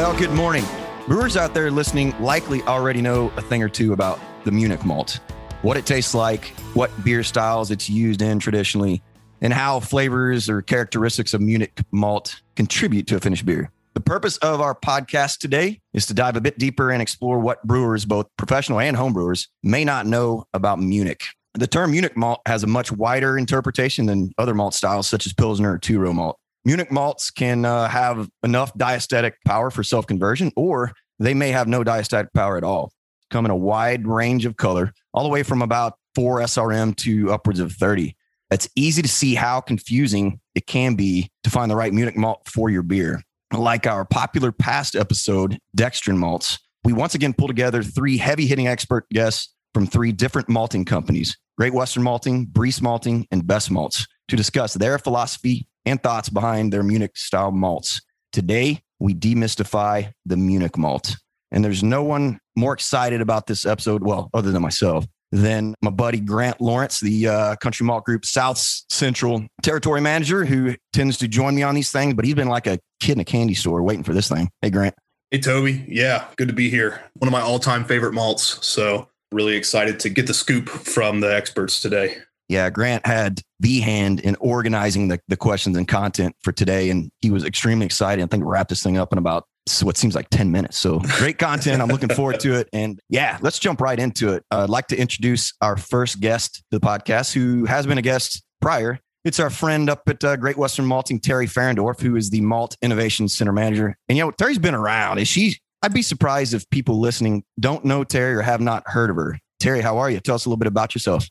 Well, 0.00 0.16
good 0.16 0.30
morning. 0.30 0.64
Brewers 1.06 1.36
out 1.36 1.52
there 1.52 1.70
listening 1.70 2.18
likely 2.22 2.62
already 2.62 3.02
know 3.02 3.30
a 3.36 3.42
thing 3.42 3.62
or 3.62 3.68
two 3.68 3.92
about 3.92 4.18
the 4.44 4.50
Munich 4.50 4.82
malt, 4.82 5.20
what 5.60 5.76
it 5.76 5.84
tastes 5.84 6.14
like, 6.14 6.46
what 6.72 6.90
beer 7.04 7.22
styles 7.22 7.70
it's 7.70 7.90
used 7.90 8.22
in 8.22 8.38
traditionally, 8.38 9.02
and 9.42 9.52
how 9.52 9.78
flavors 9.78 10.48
or 10.48 10.62
characteristics 10.62 11.34
of 11.34 11.42
Munich 11.42 11.82
malt 11.90 12.40
contribute 12.56 13.08
to 13.08 13.16
a 13.16 13.20
finished 13.20 13.44
beer. 13.44 13.70
The 13.92 14.00
purpose 14.00 14.38
of 14.38 14.62
our 14.62 14.74
podcast 14.74 15.36
today 15.36 15.82
is 15.92 16.06
to 16.06 16.14
dive 16.14 16.34
a 16.34 16.40
bit 16.40 16.56
deeper 16.56 16.90
and 16.90 17.02
explore 17.02 17.38
what 17.38 17.62
brewers, 17.62 18.06
both 18.06 18.26
professional 18.38 18.80
and 18.80 18.96
home 18.96 19.12
brewers, 19.12 19.48
may 19.62 19.84
not 19.84 20.06
know 20.06 20.44
about 20.54 20.80
Munich. 20.80 21.24
The 21.52 21.66
term 21.66 21.90
Munich 21.90 22.16
malt 22.16 22.40
has 22.46 22.62
a 22.62 22.66
much 22.66 22.90
wider 22.90 23.36
interpretation 23.36 24.06
than 24.06 24.32
other 24.38 24.54
malt 24.54 24.72
styles 24.72 25.10
such 25.10 25.26
as 25.26 25.34
Pilsner 25.34 25.74
or 25.74 25.78
two 25.78 25.98
row 25.98 26.14
malt. 26.14 26.38
Munich 26.64 26.90
malts 26.90 27.30
can 27.30 27.64
uh, 27.64 27.88
have 27.88 28.28
enough 28.42 28.74
diastatic 28.74 29.32
power 29.46 29.70
for 29.70 29.82
self 29.82 30.06
conversion, 30.06 30.52
or 30.56 30.92
they 31.18 31.34
may 31.34 31.50
have 31.50 31.68
no 31.68 31.82
diastatic 31.82 32.28
power 32.34 32.56
at 32.56 32.64
all. 32.64 32.92
Come 33.30 33.44
in 33.44 33.50
a 33.50 33.56
wide 33.56 34.06
range 34.06 34.44
of 34.44 34.56
color, 34.56 34.92
all 35.14 35.22
the 35.22 35.28
way 35.28 35.42
from 35.42 35.62
about 35.62 35.94
4 36.14 36.40
SRM 36.40 36.96
to 36.96 37.32
upwards 37.32 37.60
of 37.60 37.72
30. 37.72 38.16
It's 38.50 38.68
easy 38.74 39.00
to 39.00 39.08
see 39.08 39.36
how 39.36 39.60
confusing 39.60 40.40
it 40.54 40.66
can 40.66 40.96
be 40.96 41.30
to 41.44 41.50
find 41.50 41.70
the 41.70 41.76
right 41.76 41.92
Munich 41.92 42.16
malt 42.16 42.42
for 42.46 42.68
your 42.68 42.82
beer. 42.82 43.22
Like 43.52 43.86
our 43.86 44.04
popular 44.04 44.52
past 44.52 44.96
episode, 44.96 45.58
Dextrin 45.76 46.16
Malts, 46.16 46.58
we 46.84 46.92
once 46.92 47.14
again 47.14 47.32
pull 47.32 47.48
together 47.48 47.82
three 47.82 48.16
heavy 48.16 48.46
hitting 48.46 48.66
expert 48.66 49.08
guests 49.10 49.54
from 49.72 49.86
three 49.86 50.12
different 50.12 50.48
malting 50.48 50.84
companies 50.84 51.36
Great 51.56 51.74
Western 51.74 52.02
Malting, 52.02 52.46
Briess 52.46 52.80
Malting, 52.80 53.26
and 53.30 53.44
BestMalz 53.44 54.06
to 54.28 54.36
discuss 54.36 54.74
their 54.74 54.98
philosophy 54.98 55.68
and 55.84 56.02
thoughts 56.02 56.28
behind 56.28 56.72
their 56.72 56.82
Munich 56.82 57.16
style 57.16 57.52
malts. 57.52 58.00
Today, 58.32 58.82
we 58.98 59.14
demystify 59.14 60.12
the 60.26 60.36
Munich 60.36 60.76
malt. 60.76 61.16
And 61.50 61.64
there's 61.64 61.82
no 61.82 62.02
one 62.02 62.38
more 62.56 62.72
excited 62.72 63.20
about 63.20 63.46
this 63.46 63.66
episode, 63.66 64.04
well, 64.04 64.30
other 64.32 64.52
than 64.52 64.62
myself, 64.62 65.06
than 65.32 65.74
my 65.82 65.90
buddy 65.90 66.20
Grant 66.20 66.60
Lawrence, 66.60 67.00
the 67.00 67.28
uh, 67.28 67.56
Country 67.56 67.84
Malt 67.84 68.04
Group 68.04 68.24
South 68.24 68.58
Central 68.88 69.46
Territory 69.62 70.00
Manager, 70.00 70.44
who 70.44 70.74
tends 70.92 71.16
to 71.18 71.28
join 71.28 71.54
me 71.54 71.62
on 71.62 71.74
these 71.74 71.90
things. 71.90 72.14
But 72.14 72.24
he's 72.24 72.34
been 72.34 72.48
like 72.48 72.66
a 72.66 72.78
kid 73.00 73.12
in 73.12 73.20
a 73.20 73.24
candy 73.24 73.54
store 73.54 73.82
waiting 73.82 74.04
for 74.04 74.14
this 74.14 74.28
thing. 74.28 74.50
Hey, 74.62 74.70
Grant. 74.70 74.94
Hey, 75.30 75.38
Toby. 75.38 75.84
Yeah, 75.88 76.26
good 76.36 76.48
to 76.48 76.54
be 76.54 76.70
here. 76.70 77.00
One 77.14 77.28
of 77.28 77.32
my 77.32 77.40
all 77.40 77.58
time 77.58 77.84
favorite 77.84 78.12
malts. 78.12 78.64
So, 78.66 79.08
really 79.32 79.56
excited 79.56 80.00
to 80.00 80.08
get 80.08 80.26
the 80.26 80.34
scoop 80.34 80.68
from 80.68 81.20
the 81.20 81.32
experts 81.34 81.80
today. 81.80 82.16
Yeah, 82.50 82.68
Grant 82.68 83.06
had 83.06 83.40
the 83.60 83.78
hand 83.78 84.18
in 84.18 84.34
organizing 84.40 85.06
the, 85.06 85.20
the 85.28 85.36
questions 85.36 85.76
and 85.76 85.86
content 85.86 86.34
for 86.42 86.50
today, 86.50 86.90
and 86.90 87.08
he 87.20 87.30
was 87.30 87.44
extremely 87.44 87.86
excited. 87.86 88.24
I 88.24 88.26
think 88.26 88.42
we 88.42 88.50
wrap 88.50 88.68
this 88.68 88.82
thing 88.82 88.98
up 88.98 89.12
in 89.12 89.18
about 89.18 89.44
what 89.82 89.96
seems 89.96 90.16
like 90.16 90.28
10 90.30 90.50
minutes. 90.50 90.76
So 90.76 90.98
great 91.18 91.38
content. 91.38 91.80
I'm 91.80 91.86
looking 91.86 92.08
forward 92.08 92.40
to 92.40 92.54
it. 92.54 92.68
And 92.72 92.98
yeah, 93.08 93.38
let's 93.40 93.60
jump 93.60 93.80
right 93.80 93.96
into 93.96 94.32
it. 94.32 94.44
Uh, 94.50 94.64
I'd 94.64 94.68
like 94.68 94.88
to 94.88 94.96
introduce 94.96 95.52
our 95.60 95.76
first 95.76 96.18
guest 96.18 96.64
to 96.72 96.80
the 96.80 96.80
podcast 96.80 97.32
who 97.32 97.66
has 97.66 97.86
been 97.86 97.98
a 97.98 98.02
guest 98.02 98.42
prior. 98.60 98.98
It's 99.24 99.38
our 99.38 99.50
friend 99.50 99.88
up 99.88 100.02
at 100.08 100.24
uh, 100.24 100.36
Great 100.36 100.56
Western 100.56 100.86
Malting, 100.86 101.20
Teri 101.20 101.48
Fahrendorf, 101.48 102.00
who 102.00 102.16
is 102.16 102.30
the 102.30 102.40
Malt 102.40 102.76
Innovation 102.82 103.28
Center 103.28 103.52
Manager. 103.52 103.96
And 104.08 104.18
you 104.18 104.24
know, 104.24 104.32
Teri's 104.32 104.58
been 104.58 104.74
around. 104.74 105.18
Is 105.18 105.28
she? 105.28 105.56
I'd 105.82 105.94
be 105.94 106.02
surprised 106.02 106.52
if 106.52 106.68
people 106.70 106.98
listening 106.98 107.44
don't 107.60 107.84
know 107.84 108.02
Teri 108.02 108.34
or 108.34 108.42
have 108.42 108.60
not 108.60 108.82
heard 108.86 109.08
of 109.08 109.14
her. 109.14 109.38
Teri, 109.62 109.82
how 109.82 109.98
are 109.98 110.10
you? 110.10 110.18
Tell 110.18 110.34
us 110.34 110.46
a 110.46 110.48
little 110.48 110.58
bit 110.58 110.66
about 110.66 110.96
yourself. 110.96 111.28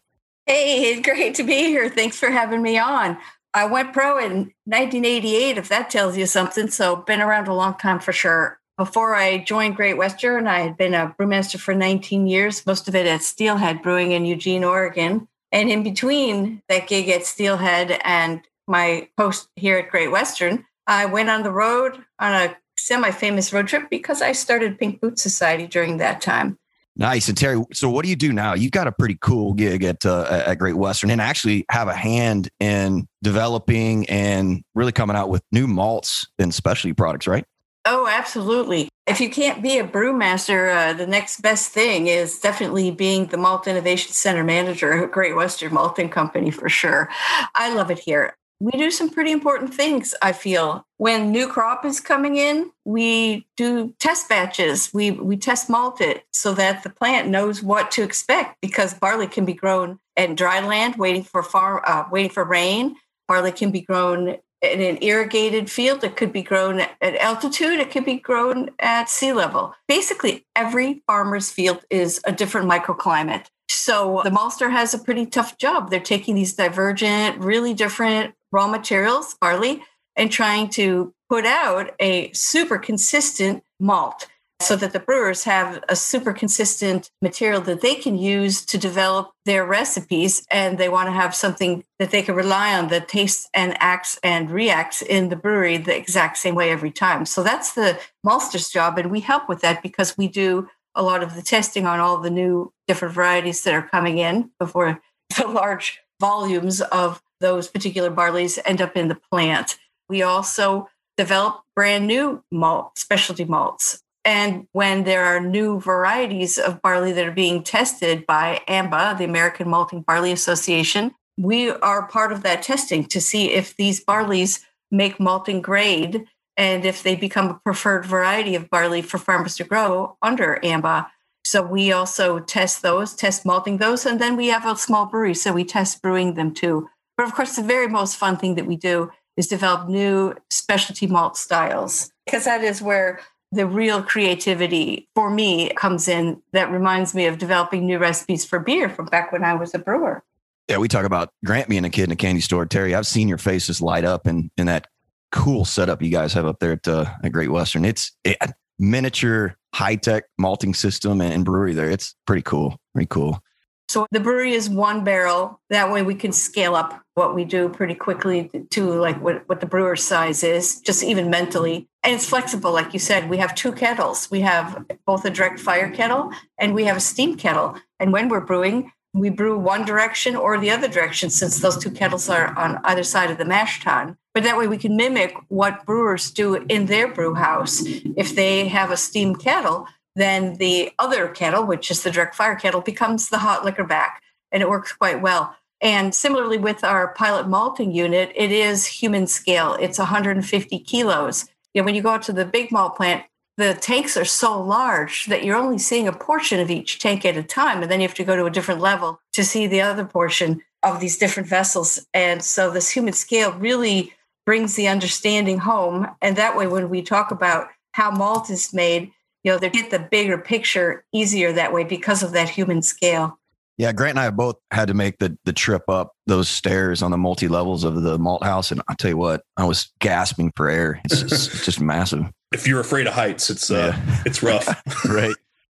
Hey, 0.50 0.92
it's 0.92 1.02
great 1.08 1.36
to 1.36 1.44
be 1.44 1.66
here. 1.66 1.90
Thanks 1.90 2.18
for 2.18 2.32
having 2.32 2.64
me 2.64 2.80
on. 2.80 3.20
I 3.54 3.68
went 3.68 3.94
pro 3.94 4.18
in 4.18 4.52
1988, 4.66 5.60
if 5.60 5.70
that 5.70 5.92
tells 5.92 6.18
you 6.18 6.26
something. 6.26 6.70
So, 6.70 6.96
been 6.96 7.22
around 7.22 7.48
a 7.48 7.54
long 7.54 7.76
time 7.76 8.00
for 8.00 8.12
sure. 8.12 8.60
Before 8.76 9.14
I 9.14 9.38
joined 9.44 9.76
Great 9.76 9.98
Western, 9.98 10.48
I 10.48 10.62
had 10.62 10.76
been 10.76 10.96
a 10.96 11.14
brewmaster 11.20 11.60
for 11.60 11.76
19 11.76 12.26
years, 12.26 12.66
most 12.66 12.88
of 12.88 12.96
it 12.96 13.06
at 13.06 13.22
Steelhead 13.22 13.84
Brewing 13.84 14.14
in 14.14 14.26
Eugene, 14.26 14.64
Oregon. 14.64 15.28
And 15.52 15.70
in 15.70 15.84
between 15.84 16.64
that 16.68 16.88
gig 16.88 17.10
at 17.10 17.26
Steelhead 17.26 18.00
and 18.04 18.42
my 18.68 19.08
post 19.18 19.50
here 19.56 19.78
at 19.78 19.92
Great 19.92 20.10
Western, 20.12 20.66
I 20.88 21.06
went 21.06 21.30
on 21.30 21.44
the 21.44 21.52
road 21.52 22.04
on 22.18 22.34
a 22.34 22.58
semi 22.76 23.12
famous 23.12 23.54
road 23.54 23.68
trip 23.68 23.88
because 23.92 24.24
I 24.24 24.31
started 24.31 24.80
Pink 24.80 25.00
Boots 25.00 25.22
Society 25.22 25.68
during 25.68 25.98
that 25.98 26.22
time. 26.22 26.58
Nice. 27.00 27.30
And 27.30 27.38
Teri, 27.38 27.66
so 27.74 27.90
what 27.90 28.04
do 28.04 28.10
you 28.10 28.18
do 28.18 28.34
now? 28.34 28.54
You've 28.54 28.74
got 28.74 28.86
a 28.86 28.92
pretty 28.92 29.18
cool 29.22 29.54
gig 29.54 29.86
at 29.86 30.06
uh, 30.06 30.44
at 30.46 30.56
Great 30.56 30.76
Western, 30.76 31.10
and 31.10 31.22
actually 31.22 31.66
have 31.72 31.88
a 31.88 31.96
hand 31.96 32.50
in 32.60 33.08
developing 33.24 34.08
and 34.10 34.66
really 34.76 34.92
coming 34.92 35.16
out 35.16 35.30
with 35.30 35.42
new 35.54 35.66
malts 35.66 36.28
and 36.40 36.54
specialty 36.54 36.92
products, 36.92 37.26
right? 37.26 37.46
Oh, 37.86 38.06
absolutely. 38.12 38.90
If 39.08 39.22
you 39.22 39.30
can't 39.30 39.64
be 39.64 39.80
a 39.80 39.88
brewmaster, 39.88 40.76
uh, 40.76 40.94
the 40.94 41.08
next 41.08 41.42
best 41.42 41.72
thing 41.72 42.08
is 42.08 42.38
definitely 42.38 42.92
being 42.92 43.28
the 43.28 43.38
Malt 43.38 43.66
Innovation 43.66 44.12
Center 44.12 44.44
manager 44.44 45.06
at 45.06 45.12
Great 45.12 45.38
Western 45.38 45.74
Malting 45.74 46.10
Company 46.10 46.52
for 46.52 46.68
sure. 46.68 47.10
I 47.56 47.74
love 47.74 47.90
it 47.90 48.00
here 48.00 48.36
we 48.59 48.72
do 48.74 48.92
some 48.92 49.09
pretty 49.09 49.31
important 49.31 49.74
things 49.74 50.14
i 50.22 50.31
feel. 50.31 50.86
When 50.97 51.31
new 51.31 51.47
crop 51.47 51.86
is 51.86 52.00
coming 52.00 52.36
in 52.36 52.72
we 52.86 53.47
do 53.58 53.94
test 54.00 54.30
batches. 54.30 54.94
We 54.94 55.12
we 55.12 55.38
test 55.38 55.70
malt 55.70 56.02
it 56.02 56.25
so 56.34 56.53
that 56.56 56.84
the 56.84 56.90
plant 56.90 57.30
knows 57.30 57.64
what 57.64 57.92
to 57.92 58.03
expect 58.03 58.58
because 58.62 58.94
barley 58.94 59.28
can 59.28 59.46
be 59.46 59.53
grown 59.53 60.00
in 60.16 60.36
dry 60.36 60.59
land 60.59 60.96
waiting 60.98 61.24
for 61.24 61.44
farm 61.44 61.81
uh, 61.86 62.03
waiting 62.12 62.31
for 62.31 62.44
rain. 62.44 62.96
Barley 63.28 63.52
can 63.52 63.72
be 63.72 63.81
grown 63.81 64.38
in 64.62 64.81
an 64.81 64.98
irrigated 65.02 65.69
field. 65.69 66.03
It 66.03 66.18
could 66.18 66.34
be 66.34 66.42
grown 66.42 66.81
at 66.81 67.16
altitude. 67.16 67.80
It 67.80 67.92
could 67.92 68.06
be 68.06 68.18
grown 68.18 68.72
at 68.80 69.09
sea 69.09 69.31
level. 69.31 69.74
Basically 69.88 70.46
every 70.56 71.03
farmer's 71.08 71.50
field 71.50 71.86
is 71.90 72.19
a 72.25 72.31
different 72.31 72.69
microclimate. 72.69 73.46
So 73.69 74.22
the 74.24 74.31
maltster 74.31 74.72
has 74.72 74.94
a 74.94 75.00
pretty 75.00 75.25
tough 75.25 75.58
job. 75.58 75.90
They're 75.90 76.00
taking 76.00 76.36
these 76.36 76.53
divergent, 76.53 77.38
really 77.40 77.74
different 77.74 78.34
raw 78.52 78.68
materials, 78.68 79.36
barley, 79.40 79.84
and 80.16 80.32
trying 80.32 80.70
to 80.70 81.14
put 81.30 81.46
out 81.46 81.92
a 82.00 82.32
super 82.34 82.78
consistent 82.78 83.64
malt 83.80 84.28
so 84.62 84.76
that 84.76 84.92
the 84.92 85.00
brewers 85.00 85.46
have 85.46 85.82
a 85.88 85.96
super 85.96 86.34
consistent 86.34 87.12
material 87.22 87.62
that 87.62 87.82
they 87.82 87.96
can 87.96 88.18
use 88.18 88.66
to 88.66 88.78
develop 88.78 89.32
their 89.46 89.66
recipes 89.66 90.46
and 90.52 90.78
they 90.78 90.90
want 90.90 91.08
to 91.08 91.14
have 91.14 91.34
something 91.34 91.84
that 91.98 92.12
they 92.12 92.22
can 92.22 92.36
rely 92.36 92.78
on 92.78 92.90
that 92.90 93.08
tastes 93.08 93.50
and 93.54 93.76
acts 93.80 94.20
and 94.22 94.52
reacts 94.52 95.02
in 95.02 95.30
the 95.30 95.36
brewery 95.36 95.78
the 95.78 95.96
exact 95.96 96.38
same 96.38 96.56
way 96.56 96.72
every 96.72 96.92
time. 96.92 97.26
So 97.26 97.42
that's 97.42 97.74
the 97.74 97.98
maltster's 98.24 98.70
job 98.70 98.98
and 98.98 99.10
we 99.10 99.22
help 99.22 99.48
with 99.48 99.62
that 99.62 99.81
because 99.81 100.18
we 100.18 100.28
do 100.28 100.68
a 100.94 101.04
lot 101.04 101.24
of 101.24 101.36
the 101.36 101.42
testing 101.42 101.86
on 101.86 102.02
all 102.02 102.18
the 102.18 102.30
new 102.30 102.74
different 102.86 103.14
varieties 103.14 103.64
that 103.64 103.74
are 103.74 103.88
coming 103.88 104.18
in 104.18 104.52
before 104.60 105.02
the 105.38 105.48
large 105.48 106.02
volumes 106.20 106.81
of 106.81 107.22
those 107.40 107.68
particular 107.68 108.12
barleys 108.12 108.60
end 108.66 108.82
up 108.82 108.96
in 108.96 109.08
the 109.08 109.20
plant. 109.32 109.78
We 110.08 110.22
also 110.22 110.90
develop 111.18 111.62
brand 111.76 112.08
new 112.08 112.44
malt, 112.52 112.98
specialty 112.98 113.46
malts. 113.46 114.02
And 114.26 114.68
when 114.74 115.06
there 115.06 115.24
are 115.24 115.40
new 115.40 115.80
varieties 115.80 116.58
of 116.58 116.82
barley 116.82 117.12
that 117.14 117.26
are 117.26 117.32
being 117.32 117.64
tested 117.64 118.26
by 118.26 118.62
AMBA, 118.68 119.18
the 119.18 119.24
American 119.24 119.70
Malting 119.70 120.02
Barley 120.02 120.32
Association, 120.32 121.14
we 121.38 121.70
are 121.72 122.08
part 122.08 122.32
of 122.32 122.44
that 122.44 122.62
testing 122.62 123.06
to 123.06 123.22
see 123.22 123.52
if 123.52 123.76
these 123.76 124.04
barleys 124.04 124.64
make 124.92 125.20
malting 125.20 125.62
grade 125.62 126.26
and 126.58 126.84
if 126.84 127.04
they 127.04 127.16
become 127.16 127.50
a 127.50 127.60
preferred 127.63 128.06
variety 128.06 128.56
of 128.56 128.69
barley 128.69 129.02
for 129.02 129.18
farmers 129.18 129.56
to 129.56 129.63
grow 129.63 130.18
under 130.22 130.60
AMBA. 130.62 131.10
So 131.46 131.63
we 131.63 131.92
also 131.94 132.40
test 132.40 132.81
those, 132.81 133.16
test 133.16 133.46
malting 133.46 133.78
those, 133.78 134.06
and 134.06 134.19
then 134.19 134.36
we 134.36 134.48
have 134.48 134.66
a 134.66 134.75
small 134.75 135.06
brewery, 135.06 135.34
so 135.34 135.54
we 135.54 135.63
test 135.63 136.02
brewing 136.02 136.34
them 136.34 136.54
too. 136.54 136.90
But 137.19 137.27
of 137.27 137.36
course, 137.36 137.57
the 137.57 137.63
very 137.63 137.89
most 137.89 138.16
fun 138.16 138.38
thing 138.38 138.56
that 138.56 138.66
we 138.66 138.77
do 138.77 139.12
is 139.36 139.48
develop 139.48 139.89
new 139.89 140.36
specialty 140.50 141.06
malt 141.06 141.36
styles 141.36 142.13
because 142.25 142.45
that 142.45 142.63
is 142.63 142.81
where 142.81 143.19
the 143.51 143.66
real 143.66 144.01
creativity 144.01 145.10
for 145.16 145.30
me 145.30 145.69
comes 145.74 146.07
in 146.07 146.42
that 146.54 146.71
reminds 146.71 147.13
me 147.13 147.25
of 147.25 147.38
developing 147.38 147.86
new 147.86 147.98
recipes 147.98 148.45
for 148.45 148.57
beer 148.57 148.88
from 148.88 149.07
back 149.07 149.33
when 149.33 149.44
I 149.44 149.54
was 149.56 149.75
a 149.75 149.80
brewer. 149.80 150.24
Yeah, 150.69 150.77
we 150.77 150.88
talk 150.88 151.04
about 151.04 151.33
Grant 151.44 151.68
being 151.68 151.83
a 151.83 151.89
kid 151.89 152.06
in 152.06 152.12
a 152.12 152.16
candy 152.16 152.39
store. 152.39 152.66
Teri, 152.66 152.95
I've 152.95 153.06
seen 153.06 153.27
your 153.27 153.38
faces 153.38 153.81
light 153.81 154.06
up 154.06 154.25
in, 154.25 154.50
in 154.56 154.68
that 154.68 154.88
cool 155.33 155.65
setup 155.65 156.01
you 156.01 156.12
guys 156.12 156.31
have 156.31 156.45
up 156.45 156.60
there 156.60 156.72
at, 156.72 156.88
uh, 156.88 157.04
at 157.22 157.33
Great 157.33 157.51
Western. 157.51 157.83
It's 157.83 158.13
it, 158.24 158.38
miniature, 158.80 159.57
high 159.74 159.98
tech 159.98 160.24
malting 160.38 160.74
system 160.74 161.19
and, 161.19 161.33
and 161.33 161.44
brewery 161.44 161.74
there. 161.74 161.89
It's 161.89 162.15
pretty 162.25 162.44
cool. 162.44 162.80
Pretty 162.94 163.07
cool. 163.07 163.44
So 163.89 164.06
the 164.12 164.19
brewery 164.19 164.53
is 164.53 164.69
one 164.69 165.03
barrel. 165.03 165.59
That 165.71 165.91
way 165.91 166.03
we 166.03 166.13
can 166.13 166.31
scale 166.31 166.75
up 166.75 167.01
what 167.15 167.33
we 167.33 167.44
do 167.44 167.69
pretty 167.69 167.95
quickly 167.95 168.51
to 168.69 168.83
like 168.94 169.19
what, 169.19 169.50
what 169.50 169.62
the 169.62 169.65
brewer's 169.65 170.03
size 170.03 170.44
is, 170.44 170.80
just 170.81 171.03
even 171.03 171.31
mentally. 171.31 171.89
And 172.03 172.13
it's 172.13 172.30
flexible, 172.30 172.71
like 172.71 172.94
you 172.94 173.00
said. 173.00 173.31
We 173.31 173.38
have 173.38 173.56
two 173.56 173.71
kettles. 173.71 174.30
We 174.30 174.41
have 174.41 174.86
both 175.07 175.25
a 175.25 175.31
direct 175.31 175.59
fire 175.59 175.89
kettle 175.89 176.31
and 176.59 176.75
we 176.75 176.86
have 176.86 176.97
a 176.97 177.01
steam 177.01 177.36
kettle. 177.36 177.77
And 178.00 178.13
when 178.13 178.30
we're 178.30 178.41
brewing, 178.45 178.91
we 179.13 179.31
brew 179.31 179.57
one 179.57 179.86
direction 179.86 180.36
or 180.36 180.59
the 180.59 180.69
other 180.69 180.88
direction 180.88 181.31
since 181.31 181.59
those 181.59 181.75
two 181.75 181.89
kettles 181.89 182.30
are 182.30 182.56
on 182.59 182.80
either 182.83 183.03
side 183.03 183.31
of 183.31 183.39
the 183.39 183.45
mash 183.45 183.83
tun. 183.83 184.15
But 184.36 184.44
that 184.44 184.56
way 184.56 184.68
we 184.68 184.77
can 184.77 184.95
mimic 184.95 185.36
what 185.47 185.83
brewers 185.88 186.30
do 186.30 186.53
in 186.53 186.86
their 186.86 187.12
brew 187.12 187.33
house. 187.33 187.81
If 187.83 188.36
they 188.36 188.68
have 188.68 188.91
a 188.91 188.97
steam 188.97 189.36
kettle, 189.36 189.88
then 190.16 190.56
the 190.56 190.92
other 191.00 191.28
kettle, 191.28 191.66
which 191.66 191.92
is 191.92 192.04
the 192.04 192.12
direct 192.12 192.36
fire 192.36 192.56
kettle, 192.56 192.82
becomes 192.82 193.30
the 193.30 193.40
hot 193.40 193.64
liquor 193.64 193.84
back. 193.84 194.22
And 194.52 194.62
it 194.64 194.70
works 194.70 194.92
quite 194.94 195.22
well. 195.22 195.56
And 195.82 196.14
similarly 196.14 196.58
with 196.58 196.84
our 196.84 197.14
pilot 197.14 197.48
malting 197.48 197.94
unit, 197.94 198.32
it 198.36 198.52
is 198.52 198.86
human 198.86 199.28
scale. 199.28 199.78
It's 199.80 199.98
150 199.98 200.80
kilos. 200.80 201.46
You 201.74 201.82
know, 201.82 201.86
when 201.86 201.96
you 201.96 202.02
go 202.02 202.10
out 202.10 202.24
to 202.24 202.34
the 202.34 202.46
big 202.46 202.72
malt 202.72 202.98
plant, 202.98 203.24
the 203.58 203.74
tanks 203.74 204.18
are 204.18 204.26
so 204.26 204.62
large 204.62 205.26
that 205.28 205.44
you're 205.44 205.56
only 205.56 205.78
seeing 205.78 206.08
a 206.08 206.14
portion 206.14 206.60
of 206.60 206.72
each 206.72 207.00
tank 207.00 207.26
at 207.26 207.38
a 207.38 207.44
time. 207.44 207.82
And 207.82 207.92
then 207.92 208.02
you 208.02 208.08
have 208.08 208.16
to 208.16 208.24
go 208.24 208.36
to 208.36 208.46
a 208.46 208.52
different 208.52 208.82
level 208.82 209.20
to 209.34 209.44
see 209.44 209.68
the 209.68 209.82
other 209.82 210.06
portion 210.06 210.62
of 210.82 211.00
these 211.00 211.18
different 211.18 211.48
vessels. 211.48 212.06
And 212.14 212.44
so 212.44 212.72
this 212.72 212.90
human 212.90 213.14
scale 213.14 213.52
really 213.54 214.14
brings 214.46 214.76
the 214.76 214.88
understanding 214.88 215.60
home. 215.60 216.08
And 216.22 216.36
that 216.36 216.58
way, 216.58 216.68
when 216.68 216.90
we 216.90 217.02
talk 217.02 217.32
about 217.32 217.68
how 217.92 218.12
malt 218.12 218.50
is 218.50 218.74
made, 218.74 219.12
you 219.44 219.51
know, 219.51 219.57
they 219.57 219.69
get 219.69 219.91
the 219.91 220.00
bigger 220.00 220.38
picture 220.38 221.06
easier 221.13 221.51
that 221.53 221.74
way 221.74 221.83
because 221.83 222.24
of 222.24 222.33
that 222.33 222.50
human 222.50 222.81
scale. 222.81 223.39
Yeah, 223.77 223.94
Grant 223.94 224.18
and 224.18 224.19
I 224.19 224.30
both 224.30 224.57
had 224.71 224.89
to 224.89 224.94
make 224.94 225.19
the 225.19 225.38
the 225.45 225.53
trip 225.53 225.83
up 225.88 226.12
those 226.27 226.50
stairs 226.50 227.01
on 227.01 227.12
the 227.12 227.18
multi 227.18 227.47
levels 227.47 227.86
of 227.86 228.01
the 228.01 228.19
malt 228.19 228.44
house, 228.44 228.71
and 228.71 228.81
I 228.89 228.95
tell 228.95 229.09
you 229.09 229.15
what, 229.15 229.44
I 229.56 229.63
was 229.63 229.89
gasping 230.00 230.51
for 230.57 230.69
air. 230.69 231.00
It's 231.06 231.21
just, 231.21 231.53
it's 231.53 231.65
just 231.65 231.80
massive. 231.80 232.25
If 232.51 232.68
you're 232.68 232.81
afraid 232.81 233.07
of 233.07 233.13
heights, 233.13 233.50
it's 233.50 233.71
uh, 233.71 233.95
yeah. 233.95 234.21
it's 234.25 234.44
rough. 234.44 234.68
right. 235.09 235.36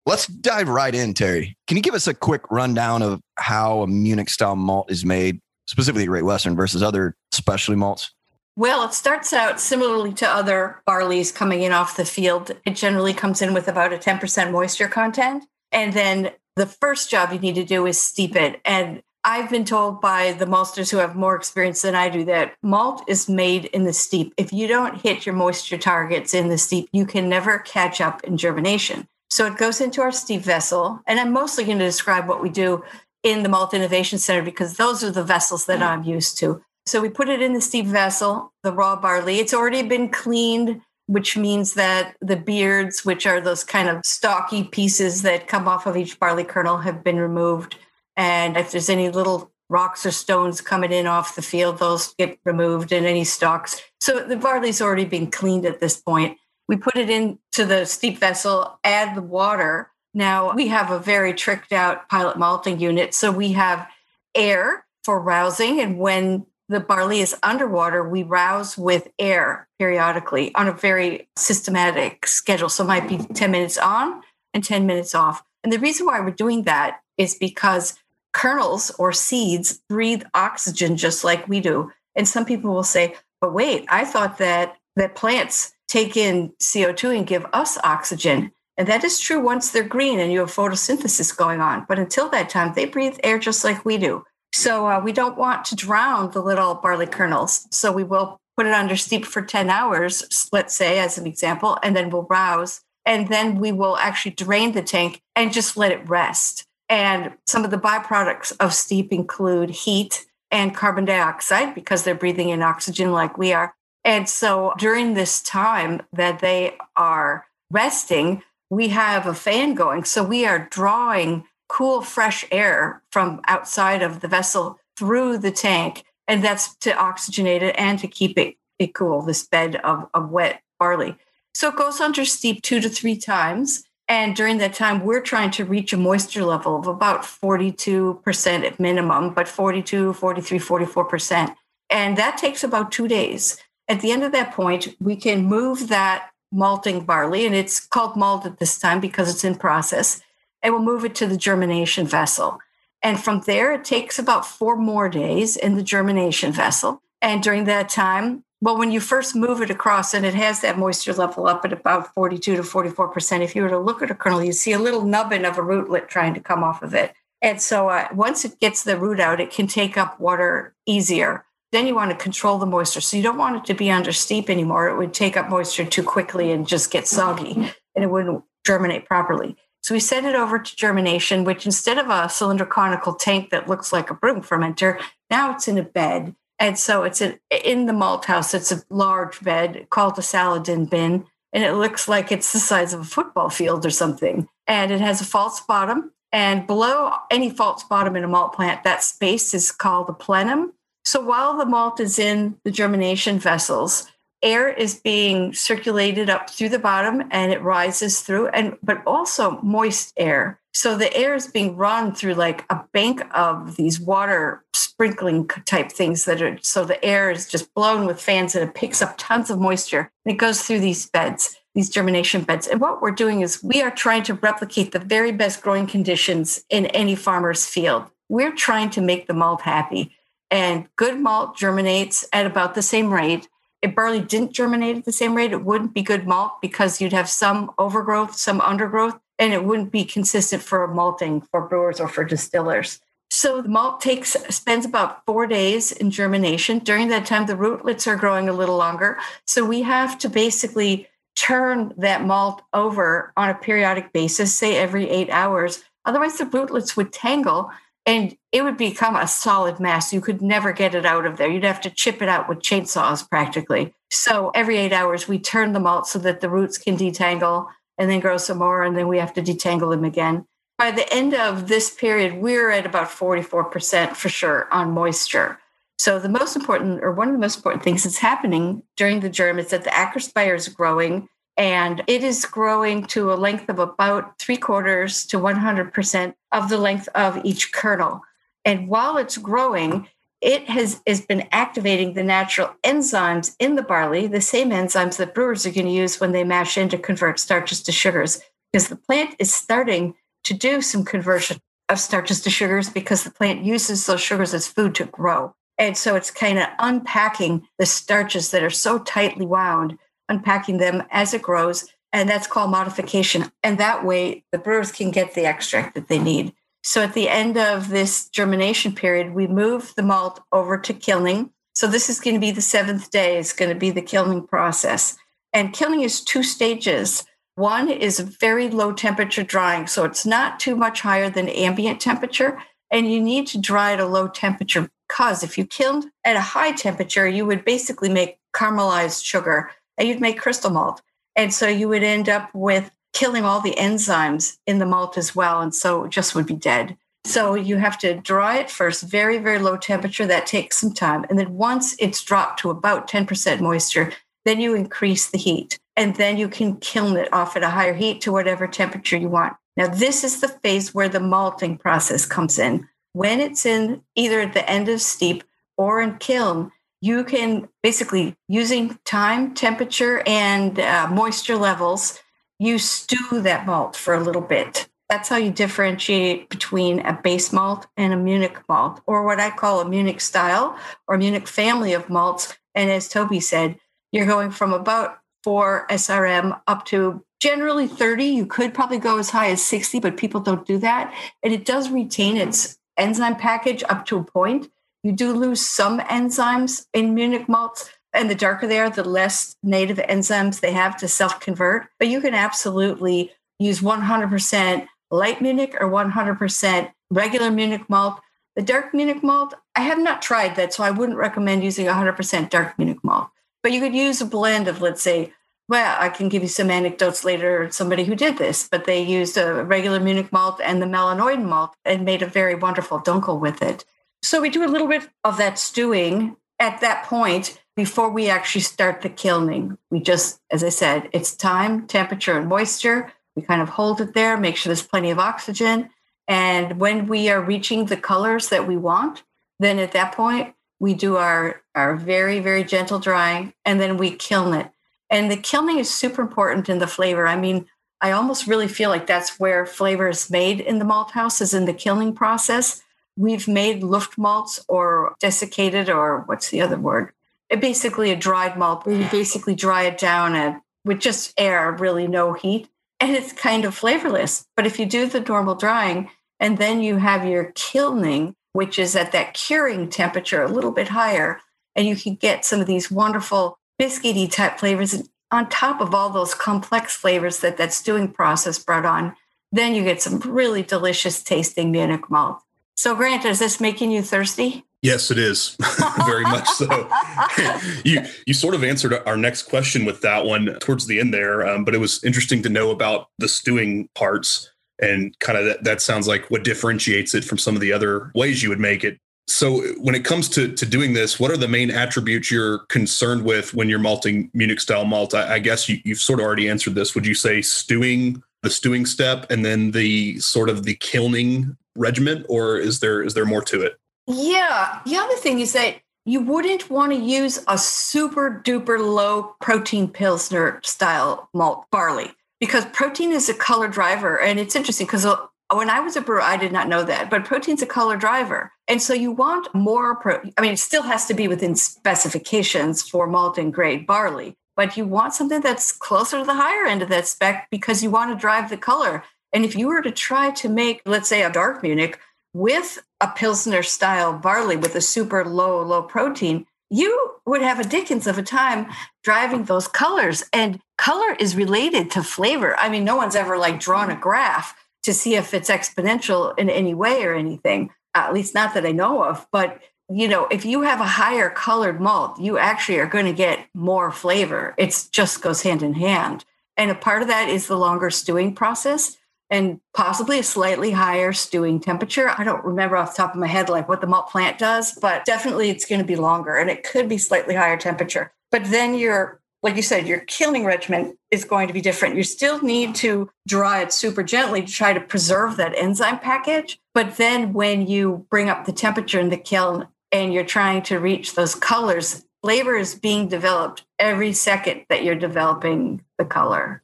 Let's 0.07 0.27
dive 0.27 0.71
right 0.71 0.95
in, 0.95 1.13
Teri. 1.13 1.55
Can 1.67 1.77
you 1.77 1.83
give 1.83 1.93
us 1.93 2.07
a 2.07 2.15
quick 2.15 2.51
rundown 2.51 3.03
of 3.03 3.21
how 3.37 3.83
a 3.83 3.87
Munich 3.87 4.31
style 4.31 4.57
malt 4.57 4.91
is 4.91 5.05
made, 5.05 5.39
specifically 5.67 6.07
Great 6.07 6.25
Western 6.25 6.57
versus 6.57 6.83
other 6.83 7.15
specialty 7.33 7.77
malts? 7.77 8.11
Well, 8.57 8.85
it 8.85 8.95
starts 8.95 9.33
out 9.33 9.61
similarly 9.61 10.13
to 10.15 10.29
other 10.29 10.83
barleys 10.87 11.35
coming 11.35 11.63
in 11.63 11.73
off 11.73 11.97
the 11.97 12.05
field. 12.05 12.53
It 12.67 12.77
generally 12.77 13.15
comes 13.15 13.41
in 13.41 13.55
with 13.55 13.69
about 13.69 13.93
a 13.93 13.97
10% 13.97 14.53
moisture 14.53 14.89
content. 14.89 15.45
And 15.73 15.93
then 15.93 16.33
the 16.57 16.67
first 16.67 17.11
job 17.11 17.33
you 17.33 17.39
need 17.39 17.55
to 17.55 17.65
do 17.65 17.87
is 17.87 18.01
steep 18.01 18.37
it. 18.37 18.61
And 18.65 19.03
I've 19.23 19.51
been 19.51 19.65
told 19.65 20.01
by 20.01 20.33
the 20.33 20.47
maltsters 20.47 20.91
who 20.91 20.97
have 20.97 21.15
more 21.15 21.37
experience 21.37 21.83
than 21.83 21.95
I 21.95 22.09
do 22.09 22.25
that 22.25 22.55
malt 22.63 23.05
is 23.07 23.29
made 23.29 23.67
in 23.67 23.85
the 23.85 23.93
steep. 23.93 24.33
If 24.37 24.53
you 24.53 24.67
don't 24.67 25.01
hit 25.01 25.27
your 25.27 25.35
moisture 25.35 25.79
targets 25.79 26.33
in 26.33 26.49
the 26.49 26.59
steep, 26.59 26.89
you 26.93 27.05
can 27.05 27.29
never 27.29 27.59
catch 27.59 28.01
up 28.01 28.25
in 28.25 28.37
germination. 28.37 29.07
So 29.29 29.47
it 29.47 29.59
goes 29.59 29.81
into 29.81 30.01
our 30.01 30.13
steep 30.13 30.41
vessel. 30.41 31.01
And 31.07 31.21
I'm 31.21 31.33
mostly 31.33 31.65
going 31.65 31.79
to 31.79 31.85
describe 31.85 32.27
what 32.27 32.43
we 32.43 32.49
do 32.49 32.83
in 33.23 33.43
the 33.43 33.49
Malt 33.49 33.75
Innovation 33.75 34.19
Center 34.19 34.43
because 34.43 34.77
those 34.77 35.05
are 35.05 35.11
the 35.11 35.23
vessels 35.23 35.67
that 35.67 35.83
I'm 35.83 36.03
used 36.03 36.39
to. 36.39 36.63
So 36.91 37.01
we 37.01 37.09
put 37.09 37.29
it 37.29 37.41
in 37.41 37.53
the 37.53 37.61
steep 37.61 37.87
vessel, 37.87 38.53
the 38.63 38.73
raw 38.73 38.97
barley. 39.01 39.39
It's 39.39 39.55
already 39.55 39.83
been 39.83 40.09
cleaned 40.09 40.81
which 41.11 41.37
means 41.37 41.75
that 41.75 42.15
the 42.21 42.37
beards, 42.37 43.05
which 43.05 43.27
are 43.27 43.41
those 43.41 43.65
kind 43.65 43.89
of 43.89 44.07
stocky 44.07 44.63
pieces 44.63 45.23
that 45.23 45.49
come 45.49 45.67
off 45.67 45.85
of 45.85 45.97
each 45.97 46.21
barley 46.21 46.45
kernel, 46.45 46.79
have 46.79 47.03
been 47.03 47.19
removed. 47.19 47.77
And 48.17 48.57
if 48.57 48.71
there's 48.71 48.89
any 48.89 49.11
little 49.11 49.51
rocks 49.69 50.07
or 50.07 50.13
stones 50.13 50.61
coming 50.61 50.93
in 50.93 51.09
off 51.09 51.35
the 51.35 51.43
field, 51.43 51.79
those 51.81 52.15
get 52.15 52.39
removed 52.45 52.93
and 52.93 53.07
any 53.07 53.25
stalks. 53.25 53.83
So 54.01 54.23
the 54.23 54.37
barley's 54.37 54.81
already 54.81 55.05
been 55.05 55.33
cleaned 55.33 55.67
at 55.67 55.81
this 55.81 56.01
point. 56.01 56.39
We 56.69 56.77
put 56.77 56.97
it 56.97 57.11
into 57.11 57.65
the 57.65 57.87
steep 57.87 58.19
vessel, 58.19 58.79
add 58.85 59.17
the 59.17 59.23
water. 59.23 59.91
Now 60.15 60.55
we 60.55 60.69
have 60.69 60.93
a 60.93 61.01
very 61.01 61.35
tricked 61.35 61.73
out 61.73 62.09
pilot 62.09 62.39
malting 62.39 62.79
unit. 62.79 63.15
So 63.15 63.33
we 63.33 63.51
have 63.55 63.89
air 64.37 64.87
for 65.03 65.21
rousing. 65.21 65.81
And 65.81 65.99
when 65.99 66.47
the 66.71 66.79
barley 66.79 67.19
is 67.19 67.35
underwater, 67.43 68.09
we 68.09 68.23
rouse 68.23 68.79
with 68.79 69.09
air 69.19 69.69
periodically 69.81 70.55
on 70.55 70.69
a 70.69 70.73
very 70.73 71.29
systematic 71.37 72.29
schedule. 72.29 72.69
So 72.69 72.85
it 72.85 72.87
might 72.87 73.09
be 73.09 73.19
10 73.19 73.51
minutes 73.51 73.77
on 73.77 74.23
and 74.55 74.63
10 74.63 74.87
minutes 74.87 75.13
off. 75.13 75.43
And 75.65 75.73
the 75.73 75.81
reason 75.81 76.07
why 76.07 76.21
we're 76.21 76.31
doing 76.31 76.63
that 76.63 77.01
is 77.19 77.35
because 77.35 77.99
kernels 78.33 78.93
or 79.01 79.13
seeds 79.13 79.81
breathe 79.89 80.23
oxygen 80.33 80.97
just 80.97 81.25
like 81.25 81.49
we 81.49 81.59
do. 81.59 81.91
And 82.15 82.29
some 82.29 82.45
people 82.45 82.73
will 82.73 82.85
say, 82.85 83.17
but 83.41 83.53
wait, 83.53 83.85
I 83.89 84.05
thought 84.05 84.39
that 84.39 84.77
that 84.95 85.17
plants 85.17 85.73
take 85.89 86.17
in 86.17 86.51
CO2 86.63 87.17
and 87.17 87.27
give 87.27 87.47
us 87.53 87.79
oxygen. 87.83 88.53
And 88.77 88.87
that 88.87 89.03
is 89.03 89.19
true 89.19 89.41
once 89.41 89.73
they're 89.73 89.83
green 89.83 90.21
and 90.21 90.33
you 90.33 90.39
have 90.39 90.55
photosynthesis 90.55 91.37
going 91.37 91.61
on. 91.61 91.85
But 91.89 91.99
until 91.99 92.29
that 92.29 92.49
time, 92.49 92.75
they 92.75 92.85
breathe 92.85 93.19
air 93.25 93.41
just 93.41 93.65
like 93.65 93.85
we 93.85 93.99
do. 93.99 94.25
So 94.53 94.87
uh, 94.87 95.01
we 95.01 95.13
don't 95.13 95.39
want 95.39 95.65
to 95.67 95.77
drown 95.77 96.33
the 96.33 96.43
little 96.43 96.75
barley 96.75 97.07
kernels. 97.07 97.67
So 97.71 97.93
we 97.93 98.05
will 98.05 98.41
put 98.57 98.67
it 98.67 98.73
under 98.73 98.97
steep 98.97 99.25
for 99.25 99.43
10 99.43 99.71
hours, 99.71 100.49
let's 100.53 100.77
say, 100.77 100.99
as 100.99 101.17
an 101.19 101.27
example, 101.27 101.79
and 101.83 101.97
then 101.97 102.11
we'll 102.11 102.27
rouse. 102.29 102.81
And 103.07 103.29
then 103.29 103.59
we 103.59 103.73
will 103.73 103.97
actually 103.97 104.33
drain 104.33 104.73
the 104.73 104.83
tank 104.83 105.23
and 105.35 105.53
just 105.53 105.77
let 105.77 105.93
it 105.93 106.09
rest. 106.09 106.67
And 106.89 107.33
some 107.47 107.65
of 107.65 107.71
the 107.71 107.79
byproducts 107.79 108.53
of 108.61 108.75
steep 108.75 109.13
include 109.13 109.71
heat 109.71 110.27
and 110.51 110.75
carbon 110.75 111.05
dioxide 111.05 111.75
because 111.75 112.03
they're 112.03 112.15
breathing 112.15 112.49
in 112.49 112.63
oxygen 112.63 113.13
like 113.13 113.39
we 113.39 113.53
are. 113.53 113.75
And 114.05 114.29
so 114.29 114.75
during 114.79 115.15
this 115.15 115.41
time 115.43 116.03
that 116.13 116.41
they 116.41 116.77
are 116.97 117.47
resting, 117.71 118.43
we 118.69 118.89
have 118.89 119.27
a 119.27 119.35
fan 119.35 119.75
going. 119.75 120.05
So 120.05 120.23
we 120.23 120.45
are 120.47 120.69
drawing 120.71 121.45
cool, 121.81 122.03
fresh 122.03 122.45
air 122.51 123.03
from 123.11 123.41
outside 123.49 124.03
of 124.03 124.21
the 124.21 124.29
vessel 124.29 124.79
through 124.99 125.39
the 125.39 125.51
tank. 125.51 126.05
And 126.29 126.45
that's 126.45 126.77
to 126.77 126.91
oxygenate 126.91 127.63
it 127.63 127.75
and 127.79 127.99
to 128.01 128.07
keep 128.07 128.37
it, 128.37 128.57
it 128.79 128.93
cool, 128.93 129.23
this 129.23 129.47
bed 129.47 129.77
of, 129.77 130.07
of 130.13 130.29
wet 130.29 130.61
barley. 130.79 131.17
So 131.55 131.69
it 131.69 131.77
goes 131.77 131.99
under 131.99 132.27
steep 132.27 132.61
two 132.61 132.81
to 132.81 132.91
three 132.91 133.17
times. 133.17 133.85
And 134.09 134.37
during 134.37 134.59
that 134.59 134.75
time, 134.75 135.07
we're 135.07 135.23
trying 135.23 135.53
to 135.53 135.65
reach 135.65 135.95
a 135.95 135.97
moisture 135.97 136.45
level 136.45 136.77
of 136.77 136.87
about 136.87 137.23
42% 137.23 138.67
at 138.67 138.79
minimum, 138.79 139.33
but 139.33 139.49
42, 139.49 140.13
43, 140.13 140.59
44%. 140.59 141.55
And 141.89 142.19
that 142.19 142.37
takes 142.37 142.63
about 142.63 142.93
two 142.93 143.09
days. 143.09 143.57
At 143.89 144.03
the 144.03 144.13
end 144.13 144.23
of 144.23 144.33
that 144.33 144.53
point, 144.53 144.95
we 145.01 145.17
can 145.17 145.47
move 145.47 145.89
that 145.89 146.29
malting 146.53 147.07
barley, 147.07 147.47
and 147.47 147.55
it's 147.55 147.81
called 147.81 148.17
malt 148.17 148.45
at 148.45 148.59
this 148.59 148.79
time 148.79 149.01
because 149.01 149.31
it's 149.31 149.45
in 149.45 149.55
process 149.55 150.21
and 150.63 150.73
we'll 150.73 150.83
move 150.83 151.05
it 151.05 151.15
to 151.17 151.27
the 151.27 151.37
germination 151.37 152.07
vessel. 152.07 152.59
And 153.03 153.19
from 153.19 153.41
there, 153.47 153.73
it 153.73 153.85
takes 153.85 154.19
about 154.19 154.47
four 154.47 154.77
more 154.77 155.09
days 155.09 155.57
in 155.57 155.75
the 155.75 155.83
germination 155.83 156.53
vessel. 156.53 157.03
And 157.23 157.43
during 157.43 157.65
that 157.65 157.89
time, 157.89 158.45
well, 158.63 158.77
when 158.77 158.91
you 158.91 159.01
first 159.01 159.35
move 159.35 159.63
it 159.63 159.71
across 159.71 160.13
and 160.13 160.27
it 160.27 160.35
has 160.35 160.61
that 160.61 160.79
moisture 160.79 161.15
level 161.15 161.47
up 161.47 161.65
at 161.65 161.73
about 161.73 162.13
42 162.13 162.57
to 162.57 162.63
44%, 162.63 163.41
if 163.41 163.57
you 163.57 163.63
were 163.63 163.71
to 163.71 163.79
look 163.79 164.03
at 164.03 164.11
a 164.11 164.15
kernel, 164.15 164.45
you 164.45 164.53
see 164.53 164.73
a 164.73 164.79
little 164.79 165.05
nubbin 165.05 165.47
of 165.47 165.57
a 165.57 165.63
rootlet 165.63 166.09
trying 166.09 166.35
to 166.35 166.41
come 166.41 166.63
off 166.63 166.83
of 166.83 166.95
it. 166.95 167.15
And 167.41 167.61
so 167.61 167.89
uh, 167.89 168.09
once 168.13 168.45
it 168.45 168.61
gets 168.61 168.85
the 168.85 168.99
root 168.99 169.19
out, 169.19 169.41
it 169.41 169.51
can 169.51 169.67
take 169.67 169.97
up 169.97 170.21
water 170.21 170.75
easier. 170.85 171.47
Then 171.73 171.87
you 171.87 171.95
want 171.95 172.11
to 172.11 172.17
control 172.17 172.59
the 172.59 172.67
moisture. 172.67 173.01
So 173.01 173.17
you 173.17 173.23
don't 173.23 173.39
want 173.39 173.57
it 173.57 173.65
to 173.67 173.75
be 173.75 173.91
under 173.91 174.13
steep 174.13 174.51
anymore. 174.51 174.89
It 174.89 174.99
would 174.99 175.15
take 175.15 175.39
up 175.39 175.49
moisture 175.49 175.87
too 175.87 176.03
quickly 176.03 176.53
and 176.53 176.69
just 176.69 176.91
get 176.91 177.09
soggy 177.09 177.53
and 177.95 178.05
it 178.05 178.11
wouldn't 178.11 178.45
germinate 178.67 179.07
properly. 179.07 179.57
So 179.83 179.95
we 179.95 180.01
send 180.01 180.27
it 180.27 180.35
over 180.35 180.59
to 180.59 180.77
germination, 180.77 181.45
which 181.45 181.67
instead 181.67 181.99
of 181.99 182.11
a 182.11 182.29
cylinder 182.29 182.67
conical 182.67 183.15
tank 183.15 183.51
that 183.51 183.69
looks 183.69 183.93
like 183.93 184.11
a 184.11 184.15
broom 184.15 184.43
fermenter, 184.43 185.01
now 185.31 185.53
it's 185.53 185.69
in 185.69 185.79
a 185.79 185.83
bed. 185.83 186.35
And 186.59 186.79
so 186.79 187.05
it's 187.05 187.23
in, 187.23 187.39
in 187.65 187.87
the 187.87 187.93
malt 187.93 188.27
house. 188.27 188.53
It's 188.53 188.71
a 188.71 188.83
large 188.91 189.41
bed 189.41 189.87
called 189.89 190.19
a 190.19 190.23
Saladin 190.23 190.85
bin. 190.85 191.25
And 191.53 191.65
it 191.65 191.73
looks 191.73 192.07
like 192.07 192.31
it's 192.31 192.53
the 192.53 192.59
size 192.59 192.93
of 192.93 193.01
a 193.01 193.05
football 193.05 193.49
field 193.49 193.87
or 193.87 193.91
something. 193.91 194.47
And 194.67 194.93
it 194.93 195.01
has 195.01 195.21
a 195.21 195.25
false 195.25 195.61
bottom. 195.61 196.13
And 196.33 196.67
below 196.67 197.13
any 197.31 197.51
false 197.51 197.83
bottom 197.83 198.15
in 198.15 198.23
a 198.23 198.29
malt 198.29 198.53
plant, 198.53 198.85
that 198.85 199.03
space 199.03 199.53
is 199.55 199.73
called 199.73 200.09
a 200.09 200.13
plenum. 200.13 200.75
So 201.05 201.21
while 201.21 201.57
the 201.57 201.67
malt 201.67 201.99
is 201.99 202.19
in 202.19 202.59
the 202.65 202.71
germination 202.71 203.39
vessels, 203.39 204.07
air 204.43 204.69
is 204.69 204.95
being 205.01 205.53
circulated 205.53 206.31
up 206.31 206.51
through 206.51 206.71
the 206.71 206.79
bottom 206.79 207.23
and 207.31 207.53
it 207.53 207.63
rises 207.63 208.21
through 208.21 208.49
and 208.49 208.77
but 208.83 209.03
also 209.07 209.61
moist 209.63 210.13
air. 210.17 210.61
So 210.73 210.97
the 210.97 211.15
air 211.17 211.35
is 211.35 211.49
being 211.49 211.77
run 211.77 212.15
through 212.15 212.35
like 212.35 212.65
a 212.71 212.85
bank 212.93 213.23
of 213.35 213.77
these 213.77 214.01
water 214.01 214.65
sprinkling 214.73 215.49
type 215.49 215.91
things 215.91 216.25
that 216.27 216.41
are 216.43 216.59
so 216.63 216.85
the 216.85 217.03
air 217.05 217.31
is 217.31 217.49
just 217.49 217.75
blown 217.75 218.07
with 218.07 218.21
fans 218.21 218.55
and 218.55 218.69
it 218.69 218.75
picks 218.75 219.03
up 219.03 219.15
tons 219.19 219.51
of 219.51 219.59
moisture 219.59 220.11
and 220.25 220.35
it 220.35 220.39
goes 220.39 220.63
through 220.63 220.81
these 220.81 221.09
beds 221.11 221.57
these 221.75 221.91
germination 221.91 222.43
beds. 222.43 222.67
And 222.67 222.81
what 222.81 223.01
we're 223.01 223.13
doing 223.13 223.43
is 223.43 223.63
we 223.63 223.81
are 223.81 223.93
trying 223.93 224.25
to 224.25 224.35
replicate 224.35 224.93
the 224.93 224.99
very 224.99 225.33
best 225.33 225.63
growing 225.63 225.87
conditions 225.87 226.65
in 226.69 226.87
any 226.87 227.15
farmer's 227.15 227.65
field. 227.65 228.07
We're 228.29 228.55
trying 228.55 228.91
to 228.91 229.01
make 229.01 229.27
the 229.27 229.35
malt 229.35 229.63
happy 229.63 230.13
and 230.51 230.89
good 230.97 231.21
malt 231.21 231.57
germinates 231.57 232.27
at 232.33 232.47
about 232.47 232.75
the 232.75 232.83
same 232.83 233.13
rate 233.13 233.49
if 233.83 233.95
barley 233.95 234.21
didn't 234.21 234.53
germinate 234.53 234.97
at 234.97 235.05
the 235.05 235.13
same 235.13 235.35
rate, 235.35 235.53
it 235.53 235.65
wouldn't 235.65 235.95
be 235.95 236.03
good 236.03 236.27
malt 236.27 236.61
because 236.61 237.01
you'd 237.01 237.13
have 237.13 237.29
some 237.29 237.71
overgrowth, 237.79 238.37
some 238.37 238.61
undergrowth, 238.61 239.19
and 239.39 239.53
it 239.53 239.65
wouldn't 239.65 239.91
be 239.91 240.05
consistent 240.05 240.63
for 240.63 240.87
malting 240.87 241.41
for 241.41 241.67
brewers 241.67 242.01
or 242.01 242.09
for 242.09 242.25
distillers. 242.25 243.01
So 243.31 243.63
the 243.63 243.69
malt 243.69 244.01
takes 244.01 244.37
spends 244.55 244.85
about 244.85 245.25
four 245.25 245.47
days 245.47 245.93
in 245.93 246.11
germination. 246.11 246.81
During 246.81 247.09
that 247.09 247.27
time, 247.27 247.47
the 247.47 247.57
rootlets 247.57 248.07
are 248.07 248.17
growing 248.17 248.49
a 248.49 248.53
little 248.53 248.77
longer. 248.77 249.19
So 249.47 249.65
we 249.65 249.83
have 249.83 250.19
to 250.19 250.29
basically 250.29 251.09
turn 251.37 251.95
that 251.97 252.25
malt 252.25 252.63
over 252.73 253.33
on 253.37 253.49
a 253.49 253.55
periodic 253.55 254.13
basis, 254.13 254.55
say 254.55 254.77
every 254.77 255.09
eight 255.09 255.31
hours. 255.31 255.83
Otherwise, 256.05 256.39
the 256.39 256.47
rootlets 256.47 256.97
would 256.97 257.13
tangle 257.13 257.71
and 258.11 258.37
it 258.51 258.65
would 258.65 258.77
become 258.77 259.15
a 259.15 259.29
solid 259.29 259.79
mass. 259.79 260.13
You 260.13 260.21
could 260.21 260.43
never 260.43 260.73
get 260.73 260.97
it 260.97 261.07
out 261.07 261.27
of 261.27 261.37
there. 261.37 261.49
You'd 261.49 261.63
have 261.63 261.81
to 261.83 261.91
chip 261.91 262.21
it 262.21 262.29
out 262.29 262.49
with 262.49 262.59
chainsaws 262.59 263.29
practically. 263.29 263.95
So 264.11 264.51
every 264.53 264.79
eight 264.79 264.93
hours, 264.93 265.29
we 265.29 265.39
turn 265.39 265.75
the 265.75 265.79
malt 265.79 266.09
so 266.09 266.19
that 266.19 266.41
the 266.41 266.51
roots 266.51 266.77
can 266.77 266.97
detangle 266.97 267.69
and 267.99 268.11
then 268.11 268.19
grow 268.19 268.37
some 268.37 268.59
more, 268.59 268.83
and 268.83 268.97
then 268.97 269.07
we 269.07 269.19
have 269.19 269.33
to 269.35 269.43
detangle 269.43 269.91
them 269.91 270.05
again. 270.05 270.45
By 270.77 270.91
the 270.91 271.09
end 271.15 271.35
of 271.35 271.69
this 271.69 271.95
period, 271.95 272.39
we're 272.43 272.71
at 272.71 272.85
about 272.85 273.07
44% 273.09 274.17
for 274.17 274.29
sure 274.29 274.67
on 274.73 274.91
moisture. 274.91 275.61
So 275.99 276.19
the 276.19 276.29
most 276.29 276.57
important, 276.57 277.05
or 277.05 277.13
one 277.13 277.29
of 277.29 277.35
the 277.35 277.41
most 277.41 277.59
important 277.59 277.85
things 277.85 278.03
that's 278.03 278.19
happening 278.19 278.83
during 278.97 279.21
the 279.21 279.29
germ 279.29 279.61
is 279.61 279.69
that 279.69 279.85
the 279.85 279.91
acrospire 279.91 280.57
is 280.57 280.67
growing 280.67 281.29
and 281.61 282.03
it 282.07 282.25
is 282.25 282.47
growing 282.47 283.05
to 283.05 283.31
a 283.31 283.35
length 283.35 283.69
of 283.69 283.79
about 283.79 284.39
three 284.39 284.57
quarters 284.57 285.27
to 285.27 285.37
100% 285.37 286.35
of 286.53 286.71
the 286.71 286.79
length 286.79 287.07
of 287.15 287.39
each 287.45 287.71
kernel. 287.71 288.23
And 288.65 288.89
while 288.89 289.19
it's 289.19 289.37
growing, 289.37 290.09
it 290.41 290.71
has, 290.71 291.03
has 291.07 291.21
been 291.21 291.47
activating 291.53 292.15
the 292.15 292.23
natural 292.23 292.71
enzymes 292.83 293.57
in 293.59 293.75
the 293.75 293.83
barley, 293.83 294.27
the 294.27 294.41
same 294.41 294.71
enzymes 294.71 295.19
that 295.19 295.35
brewers 295.35 295.67
are 295.67 295.71
going 295.71 295.85
to 295.85 295.93
use 295.93 296.19
when 296.19 296.33
they 296.33 296.45
mash 296.45 296.79
in 296.79 296.89
to 296.89 296.97
convert 296.97 297.39
starches 297.39 297.83
to 297.83 297.93
sugars, 297.93 298.41
because 298.73 298.89
the 298.89 298.97
plant 298.97 299.35
is 299.39 299.53
starting 299.53 300.15
to 300.45 300.55
do 300.55 300.81
some 300.81 301.05
conversion 301.05 301.59
of 301.91 302.01
starches 302.01 302.41
to 302.41 302.49
sugars 302.49 302.89
because 302.89 303.23
the 303.23 303.31
plant 303.31 303.63
uses 303.63 304.07
those 304.07 304.23
sugars 304.23 304.55
as 304.55 304.67
food 304.67 304.95
to 304.95 305.05
grow. 305.05 305.55
And 305.77 305.95
so 305.95 306.17
it's 306.17 306.31
kind 306.31 306.59
of 306.59 306.69
unpacking 306.79 307.69
the 307.79 307.85
starches 307.85 308.51
that 308.51 308.63
are 308.63 308.71
so 308.71 308.99
tightly 308.99 309.45
wound 309.45 309.99
unpacking 310.31 310.79
them 310.79 311.03
as 311.11 311.35
it 311.35 311.43
grows. 311.43 311.89
And 312.13 312.29
that's 312.29 312.47
called 312.47 312.71
modification. 312.71 313.51
And 313.63 313.79
that 313.79 314.05
way, 314.05 314.45
the 314.51 314.59
brewers 314.59 314.91
can 314.91 315.11
get 315.11 315.35
the 315.35 315.47
extract 315.47 315.95
that 315.95 316.09
they 316.09 316.19
need. 316.19 316.55
So 316.83 317.03
at 317.03 317.13
the 317.13 317.29
end 317.29 317.59
of 317.59 317.91
this 317.91 318.29
germination 318.29 318.95
period, 318.95 319.35
we 319.35 319.47
move 319.47 319.93
the 319.97 320.03
malt 320.03 320.41
over 320.51 320.79
to 320.79 320.95
kilning. 320.95 321.51
So 321.75 321.87
this 321.87 322.09
is 322.09 322.21
going 322.21 322.35
to 322.35 322.41
be 322.41 322.51
the 322.51 322.63
seventh 322.63 323.11
day, 323.11 323.39
it's 323.39 323.53
going 323.53 323.69
to 323.69 323.79
be 323.79 323.91
the 323.91 324.03
kilning 324.03 324.47
process. 324.47 325.17
And 325.53 325.73
kilning 325.73 326.03
is 326.03 326.23
two 326.23 326.43
stages. 326.43 327.25
One 327.55 327.91
is 327.91 328.21
very 328.21 328.71
low 328.71 328.93
temperature 328.93 329.43
drying. 329.43 329.87
So 329.87 330.05
it's 330.05 330.25
not 330.25 330.59
too 330.59 330.77
much 330.77 331.03
higher 331.03 331.29
than 331.29 331.49
ambient 331.49 332.01
temperature. 332.01 332.63
And 332.91 333.13
you 333.13 333.21
need 333.21 333.47
to 333.49 333.61
dry 333.61 333.93
at 333.93 334.01
a 334.01 334.07
low 334.07 334.29
temperature 334.29 334.89
because 335.09 335.43
if 335.43 335.59
you 335.59 335.67
killed 335.67 336.07
at 336.25 336.37
a 336.37 336.41
high 336.41 336.73
temperature, 336.73 337.29
you 337.29 337.45
would 337.45 337.65
basically 337.65 338.09
make 338.09 338.39
caramelized 338.55 339.25
sugar 339.25 339.71
and 340.01 340.09
you'd 340.09 340.21
make 340.21 340.41
crystal 340.41 340.71
malt. 340.71 341.03
And 341.37 341.53
so 341.53 341.69
you 341.69 341.89
would 341.89 342.03
end 342.03 342.29
up 342.29 342.51
with 342.55 342.91
killing 343.13 343.45
all 343.45 343.61
the 343.61 343.75
enzymes 343.75 344.57
in 344.67 344.79
the 344.79 344.87
malt 344.87 345.19
as 345.19 345.37
well. 345.37 345.61
And 345.61 345.75
so 345.75 346.05
it 346.05 346.11
just 346.11 346.35
would 346.35 346.47
be 346.47 346.55
dead. 346.55 346.97
So 347.27 347.55
you 347.55 347.77
have 347.77 347.99
to 347.99 348.15
dry 348.15 348.57
it 348.57 348.71
first, 348.71 349.03
very, 349.03 349.37
very 349.37 349.59
low 349.59 349.77
temperature. 349.77 350.27
That 350.27 350.47
takes 350.47 350.79
some 350.79 350.95
time. 350.95 351.27
And 351.29 351.39
then 351.39 351.55
once 351.55 351.95
it's 351.99 352.25
dropped 352.25 352.61
to 352.61 352.71
about 352.71 353.11
10% 353.11 353.61
moisture, 353.61 354.13
then 354.47 354.59
you 354.59 354.75
increase 354.75 355.31
the 355.31 355.39
heat. 355.39 355.79
And 355.97 356.17
then 356.17 356.39
you 356.39 356.49
can 356.49 356.77
kiln 356.77 357.19
it 357.19 357.31
off 357.31 357.57
at 357.57 357.63
a 357.63 357.69
higher 357.69 357.93
heat 357.93 358.23
to 358.23 358.33
whatever 358.33 358.67
temperature 358.67 359.19
you 359.19 359.29
want. 359.29 359.55
Now, 359.77 359.87
this 359.87 360.25
is 360.25 360.41
the 360.41 360.49
phase 360.49 360.95
where 360.95 361.11
the 361.11 361.21
malting 361.21 361.77
process 361.77 362.25
comes 362.25 362.59
in. 362.59 362.89
When 363.13 363.41
it's 363.41 363.67
in 363.67 364.03
either 364.15 364.41
at 364.41 364.55
the 364.55 364.69
end 364.69 364.89
of 364.89 365.03
steep 365.03 365.45
or 365.77 366.01
in 366.01 366.17
kiln, 366.17 366.73
you 367.01 367.25
can 367.25 367.69
basically 367.83 368.37
using 368.49 368.99
time, 369.05 369.55
temperature, 369.55 370.23
and 370.27 370.79
uh, 370.79 371.09
moisture 371.11 371.57
levels, 371.57 372.21
you 372.59 372.79
stew 372.79 373.41
that 373.41 373.67
malt 373.67 373.97
for 373.97 374.15
a 374.15 374.23
little 374.23 374.43
bit. 374.43 374.89
That's 375.09 375.29
how 375.29 375.37
you 375.37 375.51
differentiate 375.51 376.51
between 376.51 377.01
a 377.01 377.13
base 377.13 377.53
malt 377.53 377.87
and 377.97 378.13
a 378.13 378.17
Munich 378.17 378.59
malt, 378.69 379.01
or 379.07 379.25
what 379.25 379.41
I 379.41 379.51
call 379.51 379.81
a 379.81 379.89
Munich 379.89 380.21
style 380.21 380.79
or 381.09 381.19
Munich 381.19 381.49
family 381.49 381.95
of 381.95 382.09
malts. 382.09 382.57
And 382.75 382.91
as 382.91 383.09
Toby 383.09 383.41
said, 383.41 383.77
you're 384.13 384.27
going 384.27 384.51
from 384.51 384.73
about 384.73 385.19
four 385.43 385.87
SRM 385.91 386.61
up 386.67 386.85
to 386.87 387.25
generally 387.41 387.89
30. 387.89 388.25
You 388.25 388.47
could 388.47 388.75
probably 388.75 388.99
go 388.99 389.19
as 389.19 389.31
high 389.31 389.51
as 389.51 389.65
60, 389.65 389.99
but 390.01 390.17
people 390.17 390.41
don't 390.41 390.67
do 390.67 390.79
that. 390.79 391.13
And 391.43 391.53
it 391.53 391.65
does 391.65 391.91
retain 391.91 392.37
its 392.37 392.79
enzyme 392.97 393.37
package 393.37 393.83
up 393.89 394.05
to 394.07 394.19
a 394.19 394.25
point. 394.25 394.71
You 395.03 395.13
do 395.13 395.33
lose 395.33 395.67
some 395.67 396.01
enzymes 396.01 396.87
in 396.93 397.15
Munich 397.15 397.49
malts, 397.49 397.91
and 398.13 398.29
the 398.29 398.35
darker 398.35 398.67
they 398.67 398.79
are, 398.79 398.91
the 398.91 399.05
less 399.05 399.57
native 399.63 399.99
enzymes 399.99 400.61
they 400.61 400.73
have 400.73 400.97
to 400.99 401.09
self 401.09 401.41
convert. 401.41 401.89
But 401.99 402.09
you 402.09 402.21
can 402.21 402.35
absolutely 402.35 403.33
use 403.59 403.81
100% 403.81 404.87
light 405.11 405.41
Munich 405.41 405.77
or 405.81 405.89
100% 405.91 406.93
regular 407.11 407.51
Munich 407.51 407.89
malt. 407.89 408.21
The 408.57 408.63
dark 408.63 408.93
Munich 408.93 409.23
malt, 409.23 409.55
I 409.77 409.81
have 409.83 409.99
not 409.99 410.23
tried 410.23 410.57
that, 410.57 410.75
so 410.75 410.83
I 410.83 410.91
wouldn't 410.91 411.19
recommend 411.19 411.65
using 411.65 411.87
100% 411.87 412.51
dark 412.51 412.79
Munich 412.79 413.03
malt. 413.03 413.29
But 413.63 413.73
you 413.73 413.81
could 413.81 413.95
use 413.95 414.21
a 414.21 414.27
blend 414.27 414.69
of, 414.69 414.81
let's 414.81 415.03
say, 415.03 415.33
well, 415.69 415.97
I 416.01 416.09
can 416.09 416.29
give 416.29 416.43
you 416.43 416.49
some 416.49 416.71
anecdotes 416.71 417.25
later, 417.25 417.71
somebody 417.71 418.05
who 418.05 418.17
did 418.17 418.39
this, 418.39 418.69
but 418.69 418.87
they 418.87 419.03
used 419.03 419.37
a 419.37 419.65
regular 419.65 420.01
Munich 420.01 420.33
malt 420.33 420.61
and 420.63 420.83
the 420.83 420.87
melanoid 420.87 421.45
malt 421.45 421.77
and 421.85 422.05
made 422.05 422.23
a 422.23 422.27
very 422.27 422.57
wonderful 422.57 422.99
dunkel 422.99 423.39
with 423.41 423.63
it. 423.63 423.85
So 424.23 424.41
we 424.41 424.51
do 424.51 424.65
a 424.65 424.69
little 424.69 424.89
bit 424.89 425.09
of 425.25 425.39
that 425.39 425.59
stewing 425.59 426.37
at 426.59 426.81
that 426.81 427.05
point 427.05 427.61
before 427.75 428.11
we 428.11 428.29
actually 428.29 428.61
start 428.61 429.01
the 429.01 429.09
kilning. 429.09 429.79
We 429.91 430.01
just, 430.01 430.41
as 430.51 430.63
I 430.63 430.69
said, 430.69 431.09
it's 431.13 431.35
time, 431.35 431.87
temperature, 431.87 432.37
and 432.37 432.49
moisture. 432.49 433.13
We 433.35 433.43
kind 433.43 433.63
of 433.63 433.71
hold 433.71 434.01
it 434.01 434.13
there, 434.13 434.37
make 434.37 434.57
sure 434.57 434.69
there's 434.69 434.87
plenty 434.87 435.11
of 435.11 435.19
oxygen. 435.19 435.89
And 436.29 436.79
when 436.79 437.07
we 437.07 437.31
are 437.31 437.41
reaching 437.41 437.87
the 437.87 437.97
colors 437.97 438.51
that 438.51 438.69
we 438.69 438.77
want, 438.77 439.23
then 439.59 439.79
at 439.79 439.93
that 439.93 440.15
point, 440.15 440.55
we 440.79 440.95
do 440.95 441.17
our, 441.17 441.63
our 441.75 441.97
very, 441.97 442.41
very 442.41 442.65
gentle 442.65 442.99
drying 442.99 443.55
and 443.65 443.81
then 443.81 443.97
we 443.97 444.11
kiln 444.11 444.55
it. 444.55 444.71
And 445.09 445.31
the 445.31 445.37
kilning 445.37 445.79
is 445.79 445.93
super 445.93 446.23
important 446.23 446.69
in 446.69 446.79
the 446.79 446.87
flavor. 446.87 447.27
I 447.27 447.37
mean, 447.37 447.67
I 448.01 448.13
almost 448.13 448.47
really 448.47 448.69
feel 448.69 448.91
like 448.91 449.07
that's 449.07 449.41
where 449.41 449.67
flavor 449.67 450.09
is 450.09 450.31
made 450.31 450.61
in 450.61 450.79
the 450.79 450.85
malt 450.85 451.11
house, 451.11 451.41
is 451.41 451.53
in 451.53 451.65
the 451.65 451.75
kilning 451.75 452.15
process 452.15 452.83
We've 453.21 453.47
made 453.47 453.83
Luft 453.83 454.17
malts 454.17 454.65
or 454.67 455.15
desiccated, 455.21 455.91
or 455.91 456.23
what's 456.25 456.49
the 456.49 456.63
other 456.63 456.79
word? 456.79 457.13
It 457.51 457.61
basically 457.61 458.11
a 458.11 458.17
dried 458.17 458.57
malt 458.57 458.87
where 458.87 458.97
you 458.97 459.07
basically 459.11 459.55
dry 459.55 459.83
it 459.83 459.99
down 459.99 460.35
at, 460.35 460.63
with 460.87 461.01
just 461.01 461.35
air, 461.37 461.71
really 461.71 462.07
no 462.07 462.33
heat. 462.33 462.71
And 462.99 463.15
it's 463.15 463.35
kind 463.35 463.67
of 463.67 463.75
flavorless. 463.75 464.47
But 464.57 464.67
if 464.67 464.79
you 464.79 464.87
do 464.87 465.05
the 465.07 465.21
normal 465.21 465.55
drying 465.55 466.09
and 466.39 466.57
then 466.57 466.81
you 466.81 466.97
have 466.97 467.27
your 467.27 467.53
kilning, 467.55 468.37
which 468.55 468.79
is 468.79 468.97
at 468.97 469.13
that 469.13 469.35
curing 469.35 469.91
temperature 469.91 470.43
a 470.43 470.49
little 470.49 470.73
bit 470.73 470.89
higher, 470.89 471.43
and 471.77 471.87
you 471.87 471.97
can 471.97 472.15
get 472.15 472.47
some 472.47 472.63
of 472.63 472.67
these 472.67 472.91
wonderful 472.91 473.59
biscuity 473.79 474.33
type 474.33 474.59
flavors 474.59 475.07
on 475.31 475.51
top 475.51 475.83
of 475.83 475.95
all 475.95 476.09
those 476.09 476.35
complex 476.35 476.97
flavors 476.97 477.41
that 477.41 477.59
that 477.59 477.75
stewing 477.75 478.09
process 478.09 478.59
brought 478.59 478.87
on, 478.87 479.15
then 479.53 479.75
you 479.75 479.85
get 479.85 480.01
some 480.01 480.21
really 480.21 480.63
delicious 480.63 481.23
tasting 481.23 481.71
Munich 481.71 482.09
malt. 482.09 482.41
So, 482.81 482.95
Grant, 482.95 483.27
is 483.27 483.41
this 483.41 483.61
making 483.61 483.91
you 483.91 484.01
thirsty? 484.01 484.65
Yes, 484.81 485.11
it 485.11 485.19
is. 485.19 485.55
Very 486.07 486.23
much 486.23 486.49
so. 486.49 486.91
you 487.85 488.01
you 488.27 488.33
sort 488.33 488.55
of 488.55 488.65
answered 488.65 488.95
our 489.07 489.19
next 489.19 489.43
question 489.43 489.85
with 489.85 490.01
that 490.01 490.25
one 490.25 490.57
towards 490.61 490.87
the 490.87 490.99
end 490.99 491.13
there, 491.13 491.47
um, 491.47 491.67
but 491.67 491.75
it 491.75 491.79
was 491.79 492.03
interesting 492.03 492.41
to 492.41 492.49
know 492.49 492.71
about 492.71 493.09
the 493.19 493.29
stewing 493.29 493.91
parts 493.95 494.51
and 494.81 495.15
kind 495.19 495.37
of 495.37 495.45
that, 495.45 495.65
that 495.65 495.83
sounds 495.83 496.09
like 496.09 496.31
what 496.31 496.43
differentiates 496.43 497.15
it 497.15 497.23
from 497.23 497.37
some 497.37 497.55
of 497.55 497.61
the 497.61 497.71
other 497.71 498.11
ways 498.15 498.43
you 498.43 498.49
would 498.49 498.59
make 498.59 498.83
it. 498.83 498.97
So 499.29 499.61
when 499.75 499.95
it 499.95 500.07
comes 500.07 500.31
to 500.31 500.51
to 500.51 500.65
doing 500.65 500.95
this, 500.95 501.21
what 501.21 501.31
are 501.31 501.37
the 501.37 501.49
main 501.49 501.71
attributes 501.71 502.31
you're 502.31 502.61
concerned 502.71 503.27
with 503.27 503.53
when 503.53 503.69
you're 503.69 503.79
malting 503.79 504.31
Munich 504.33 504.59
style 504.59 504.87
malt? 504.87 505.13
I, 505.13 505.35
I 505.35 505.39
guess 505.39 505.69
you, 505.69 505.83
you've 505.85 506.01
sort 506.01 506.19
of 506.19 506.25
already 506.25 506.49
answered 506.49 506.77
this. 506.77 506.95
Would 506.95 507.07
you 507.07 507.15
say 507.15 507.43
stewing 507.43 508.23
the 508.43 508.49
stewing 508.49 508.87
step 508.87 509.31
and 509.31 509.45
then 509.45 509.73
the 509.73 510.19
sort 510.21 510.49
of 510.49 510.63
the 510.63 510.77
kilning 510.77 511.59
regiment, 511.77 512.27
or 512.29 512.59
is 512.59 512.81
there 512.81 513.03
is 513.03 513.15
there 513.15 513.27
more 513.27 513.43
to 513.43 513.63
it? 513.63 513.79
Yeah. 514.07 514.81
The 514.85 514.97
other 514.97 515.17
thing 515.17 515.41
is 515.41 515.53
that 515.53 515.77
you 516.05 516.21
wouldn't 516.21 516.71
want 516.71 516.93
to 516.93 516.99
use 516.99 517.45
a 517.47 517.59
super 517.59 518.41
duper 518.45 518.79
low 518.79 519.35
protein 519.41 519.87
pilsner 519.87 520.61
style 520.63 521.29
malt 521.35 521.67
barley 521.71 522.11
because 522.41 522.65
protein 522.67 523.13
is 523.13 523.29
a 523.29 523.35
color 523.35 523.69
driver, 523.69 524.19
and 524.21 524.41
it's 524.41 524.57
interesting 524.57 524.87
because 524.87 525.05
uh, 525.05 525.17
when 525.53 525.69
I 525.69 525.81
was 525.81 525.97
a 525.97 526.01
brewer, 526.01 526.23
I 526.23 526.37
did 526.37 526.53
not 526.53 526.69
know 526.69 526.85
that, 526.85 527.11
but 527.11 527.25
protein's 527.25 527.63
a 527.63 527.67
color 527.67 527.97
driver. 527.97 528.53
And 528.69 528.81
so 528.81 528.95
you 528.95 529.11
want 529.11 529.53
more 529.55 529.97
protein. 529.97 530.33
I 530.39 530.43
mean, 530.43 530.53
it 530.53 530.59
still 530.59 530.83
has 530.83 531.07
to 531.07 531.15
be 531.15 531.29
within 531.29 531.57
specifications 531.57 532.83
for 532.83 533.07
malt 533.07 533.37
and 533.37 533.53
grade 533.53 533.87
barley, 533.87 534.37
but 534.57 534.77
you 534.77 534.87
want 534.87 535.13
something 535.13 535.41
that's 535.41 535.73
closer 535.73 536.21
to 536.21 536.25
the 536.25 536.35
higher 536.35 536.67
end 536.67 536.83
of 536.83 536.89
that 536.89 537.09
spec 537.09 537.49
because 537.51 537.83
you 537.83 537.91
want 537.91 538.11
to 538.11 538.21
drive 538.21 538.49
the 538.49 538.57
color. 538.57 539.03
And 539.33 539.45
if 539.45 539.55
you 539.55 539.69
were 539.69 539.83
to 539.83 539.91
try 539.91 540.31
to 540.33 540.49
make, 540.49 540.83
let's 540.85 541.09
say, 541.09 541.23
a 541.23 541.31
dark 541.31 541.63
Munich 541.63 541.99
with 542.33 542.83
a 543.01 543.09
Pilsner 543.09 543.63
style 543.63 544.13
barley 544.13 544.57
with 544.57 544.75
a 544.75 544.81
super 544.81 545.25
low, 545.25 545.63
low 545.63 545.83
protein, 545.83 546.47
you 546.71 547.17
would 547.27 547.43
have 547.43 547.59
a 547.59 547.65
dickens 547.65 548.07
of 548.07 548.19
a 548.19 548.23
time 548.23 548.67
driving 549.03 549.45
those 549.45 549.67
colors. 549.67 550.25
And 550.33 550.61
color 550.79 551.15
is 551.19 551.37
related 551.37 551.91
to 551.93 552.03
flavor. 552.03 552.57
I 552.59 552.69
mean, 552.69 552.85
no 552.85 552.97
one's 552.97 553.17
ever 553.17 553.37
like 553.37 553.61
drawn 553.61 553.91
a 553.91 553.97
graph 553.97 554.55
to 554.85 554.95
see 554.95 555.17
if 555.17 555.35
it's 555.35 555.51
exponential 555.51 556.37
in 556.39 556.49
any 556.49 556.75
way 556.75 557.05
or 557.05 557.15
anything, 557.15 557.71
at 557.95 558.15
least 558.15 558.35
not 558.35 558.55
that 558.55 558.67
I 558.67 558.73
know 558.73 559.03
of. 559.05 559.27
But 559.33 559.61
you 559.93 560.07
know, 560.07 560.29
if 560.31 560.45
you 560.45 560.63
have 560.63 560.81
a 560.81 560.87
higher 560.87 561.29
colored 561.29 561.81
malt, 561.81 562.21
you 562.21 562.39
actually 562.39 562.79
are 562.79 562.87
going 562.87 563.07
to 563.07 563.13
get 563.13 563.49
more 563.55 563.91
flavor. 563.91 564.55
It 564.57 564.89
just 564.93 565.21
goes 565.21 565.43
hand 565.43 565.65
in 565.65 565.75
hand. 565.75 566.25
And 566.57 566.71
a 566.71 566.77
part 566.77 567.03
of 567.03 567.09
that 567.09 567.29
is 567.29 567.49
the 567.49 567.57
longer 567.57 567.91
stewing 567.91 568.35
process 568.35 568.97
and 569.31 569.61
possibly 569.73 570.19
a 570.19 570.25
slightly 570.25 570.73
higher 570.73 571.13
stewing 571.13 571.61
temperature. 571.61 572.11
I 572.11 572.25
don't 572.25 572.45
remember 572.45 572.77
off 572.77 572.95
the 572.95 573.03
top 573.03 573.15
of 573.15 573.21
my 573.21 573.29
head 573.29 573.49
like 573.49 573.69
what 573.69 573.81
the 573.81 573.87
malt 573.87 574.11
plant 574.11 574.39
does, 574.39 574.73
but 574.75 575.05
definitely 575.05 575.51
it's 575.51 575.65
going 575.65 575.81
to 575.81 575.87
be 575.87 575.97
longer 575.97 576.37
and 576.37 576.51
it 576.51 576.65
could 576.65 576.89
be 576.89 576.99
slightly 576.99 577.37
higher 577.37 577.57
temperature. 577.57 578.13
But 578.33 578.47
then 578.47 578.75
your, 578.75 579.21
like 579.43 579.55
you 579.55 579.63
said, 579.63 579.87
your 579.87 580.01
kilning 580.01 580.45
regimen 580.45 580.97
is 581.13 581.25
going 581.25 581.47
to 581.47 581.55
be 581.55 581.61
different. 581.61 581.97
You 581.97 582.03
still 582.03 582.43
need 582.43 582.75
to 582.77 583.09
dry 583.27 583.63
it 583.63 583.73
super 583.73 584.03
gently 584.03 584.43
to 584.43 584.53
try 584.53 584.73
to 584.73 584.81
preserve 584.81 585.37
that 585.37 585.57
enzyme 585.57 586.01
package. 586.01 586.59
But 586.75 586.97
then 586.97 587.33
when 587.33 587.69
you 587.69 588.07
bring 588.11 588.29
up 588.29 588.47
the 588.47 588.53
temperature 588.53 589.01
in 589.01 589.11
the 589.11 589.17
kiln 589.17 589.69
and 589.93 590.13
you're 590.13 590.25
trying 590.25 590.63
to 590.65 590.79
reach 590.79 591.15
those 591.15 591.37
colors, 591.37 592.05
flavor 592.23 592.57
is 592.57 592.75
being 592.75 593.07
developed 593.07 593.65
every 593.79 594.13
second 594.13 594.65
that 594.69 594.83
you're 594.83 594.97
developing 594.97 595.83
the 595.99 596.05
color. 596.05 596.63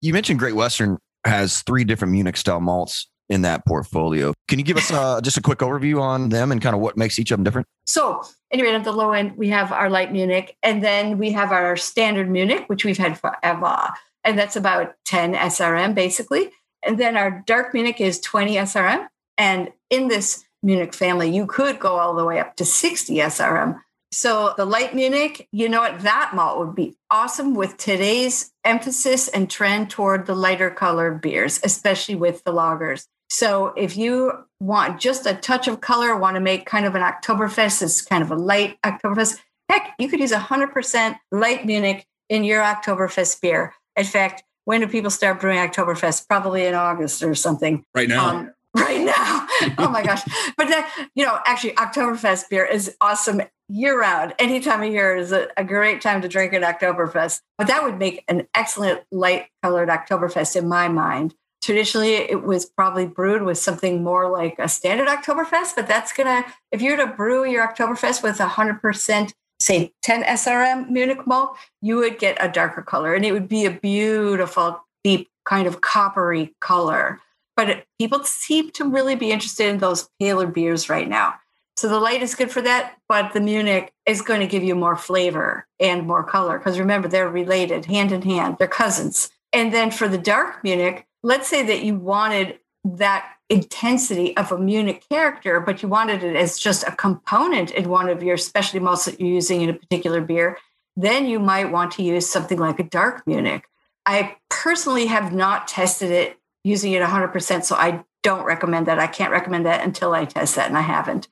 You 0.00 0.12
mentioned 0.12 0.38
Great 0.38 0.54
Western 0.54 0.98
has 1.24 1.62
three 1.62 1.84
different 1.84 2.12
Munich 2.12 2.36
style 2.36 2.60
malts 2.60 3.08
in 3.28 3.42
that 3.42 3.66
portfolio. 3.66 4.32
Can 4.48 4.58
you 4.58 4.64
give 4.64 4.76
us 4.76 4.90
uh, 4.90 5.20
just 5.20 5.36
a 5.36 5.42
quick 5.42 5.58
overview 5.58 6.00
on 6.00 6.30
them 6.30 6.50
and 6.50 6.62
kind 6.62 6.74
of 6.74 6.80
what 6.80 6.96
makes 6.96 7.18
each 7.18 7.30
of 7.30 7.36
them 7.36 7.44
different? 7.44 7.66
So, 7.84 8.22
anyway, 8.50 8.72
at 8.72 8.84
the 8.84 8.92
low 8.92 9.12
end, 9.12 9.36
we 9.36 9.48
have 9.48 9.70
our 9.70 9.90
light 9.90 10.12
Munich, 10.12 10.56
and 10.62 10.82
then 10.82 11.18
we 11.18 11.32
have 11.32 11.52
our 11.52 11.76
standard 11.76 12.30
Munich, 12.30 12.64
which 12.68 12.84
we've 12.84 12.98
had 12.98 13.18
forever. 13.18 13.90
And 14.24 14.38
that's 14.38 14.56
about 14.56 14.94
10 15.04 15.34
SRM 15.34 15.94
basically. 15.94 16.50
And 16.82 16.98
then 16.98 17.16
our 17.16 17.42
dark 17.46 17.74
Munich 17.74 18.00
is 18.00 18.20
20 18.20 18.56
SRM. 18.56 19.08
And 19.36 19.72
in 19.90 20.08
this 20.08 20.44
Munich 20.62 20.94
family, 20.94 21.34
you 21.34 21.46
could 21.46 21.78
go 21.78 21.96
all 21.96 22.14
the 22.14 22.24
way 22.24 22.38
up 22.38 22.56
to 22.56 22.64
60 22.64 23.14
SRM. 23.14 23.80
So 24.10 24.54
the 24.56 24.64
light 24.64 24.94
Munich, 24.94 25.48
you 25.52 25.68
know 25.68 25.80
what? 25.80 26.00
That 26.00 26.32
malt 26.34 26.58
would 26.58 26.74
be 26.74 26.96
awesome 27.10 27.54
with 27.54 27.76
today's 27.76 28.52
emphasis 28.64 29.28
and 29.28 29.50
trend 29.50 29.90
toward 29.90 30.26
the 30.26 30.34
lighter 30.34 30.70
colored 30.70 31.20
beers, 31.20 31.60
especially 31.62 32.14
with 32.14 32.42
the 32.44 32.52
lagers. 32.52 33.06
So 33.30 33.66
if 33.76 33.96
you 33.96 34.32
want 34.60 35.00
just 35.00 35.26
a 35.26 35.34
touch 35.34 35.68
of 35.68 35.80
color, 35.80 36.16
want 36.16 36.36
to 36.36 36.40
make 36.40 36.64
kind 36.64 36.86
of 36.86 36.94
an 36.94 37.02
Oktoberfest, 37.02 37.82
it's 37.82 38.00
kind 38.00 38.22
of 38.22 38.30
a 38.30 38.36
light 38.36 38.78
Oktoberfest. 38.82 39.38
Heck, 39.68 39.94
you 39.98 40.08
could 40.08 40.20
use 40.20 40.32
100% 40.32 41.18
light 41.30 41.66
Munich 41.66 42.06
in 42.30 42.44
your 42.44 42.62
Oktoberfest 42.62 43.40
beer. 43.42 43.74
In 43.96 44.04
fact, 44.04 44.42
when 44.64 44.80
do 44.80 44.86
people 44.86 45.10
start 45.10 45.40
brewing 45.40 45.58
Oktoberfest? 45.58 46.26
Probably 46.28 46.64
in 46.64 46.74
August 46.74 47.22
or 47.22 47.34
something. 47.34 47.84
Right 47.94 48.08
now. 48.08 48.28
Um, 48.28 48.54
right 48.82 49.04
now. 49.04 49.46
oh 49.78 49.88
my 49.90 50.02
gosh. 50.02 50.22
But 50.56 50.68
that, 50.68 51.08
you 51.14 51.24
know, 51.24 51.38
actually 51.46 51.72
Oktoberfest 51.72 52.48
beer 52.48 52.64
is 52.64 52.94
awesome 53.00 53.42
year 53.68 53.98
round. 54.00 54.34
Any 54.38 54.60
time 54.60 54.82
of 54.82 54.92
year 54.92 55.16
is 55.16 55.32
a, 55.32 55.48
a, 55.56 55.64
great 55.64 56.00
time 56.00 56.22
to 56.22 56.28
drink 56.28 56.52
an 56.52 56.62
Oktoberfest. 56.62 57.42
But 57.58 57.66
that 57.66 57.82
would 57.82 57.98
make 57.98 58.24
an 58.28 58.46
excellent 58.54 59.02
light 59.12 59.48
colored 59.62 59.88
Oktoberfest 59.88 60.56
in 60.56 60.68
my 60.68 60.88
mind. 60.88 61.34
Traditionally, 61.62 62.14
it 62.14 62.44
was 62.44 62.64
probably 62.64 63.06
brewed 63.06 63.42
with 63.42 63.58
something 63.58 64.02
more 64.02 64.30
like 64.30 64.56
a 64.58 64.68
standard 64.68 65.08
Oktoberfest, 65.08 65.74
but 65.74 65.88
that's 65.88 66.12
gonna, 66.12 66.44
if 66.72 66.80
you're 66.80 66.96
to 66.96 67.06
brew 67.06 67.44
your 67.44 67.66
Oktoberfest 67.66 68.22
with 68.22 68.38
100%, 68.38 69.32
say 69.60 69.92
10 70.02 70.22
SRM 70.22 70.88
Munich 70.88 71.26
malt, 71.26 71.56
you 71.82 71.96
would 71.96 72.18
get 72.18 72.36
a 72.40 72.48
darker 72.48 72.80
color 72.80 73.14
and 73.14 73.24
it 73.24 73.32
would 73.32 73.48
be 73.48 73.66
a 73.66 73.70
beautiful, 73.70 74.80
deep, 75.02 75.28
kind 75.44 75.66
of 75.66 75.80
coppery 75.80 76.54
color. 76.60 77.20
But 77.58 77.86
people 77.98 78.22
seem 78.22 78.70
to 78.70 78.88
really 78.88 79.16
be 79.16 79.32
interested 79.32 79.66
in 79.66 79.78
those 79.78 80.08
paler 80.20 80.46
beers 80.46 80.88
right 80.88 81.08
now. 81.08 81.34
So 81.76 81.88
the 81.88 81.98
light 81.98 82.22
is 82.22 82.36
good 82.36 82.52
for 82.52 82.62
that, 82.62 82.96
but 83.08 83.32
the 83.32 83.40
Munich 83.40 83.92
is 84.06 84.22
going 84.22 84.38
to 84.38 84.46
give 84.46 84.62
you 84.62 84.76
more 84.76 84.94
flavor 84.94 85.66
and 85.80 86.06
more 86.06 86.22
color 86.22 86.58
because 86.58 86.78
remember, 86.78 87.08
they're 87.08 87.28
related 87.28 87.84
hand 87.86 88.12
in 88.12 88.22
hand, 88.22 88.58
they're 88.60 88.68
cousins. 88.68 89.30
And 89.52 89.74
then 89.74 89.90
for 89.90 90.06
the 90.06 90.18
dark 90.18 90.62
Munich, 90.62 91.04
let's 91.24 91.48
say 91.48 91.66
that 91.66 91.82
you 91.82 91.96
wanted 91.96 92.60
that 92.84 93.28
intensity 93.48 94.36
of 94.36 94.52
a 94.52 94.58
Munich 94.58 95.04
character, 95.10 95.58
but 95.58 95.82
you 95.82 95.88
wanted 95.88 96.22
it 96.22 96.36
as 96.36 96.60
just 96.60 96.86
a 96.86 96.92
component 96.92 97.72
in 97.72 97.88
one 97.88 98.08
of 98.08 98.22
your 98.22 98.36
specialty 98.36 98.78
malts 98.78 99.06
that 99.06 99.18
you're 99.18 99.28
using 99.28 99.62
in 99.62 99.70
a 99.70 99.74
particular 99.74 100.20
beer, 100.20 100.58
then 100.96 101.26
you 101.26 101.40
might 101.40 101.72
want 101.72 101.90
to 101.90 102.04
use 102.04 102.28
something 102.28 102.58
like 102.58 102.78
a 102.78 102.84
dark 102.84 103.26
Munich. 103.26 103.64
I 104.06 104.36
personally 104.48 105.06
have 105.06 105.32
not 105.32 105.66
tested 105.66 106.12
it 106.12 106.37
using 106.64 106.92
it 106.92 107.02
100%. 107.02 107.64
So 107.64 107.74
I 107.76 108.04
don't 108.22 108.44
recommend 108.44 108.86
that. 108.86 108.98
I 108.98 109.06
can't 109.06 109.32
recommend 109.32 109.66
that 109.66 109.84
until 109.84 110.12
I 110.12 110.24
test 110.24 110.56
that, 110.56 110.68
and 110.68 110.76
I 110.76 110.82
haven't. 110.82 111.28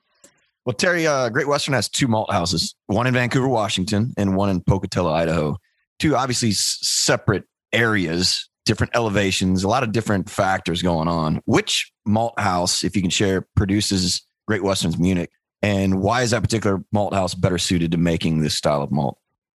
Well, 0.65 0.73
Teri, 0.73 1.05
uh, 1.05 1.29
Great 1.29 1.47
Western 1.47 1.73
has 1.75 1.87
two 1.87 2.07
malt 2.07 2.31
houses, 2.31 2.75
one 2.87 3.07
in 3.07 3.13
Vancouver, 3.13 3.47
Washington, 3.47 4.13
and 4.17 4.35
one 4.35 4.49
in 4.49 4.61
Pocatello, 4.61 5.11
Idaho. 5.11 5.57
Two 5.99 6.15
obviously 6.15 6.49
s- 6.49 6.79
separate 6.81 7.45
areas, 7.71 8.49
different 8.65 8.93
elevations, 8.95 9.63
a 9.63 9.67
lot 9.67 9.83
of 9.83 9.93
different 9.93 10.29
factors 10.29 10.81
going 10.81 11.07
on. 11.07 11.39
Which 11.45 11.91
malt 12.05 12.37
house, 12.37 12.83
if 12.83 12.95
you 12.95 13.01
can 13.01 13.11
share, 13.11 13.47
produces 13.55 14.25
Great 14.45 14.63
Western's 14.63 14.97
Munich? 14.97 15.29
And 15.61 16.01
why 16.01 16.21
is 16.21 16.31
that 16.31 16.41
particular 16.43 16.83
malt 16.91 17.13
house 17.13 17.33
better 17.33 17.57
suited 17.57 17.91
to 17.93 17.97
making 17.97 18.41
this 18.41 18.55
style 18.55 18.81
of 18.81 18.91
malt? 18.91 19.17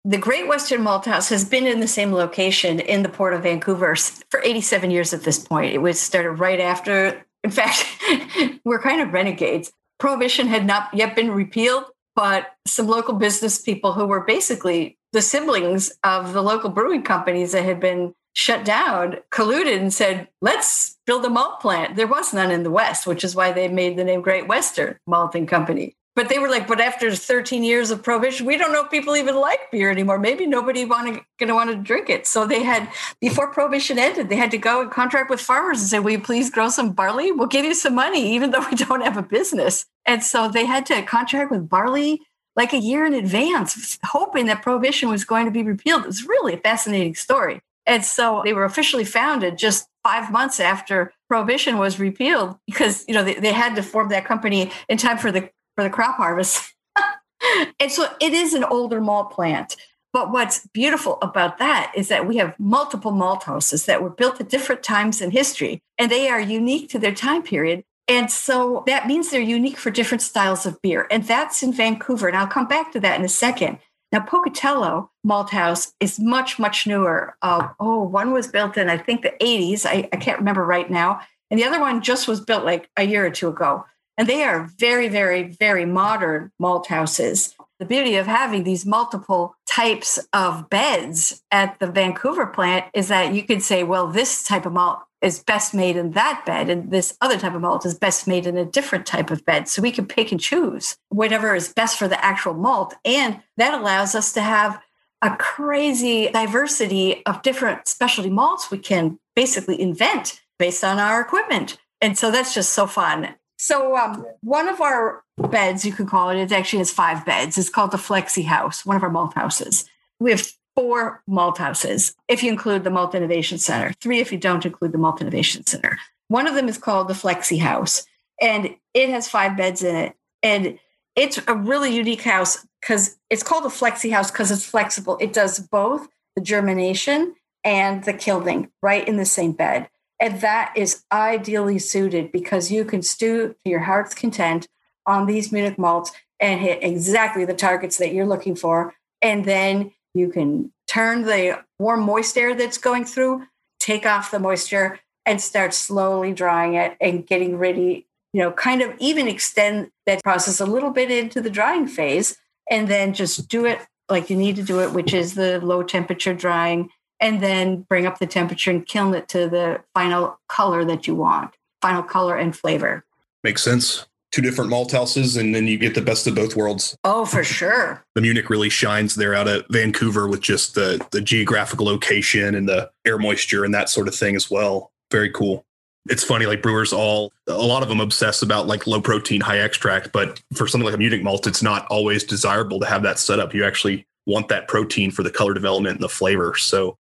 The 0.07 0.17
Great 0.17 0.47
Western 0.47 0.83
Malt 0.83 1.03
House 1.03 1.27
has 1.27 1.43
been 1.43 1.67
in 1.67 1.81
the 1.81 1.87
same 1.87 2.13
location 2.13 2.79
in 2.79 3.03
the 3.03 3.09
port 3.09 3.33
of 3.33 3.43
Vancouver 3.43 3.93
for 4.29 4.41
87 4.41 4.89
years 4.89 5.13
at 5.13 5.23
this 5.23 5.37
point. 5.37 5.73
It 5.73 5.79
was 5.79 5.99
started 5.99 6.31
right 6.31 6.61
after, 6.61 7.25
in 7.43 7.51
fact, 7.51 7.85
we're 8.63 8.81
kind 8.81 9.01
of 9.01 9.11
renegades. 9.11 9.69
Prohibition 9.99 10.47
had 10.47 10.65
not 10.65 10.93
yet 10.93 11.13
been 11.13 11.31
repealed, 11.31 11.83
but 12.15 12.55
some 12.65 12.87
local 12.87 13.15
business 13.15 13.61
people 13.61 13.91
who 13.91 14.05
were 14.05 14.23
basically 14.23 14.97
the 15.11 15.21
siblings 15.21 15.91
of 16.05 16.31
the 16.31 16.41
local 16.41 16.69
brewing 16.69 17.03
companies 17.03 17.51
that 17.51 17.65
had 17.65 17.81
been 17.81 18.13
shut 18.31 18.63
down 18.63 19.17
colluded 19.29 19.77
and 19.77 19.93
said, 19.93 20.29
let's 20.41 20.97
build 21.05 21.25
a 21.25 21.29
malt 21.29 21.59
plant. 21.59 21.97
There 21.97 22.07
was 22.07 22.33
none 22.33 22.51
in 22.51 22.63
the 22.63 22.71
West, 22.71 23.07
which 23.07 23.25
is 23.25 23.35
why 23.35 23.51
they 23.51 23.67
made 23.67 23.97
the 23.97 24.05
name 24.05 24.21
Great 24.21 24.47
Western 24.47 24.97
Malting 25.05 25.47
Company 25.47 25.96
but 26.17 26.29
they 26.29 26.39
were 26.39 26.49
like, 26.49 26.67
but 26.67 26.81
after 26.81 27.13
13 27.13 27.63
years 27.63 27.91
of 27.91 28.01
prohibition, 28.01 28.47
we 28.47 28.57
don't 28.57 28.73
know 28.73 28.83
if 28.83 28.89
people 28.89 29.15
even 29.15 29.35
like 29.35 29.69
beer 29.71 29.91
anymore. 29.91 30.17
Maybe 30.17 30.47
nobody 30.47 30.83
wanna 30.83 31.21
to 31.37 31.53
want 31.53 31.69
to 31.69 31.75
drink 31.75 32.09
it. 32.09 32.25
So 32.25 32.47
they 32.47 32.63
had, 32.63 32.89
before 33.21 33.53
prohibition 33.53 33.99
ended, 33.99 34.27
they 34.27 34.35
had 34.35 34.49
to 34.49 34.57
go 34.57 34.81
and 34.81 34.89
contract 34.89 35.29
with 35.29 35.39
farmers 35.39 35.79
and 35.79 35.87
say, 35.87 35.99
will 35.99 36.09
you 36.09 36.19
please 36.19 36.49
grow 36.49 36.69
some 36.69 36.91
barley? 36.91 37.31
We'll 37.31 37.45
give 37.45 37.65
you 37.65 37.75
some 37.75 37.93
money, 37.93 38.33
even 38.33 38.49
though 38.49 38.65
we 38.67 38.75
don't 38.75 39.01
have 39.01 39.15
a 39.15 39.21
business. 39.21 39.85
And 40.07 40.23
so 40.23 40.49
they 40.49 40.65
had 40.65 40.87
to 40.87 41.03
contract 41.03 41.51
with 41.51 41.69
barley 41.69 42.21
like 42.55 42.73
a 42.73 42.79
year 42.79 43.05
in 43.05 43.13
advance, 43.13 43.99
hoping 44.03 44.47
that 44.47 44.63
prohibition 44.63 45.09
was 45.09 45.23
going 45.23 45.45
to 45.45 45.51
be 45.51 45.61
repealed. 45.61 46.01
It 46.01 46.07
was 46.07 46.25
really 46.25 46.55
a 46.55 46.57
fascinating 46.57 47.13
story. 47.13 47.61
And 47.85 48.03
so 48.03 48.41
they 48.43 48.53
were 48.53 48.65
officially 48.65 49.05
founded 49.05 49.57
just 49.57 49.87
five 50.03 50.31
months 50.31 50.59
after 50.59 51.13
prohibition 51.29 51.77
was 51.77 51.99
repealed 51.99 52.57
because 52.65 53.05
you 53.07 53.13
know 53.13 53.23
they, 53.23 53.35
they 53.35 53.53
had 53.53 53.75
to 53.75 53.83
form 53.83 54.09
that 54.09 54.25
company 54.25 54.71
in 54.89 54.97
time 54.97 55.17
for 55.17 55.31
the 55.31 55.49
for 55.77 55.83
the 55.83 55.89
crop 55.89 56.17
harvest. 56.17 56.73
and 57.79 57.91
so 57.91 58.07
it 58.19 58.33
is 58.33 58.53
an 58.53 58.63
older 58.63 58.99
malt 58.99 59.31
plant. 59.31 59.77
But 60.11 60.31
what's 60.31 60.65
beautiful 60.73 61.19
about 61.21 61.59
that 61.59 61.91
is 61.95 62.07
that 62.07 62.27
we 62.27 62.37
have 62.37 62.59
multiple 62.59 63.11
malt 63.11 63.43
houses 63.43 63.85
that 63.85 64.01
were 64.01 64.09
built 64.09 64.41
at 64.41 64.49
different 64.49 64.81
times 64.81 65.21
in 65.21 65.29
history, 65.29 65.83
and 65.99 66.11
they 66.11 66.29
are 66.29 66.39
unique 66.39 66.89
to 66.89 66.99
their 66.99 67.13
time 67.13 67.43
period. 67.43 67.83
And 68.07 68.31
so 68.31 68.83
that 68.87 69.05
means 69.05 69.29
they're 69.29 69.41
unique 69.41 69.77
for 69.77 69.91
different 69.91 70.23
styles 70.23 70.65
of 70.65 70.81
beer. 70.81 71.07
And 71.11 71.25
that's 71.25 71.61
in 71.61 71.73
Vancouver. 71.73 72.27
And 72.27 72.37
I'll 72.37 72.47
come 72.47 72.67
back 72.67 72.91
to 72.93 72.99
that 73.01 73.19
in 73.19 73.25
a 73.25 73.29
second. 73.29 73.77
Now, 74.11 74.21
Pocatello 74.21 75.11
Malt 75.25 75.49
House 75.49 75.93
is 75.99 76.17
much, 76.17 76.57
much 76.57 76.87
newer. 76.87 77.35
Uh, 77.41 77.67
oh, 77.79 78.01
one 78.01 78.31
was 78.31 78.47
built 78.47 78.77
in, 78.77 78.89
I 78.89 78.97
think, 78.97 79.21
the 79.21 79.33
80s. 79.41 79.85
I, 79.85 80.07
I 80.13 80.15
can't 80.15 80.39
remember 80.39 80.65
right 80.65 80.89
now. 80.89 81.19
And 81.51 81.59
the 81.59 81.65
other 81.65 81.81
one 81.81 82.01
just 82.01 82.27
was 82.27 82.39
built 82.39 82.63
like 82.63 82.89
a 82.95 83.03
year 83.03 83.25
or 83.25 83.29
two 83.29 83.49
ago. 83.49 83.85
And 84.17 84.27
they 84.27 84.43
are 84.43 84.69
very, 84.77 85.07
very, 85.07 85.43
very 85.43 85.85
modern 85.85 86.51
malt 86.59 86.87
houses. 86.87 87.55
The 87.79 87.85
beauty 87.85 88.15
of 88.15 88.25
having 88.25 88.63
these 88.63 88.85
multiple 88.85 89.55
types 89.69 90.17
of 90.33 90.69
beds 90.69 91.43
at 91.51 91.79
the 91.79 91.85
Vancouver 91.85 92.47
plant 92.47 92.85
is 92.95 93.09
that 93.09 93.35
you 93.35 93.43
could 93.43 93.61
say, 93.61 93.83
well, 93.83 94.07
this 94.07 94.43
type 94.43 94.65
of 94.65 94.73
malt 94.73 94.99
is 95.21 95.43
best 95.43 95.73
made 95.73 95.95
in 95.95 96.11
that 96.11 96.43
bed, 96.45 96.69
and 96.69 96.91
this 96.91 97.17
other 97.21 97.37
type 97.37 97.53
of 97.53 97.61
malt 97.61 97.85
is 97.85 97.97
best 97.97 98.27
made 98.27 98.47
in 98.47 98.57
a 98.57 98.65
different 98.65 99.05
type 99.05 99.29
of 99.29 99.45
bed. 99.45 99.67
So 99.67 99.81
we 99.81 99.91
can 99.91 100.05
pick 100.07 100.31
and 100.31 100.41
choose 100.41 100.97
whatever 101.09 101.55
is 101.55 101.73
best 101.73 101.97
for 101.97 102.07
the 102.07 102.23
actual 102.23 102.53
malt. 102.53 102.95
And 103.05 103.41
that 103.57 103.79
allows 103.79 104.15
us 104.15 104.33
to 104.33 104.41
have 104.41 104.79
a 105.21 105.35
crazy 105.35 106.29
diversity 106.31 107.25
of 107.25 107.41
different 107.41 107.87
specialty 107.87 108.29
malts 108.29 108.69
we 108.69 108.77
can 108.77 109.19
basically 109.35 109.79
invent 109.79 110.41
based 110.59 110.83
on 110.83 110.99
our 110.99 111.21
equipment. 111.21 111.77
And 112.01 112.17
so 112.17 112.29
that's 112.29 112.53
just 112.53 112.73
so 112.73 112.85
fun 112.85 113.35
So 113.57 113.97
um, 113.97 114.25
one 114.41 114.69
of 114.69 114.81
our 114.81 115.23
beds, 115.49 115.83
you 115.83 115.91
could 115.91 116.07
call 116.07 116.29
it, 116.29 116.37
it 116.37 116.51
actually 116.51 116.79
has 116.79 116.91
five 116.91 117.25
beds. 117.25 117.57
It's 117.57 117.69
called 117.69 117.91
the 117.91 117.97
Flexi 117.97 118.45
House, 118.45 118.85
one 118.85 118.95
of 118.95 119.03
our 119.03 119.09
malt 119.09 119.33
houses. 119.33 119.89
We 120.19 120.31
have 120.31 120.47
four 120.75 121.23
malt 121.27 121.57
houses, 121.57 122.15
if 122.27 122.43
you 122.43 122.51
include 122.51 122.83
the 122.83 122.91
Malt 122.91 123.15
Innovation 123.15 123.57
Center, 123.57 123.93
three 123.99 124.19
if 124.19 124.31
you 124.31 124.37
don't 124.37 124.63
include 124.63 124.91
the 124.91 124.99
Malt 124.99 125.21
Innovation 125.21 125.65
Center. 125.65 125.97
One 126.27 126.45
of 126.45 126.53
them 126.53 126.69
is 126.69 126.77
called 126.77 127.07
the 127.07 127.15
Flexi 127.15 127.59
House, 127.59 128.05
and 128.39 128.75
it 128.93 129.09
has 129.09 129.27
five 129.27 129.57
beds 129.57 129.81
in 129.81 129.95
it. 129.95 130.15
And 130.43 130.77
it's 131.15 131.39
a 131.47 131.55
really 131.55 131.95
unique 131.95 132.21
house 132.21 132.65
because 132.79 133.17
it's 133.31 133.41
called 133.41 133.65
a 133.65 133.69
Flexi 133.69 134.11
House 134.11 134.29
because 134.29 134.51
it's 134.51 134.65
flexible. 134.65 135.17
It 135.19 135.33
does 135.33 135.59
both 135.59 136.07
the 136.35 136.41
germination 136.41 137.33
and 137.63 138.03
the 138.03 138.13
kilning 138.13 138.69
right 138.83 139.07
in 139.07 139.17
the 139.17 139.25
same 139.25 139.53
bed. 139.53 139.89
And 140.19 140.41
that 140.41 140.73
is 140.75 141.03
ideally 141.11 141.79
suited 141.79 142.31
because 142.31 142.71
you 142.71 142.85
can 142.85 143.01
stew 143.01 143.55
to 143.63 143.69
your 143.69 143.81
heart's 143.81 144.15
content 144.15 144.67
on 145.05 145.27
these 145.27 145.51
Munich 145.51 145.77
malts 145.77 146.11
and 146.39 146.59
hit 146.59 146.83
exactly 146.83 147.45
the 147.45 147.53
targets 147.53 147.97
that 147.97 148.13
you're 148.13 148.25
looking 148.25 148.55
for. 148.55 148.93
And 149.21 149.45
then 149.45 149.91
you 150.13 150.29
can 150.29 150.71
turn 150.87 151.23
the 151.23 151.63
warm 151.79 152.01
moist 152.01 152.37
air 152.37 152.55
that's 152.55 152.77
going 152.77 153.05
through, 153.05 153.43
take 153.79 154.05
off 154.05 154.31
the 154.31 154.39
moisture, 154.39 154.99
and 155.25 155.41
start 155.41 155.73
slowly 155.73 156.33
drying 156.33 156.75
it 156.75 156.95
and 157.01 157.27
getting 157.27 157.57
ready, 157.57 158.07
you 158.33 158.41
know, 158.41 158.51
kind 158.51 158.81
of 158.81 158.93
even 158.99 159.27
extend 159.27 159.91
that 160.05 160.23
process 160.23 160.59
a 160.59 160.65
little 160.65 160.91
bit 160.91 161.11
into 161.11 161.41
the 161.41 161.49
drying 161.49 161.87
phase 161.87 162.37
and 162.69 162.87
then 162.87 163.13
just 163.13 163.47
do 163.47 163.65
it 163.65 163.79
like 164.09 164.29
you 164.29 164.37
need 164.37 164.55
to 164.55 164.63
do 164.63 164.79
it, 164.81 164.93
which 164.93 165.13
is 165.13 165.35
the 165.35 165.59
low 165.59 165.83
temperature 165.83 166.33
drying 166.33 166.89
and 167.19 167.41
then 167.41 167.81
bring 167.81 168.05
up 168.05 168.19
the 168.19 168.27
temperature 168.27 168.71
and 168.71 168.85
kiln 168.85 169.13
it 169.13 169.27
to 169.29 169.49
the 169.49 169.81
final 169.93 170.39
color 170.47 170.85
that 170.85 171.07
you 171.07 171.15
want, 171.15 171.51
final 171.81 172.03
color 172.03 172.37
and 172.37 172.55
flavor. 172.55 173.03
Makes 173.43 173.63
sense. 173.63 174.05
Two 174.31 174.41
different 174.41 174.69
malt 174.69 174.91
houses, 174.91 175.37
and 175.37 175.55
then 175.55 175.67
you 175.67 175.77
get 175.77 175.95
the 175.95 176.01
best 176.01 176.27
of 176.27 176.35
both 176.35 176.55
worlds. 176.55 176.97
Oh, 177.05 177.25
for 177.25 177.43
sure. 177.43 178.03
The 178.15 178.21
Munich 178.21 178.49
really 178.49 178.69
shines 178.69 179.15
there 179.15 179.33
out 179.33 179.47
at 179.47 179.65
Vancouver 179.69 180.27
with 180.27 180.41
just 180.41 180.75
the 180.75 181.05
the 181.11 181.21
geographical 181.21 181.85
location 181.85 182.55
and 182.55 182.67
the 182.67 182.89
air 183.05 183.17
moisture 183.17 183.63
and 183.63 183.73
that 183.73 183.89
sort 183.89 184.07
of 184.07 184.15
thing 184.15 184.35
as 184.35 184.51
well. 184.51 184.91
Very 185.11 185.29
cool. 185.29 185.65
It's 186.09 186.23
funny, 186.23 186.45
like 186.45 186.61
brewers 186.61 186.91
all 186.91 187.31
a 187.47 187.53
lot 187.53 187.83
of 187.83 187.89
them 187.89 188.01
obsess 188.01 188.41
about 188.41 188.67
like 188.67 188.87
low 188.87 188.99
protein, 188.99 189.39
high 189.39 189.59
extract, 189.59 190.11
but 190.11 190.41
for 190.55 190.67
something 190.67 190.85
like 190.85 190.95
a 190.95 190.97
Munich 190.97 191.23
malt, 191.23 191.47
it's 191.47 191.63
not 191.63 191.85
always 191.87 192.23
desirable 192.23 192.79
to 192.79 192.85
have 192.85 193.03
that 193.03 193.19
setup. 193.19 193.53
You 193.53 193.63
actually 193.63 194.05
want 194.25 194.49
that 194.49 194.67
protein 194.67 195.11
for 195.11 195.23
the 195.23 195.31
color 195.31 195.53
development 195.53 195.95
and 195.95 196.03
the 196.03 196.09
flavor. 196.09 196.55
So 196.55 196.97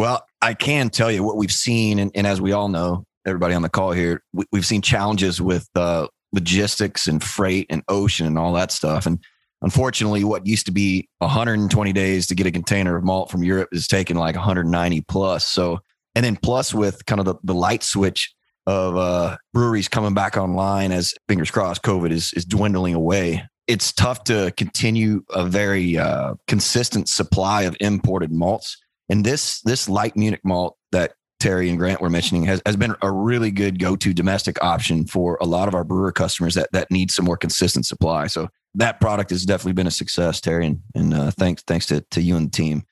well, 0.00 0.24
I 0.40 0.54
can 0.54 0.88
tell 0.88 1.12
you 1.12 1.22
what 1.22 1.36
we've 1.36 1.52
seen, 1.52 1.98
and, 1.98 2.10
and 2.14 2.26
as 2.26 2.40
we 2.40 2.52
all 2.52 2.68
know, 2.68 3.04
everybody 3.26 3.52
on 3.52 3.60
the 3.60 3.68
call 3.68 3.92
here, 3.92 4.22
we, 4.32 4.46
have 4.54 4.64
seen 4.64 4.80
challenges 4.80 5.42
with 5.42 5.68
uh, 5.74 6.06
logistics 6.32 7.06
and 7.06 7.22
freight 7.22 7.66
and 7.68 7.82
ocean 7.86 8.26
and 8.26 8.38
all 8.38 8.54
that 8.54 8.72
stuff. 8.72 9.04
And 9.04 9.22
unfortunately, 9.60 10.24
what 10.24 10.46
used 10.46 10.64
to 10.64 10.72
be 10.72 11.06
120 11.18 11.92
days 11.92 12.26
to 12.28 12.34
get 12.34 12.46
a 12.46 12.50
container 12.50 12.96
of 12.96 13.04
malt 13.04 13.30
from 13.30 13.42
Europe 13.42 13.68
is 13.72 13.86
taking 13.86 14.16
like 14.16 14.36
190 14.36 15.02
plus. 15.02 15.46
So, 15.46 15.80
and 16.14 16.24
then 16.24 16.36
plus 16.36 16.72
with 16.72 17.04
kind 17.04 17.18
of 17.18 17.26
the, 17.26 17.34
the 17.44 17.54
light 17.54 17.82
switch 17.82 18.32
of 18.66 18.96
uh, 18.96 19.36
breweries 19.52 19.88
coming 19.88 20.14
back 20.14 20.38
online 20.38 20.92
as 20.92 21.12
fingers 21.28 21.50
crossed, 21.50 21.82
COVID 21.82 22.10
is 22.10 22.32
is 22.32 22.46
dwindling 22.46 22.94
away. 22.94 23.46
It's 23.66 23.92
tough 23.92 24.24
to 24.24 24.50
continue 24.56 25.24
a 25.28 25.44
very 25.44 25.98
uh, 25.98 26.36
consistent 26.48 27.10
supply 27.10 27.64
of 27.64 27.76
imported 27.80 28.32
malts 28.32 28.78
and 29.10 29.24
this 29.24 29.60
this 29.62 29.88
light 29.88 30.16
Munich 30.16 30.40
malt 30.44 30.76
that 30.92 31.12
Teri 31.40 31.68
and 31.68 31.78
Grant 31.78 32.00
were 32.00 32.10
mentioning 32.10 32.44
has, 32.44 32.62
has 32.64 32.76
been 32.76 32.94
a 33.02 33.10
really 33.10 33.50
good 33.50 33.78
go-to 33.78 34.12
domestic 34.12 34.62
option 34.62 35.06
for 35.06 35.38
a 35.40 35.46
lot 35.46 35.68
of 35.68 35.74
our 35.74 35.84
brewer 35.84 36.12
customers 36.12 36.54
that 36.54 36.70
that 36.72 36.90
need 36.90 37.10
some 37.10 37.24
more 37.24 37.36
consistent 37.36 37.86
supply. 37.86 38.26
So 38.28 38.48
that 38.74 39.00
product 39.00 39.30
has 39.30 39.44
definitely 39.44 39.72
been 39.72 39.86
a 39.86 39.90
success, 39.90 40.40
Teri, 40.40 40.66
and, 40.66 40.82
and 40.94 41.14
uh, 41.14 41.30
thanks 41.32 41.62
thanks 41.62 41.86
to, 41.86 42.02
to 42.12 42.22
you 42.22 42.36
and 42.36 42.46
the 42.46 42.56
team. 42.56 42.84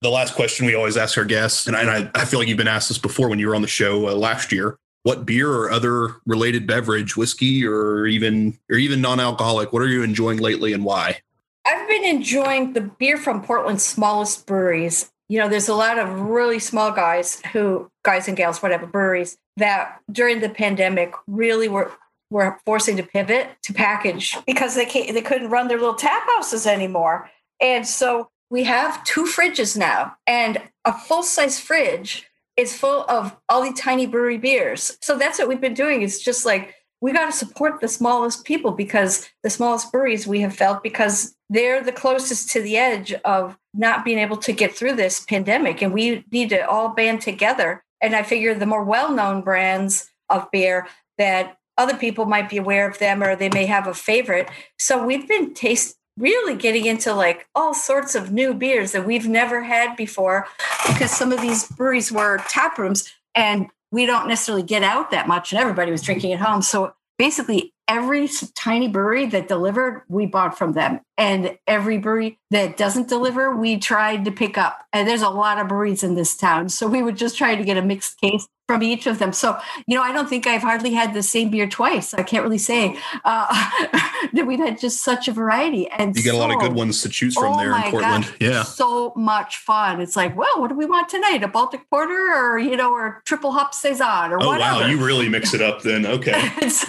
The 0.00 0.10
last 0.10 0.36
question 0.36 0.64
we 0.64 0.76
always 0.76 0.96
ask 0.96 1.18
our 1.18 1.24
guests, 1.24 1.66
and 1.66 1.76
I, 1.76 2.08
I 2.14 2.24
feel 2.24 2.38
like 2.38 2.46
you've 2.46 2.56
been 2.56 2.68
asked 2.68 2.88
this 2.88 2.98
before 2.98 3.28
when 3.28 3.40
you 3.40 3.48
were 3.48 3.56
on 3.56 3.62
the 3.62 3.68
show 3.68 4.08
uh, 4.08 4.14
last 4.14 4.52
year. 4.52 4.78
What 5.02 5.26
beer 5.26 5.50
or 5.50 5.70
other 5.70 6.16
related 6.26 6.66
beverage, 6.66 7.16
whiskey 7.16 7.64
or 7.66 8.06
even 8.06 8.58
or 8.70 8.76
even 8.76 9.00
non-alcoholic, 9.00 9.72
what 9.72 9.82
are 9.82 9.88
you 9.88 10.02
enjoying 10.02 10.38
lately 10.38 10.72
and 10.72 10.84
why? 10.84 11.20
I've 11.66 11.88
been 11.88 12.04
enjoying 12.04 12.74
the 12.74 12.82
beer 12.82 13.16
from 13.16 13.42
Portland's 13.42 13.84
smallest 13.84 14.46
breweries 14.46 15.10
you 15.28 15.38
know, 15.38 15.48
there's 15.48 15.68
a 15.68 15.74
lot 15.74 15.98
of 15.98 16.20
really 16.20 16.58
small 16.58 16.90
guys 16.90 17.42
who, 17.52 17.90
guys 18.02 18.28
and 18.28 18.36
gals, 18.36 18.62
whatever, 18.62 18.86
breweries 18.86 19.36
that 19.58 20.00
during 20.10 20.40
the 20.40 20.48
pandemic 20.48 21.12
really 21.26 21.68
were 21.68 21.92
were 22.30 22.58
forcing 22.66 22.96
to 22.98 23.02
pivot 23.02 23.48
to 23.62 23.72
package 23.72 24.36
because 24.46 24.74
they 24.74 24.84
can't 24.84 25.12
they 25.14 25.22
couldn't 25.22 25.50
run 25.50 25.68
their 25.68 25.78
little 25.78 25.94
tap 25.94 26.22
houses 26.26 26.66
anymore. 26.66 27.30
And 27.60 27.86
so 27.86 28.30
we 28.50 28.64
have 28.64 29.02
two 29.04 29.24
fridges 29.24 29.76
now, 29.76 30.16
and 30.26 30.62
a 30.84 30.92
full 30.92 31.22
size 31.22 31.60
fridge 31.60 32.26
is 32.56 32.76
full 32.76 33.04
of 33.08 33.36
all 33.48 33.62
the 33.62 33.72
tiny 33.72 34.06
brewery 34.06 34.38
beers. 34.38 34.98
So 35.00 35.16
that's 35.16 35.38
what 35.38 35.48
we've 35.48 35.60
been 35.60 35.74
doing. 35.74 36.02
It's 36.02 36.18
just 36.18 36.44
like 36.44 36.74
we 37.00 37.12
got 37.12 37.26
to 37.26 37.32
support 37.32 37.80
the 37.80 37.88
smallest 37.88 38.44
people 38.44 38.72
because 38.72 39.28
the 39.42 39.50
smallest 39.50 39.92
breweries 39.92 40.26
we 40.26 40.40
have 40.40 40.54
felt 40.54 40.82
because 40.82 41.36
they're 41.48 41.82
the 41.82 41.92
closest 41.92 42.50
to 42.50 42.60
the 42.60 42.76
edge 42.76 43.12
of 43.24 43.56
not 43.72 44.04
being 44.04 44.18
able 44.18 44.36
to 44.36 44.52
get 44.52 44.74
through 44.74 44.94
this 44.94 45.24
pandemic 45.24 45.80
and 45.80 45.92
we 45.92 46.24
need 46.32 46.50
to 46.50 46.68
all 46.68 46.90
band 46.90 47.20
together. 47.20 47.84
And 48.00 48.14
i 48.14 48.22
figure 48.22 48.54
the 48.54 48.66
more 48.66 48.84
well-known 48.84 49.42
brands 49.42 50.10
of 50.28 50.50
beer 50.50 50.86
that 51.18 51.56
other 51.76 51.96
people 51.96 52.26
might 52.26 52.48
be 52.48 52.56
aware 52.56 52.88
of 52.88 52.98
them 52.98 53.22
or 53.22 53.36
they 53.36 53.48
may 53.48 53.66
have 53.66 53.86
a 53.86 53.94
favorite. 53.94 54.48
So 54.78 55.04
we've 55.04 55.28
been 55.28 55.54
taste 55.54 55.96
really 56.18 56.56
getting 56.56 56.86
into 56.86 57.14
like 57.14 57.46
all 57.54 57.72
sorts 57.72 58.16
of 58.16 58.32
new 58.32 58.52
beers 58.52 58.90
that 58.92 59.06
we've 59.06 59.28
never 59.28 59.62
had 59.62 59.96
before 59.96 60.46
because 60.88 61.12
some 61.12 61.30
of 61.30 61.40
these 61.40 61.68
breweries 61.68 62.10
were 62.10 62.38
tap 62.48 62.76
rooms 62.76 63.08
and 63.36 63.68
we 63.90 64.06
don't 64.06 64.28
necessarily 64.28 64.62
get 64.62 64.82
out 64.82 65.10
that 65.10 65.28
much 65.28 65.52
and 65.52 65.60
everybody 65.60 65.90
was 65.90 66.02
drinking 66.02 66.32
at 66.32 66.40
home. 66.40 66.62
So 66.62 66.92
basically 67.18 67.72
every 67.86 68.28
tiny 68.54 68.88
brewery 68.88 69.26
that 69.26 69.48
delivered, 69.48 70.04
we 70.08 70.26
bought 70.26 70.56
from 70.56 70.72
them. 70.72 71.00
And 71.18 71.58
every 71.66 71.98
brewery 71.98 72.38
that 72.50 72.76
doesn't 72.76 73.08
deliver, 73.08 73.54
we 73.54 73.76
tried 73.76 74.24
to 74.24 74.30
pick 74.30 74.56
up. 74.56 74.86
And 74.92 75.06
there's 75.06 75.20
a 75.20 75.28
lot 75.28 75.58
of 75.58 75.66
breweries 75.66 76.04
in 76.04 76.14
this 76.14 76.36
town. 76.36 76.68
So 76.68 76.86
we 76.86 77.02
would 77.02 77.16
just 77.16 77.36
try 77.36 77.56
to 77.56 77.64
get 77.64 77.76
a 77.76 77.82
mixed 77.82 78.20
case 78.20 78.46
from 78.68 78.82
each 78.82 79.06
of 79.06 79.18
them. 79.18 79.32
So, 79.32 79.58
you 79.86 79.96
know, 79.96 80.02
I 80.02 80.12
don't 80.12 80.28
think 80.28 80.46
I've 80.46 80.60
hardly 80.62 80.92
had 80.92 81.14
the 81.14 81.22
same 81.22 81.50
beer 81.50 81.66
twice. 81.66 82.12
I 82.12 82.22
can't 82.22 82.44
really 82.44 82.58
say 82.58 82.98
uh, 83.24 83.46
that 84.32 84.46
we've 84.46 84.58
had 84.58 84.78
just 84.78 85.02
such 85.02 85.26
a 85.26 85.32
variety. 85.32 85.88
And 85.88 86.14
you 86.14 86.22
get 86.22 86.32
so, 86.32 86.36
a 86.36 86.38
lot 86.38 86.52
of 86.52 86.60
good 86.60 86.74
ones 86.74 87.02
to 87.02 87.08
choose 87.08 87.34
from 87.34 87.54
oh 87.54 87.58
there 87.58 87.74
in 87.74 87.82
Portland. 87.90 88.24
Gosh, 88.24 88.36
yeah. 88.40 88.62
So 88.62 89.14
much 89.16 89.56
fun. 89.56 90.02
It's 90.02 90.16
like, 90.16 90.36
well, 90.36 90.60
what 90.60 90.68
do 90.68 90.76
we 90.76 90.84
want 90.84 91.08
tonight? 91.08 91.42
A 91.42 91.48
Baltic 91.48 91.88
Porter 91.90 92.30
or, 92.32 92.58
you 92.58 92.76
know, 92.76 92.92
or 92.92 93.22
triple 93.24 93.52
hop 93.52 93.74
Saison 93.74 94.32
or 94.32 94.42
oh, 94.42 94.48
whatever. 94.48 94.80
wow. 94.80 94.86
You 94.86 95.04
really 95.04 95.30
mix 95.30 95.54
it 95.54 95.62
up 95.62 95.82
then. 95.82 96.06
Okay. 96.18 96.50
so 96.68 96.86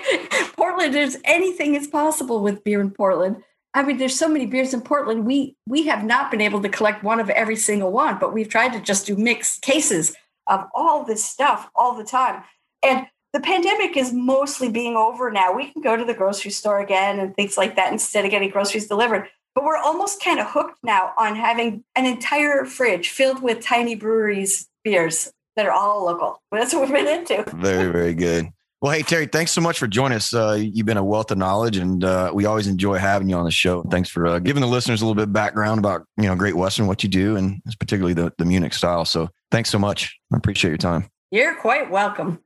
Portland, 0.56 0.94
there's 0.94 1.16
anything 1.24 1.74
is 1.74 1.86
possible 1.86 2.40
with 2.40 2.64
beer 2.64 2.80
in 2.80 2.90
Portland. 2.90 3.42
I 3.74 3.82
mean, 3.82 3.96
there's 3.96 4.18
so 4.18 4.28
many 4.28 4.46
beers 4.46 4.74
in 4.74 4.82
Portland. 4.82 5.24
We 5.24 5.56
we 5.66 5.86
have 5.86 6.04
not 6.04 6.30
been 6.30 6.40
able 6.40 6.60
to 6.62 6.68
collect 6.68 7.02
one 7.02 7.20
of 7.20 7.30
every 7.30 7.56
single 7.56 7.90
one, 7.90 8.18
but 8.18 8.32
we've 8.32 8.48
tried 8.48 8.72
to 8.74 8.80
just 8.80 9.06
do 9.06 9.16
mixed 9.16 9.62
cases 9.62 10.14
of 10.46 10.66
all 10.74 11.04
this 11.04 11.24
stuff 11.24 11.70
all 11.74 11.96
the 11.96 12.04
time. 12.04 12.42
And 12.82 13.06
the 13.32 13.40
pandemic 13.40 13.96
is 13.96 14.12
mostly 14.12 14.68
being 14.68 14.96
over 14.96 15.30
now. 15.30 15.52
We 15.52 15.70
can 15.70 15.80
go 15.80 15.96
to 15.96 16.04
the 16.04 16.14
grocery 16.14 16.50
store 16.50 16.80
again 16.80 17.18
and 17.18 17.34
things 17.34 17.56
like 17.56 17.76
that 17.76 17.92
instead 17.92 18.24
of 18.24 18.30
getting 18.30 18.50
groceries 18.50 18.88
delivered. 18.88 19.28
But 19.54 19.64
we're 19.64 19.78
almost 19.78 20.22
kind 20.22 20.40
of 20.40 20.50
hooked 20.50 20.78
now 20.82 21.12
on 21.16 21.36
having 21.36 21.84
an 21.94 22.06
entire 22.06 22.64
fridge 22.64 23.08
filled 23.08 23.42
with 23.42 23.64
tiny 23.64 23.94
breweries 23.94 24.68
beers 24.84 25.32
that 25.56 25.66
are 25.66 25.72
all 25.72 26.04
local. 26.04 26.42
That's 26.50 26.74
what 26.74 26.82
we've 26.82 26.92
been 26.92 27.20
into. 27.20 27.44
Very, 27.56 27.90
very 27.90 28.14
good. 28.14 28.50
Well, 28.82 28.90
hey, 28.90 29.04
Teri, 29.04 29.30
thanks 29.30 29.52
so 29.52 29.60
much 29.60 29.78
for 29.78 29.86
joining 29.86 30.16
us. 30.16 30.34
Uh, 30.34 30.58
you've 30.60 30.86
been 30.86 30.96
a 30.96 31.04
wealth 31.04 31.30
of 31.30 31.38
knowledge, 31.38 31.76
and 31.76 32.02
uh, 32.02 32.32
we 32.34 32.46
always 32.46 32.66
enjoy 32.66 32.98
having 32.98 33.28
you 33.28 33.36
on 33.36 33.44
the 33.44 33.52
show. 33.52 33.84
Thanks 33.92 34.08
for 34.08 34.26
uh, 34.26 34.40
giving 34.40 34.60
the 34.60 34.66
listeners 34.66 35.00
a 35.00 35.04
little 35.04 35.14
bit 35.14 35.28
of 35.28 35.32
background 35.32 35.78
about 35.78 36.04
you 36.16 36.24
know 36.24 36.34
Great 36.34 36.56
Western, 36.56 36.88
what 36.88 37.04
you 37.04 37.08
do, 37.08 37.36
and 37.36 37.62
particularly 37.78 38.12
the, 38.12 38.32
the 38.38 38.44
Munich 38.44 38.74
style. 38.74 39.04
So 39.04 39.28
thanks 39.52 39.70
so 39.70 39.78
much. 39.78 40.18
I 40.34 40.36
appreciate 40.36 40.70
your 40.70 40.78
time. 40.78 41.08
You're 41.30 41.54
quite 41.54 41.92
welcome. 41.92 42.40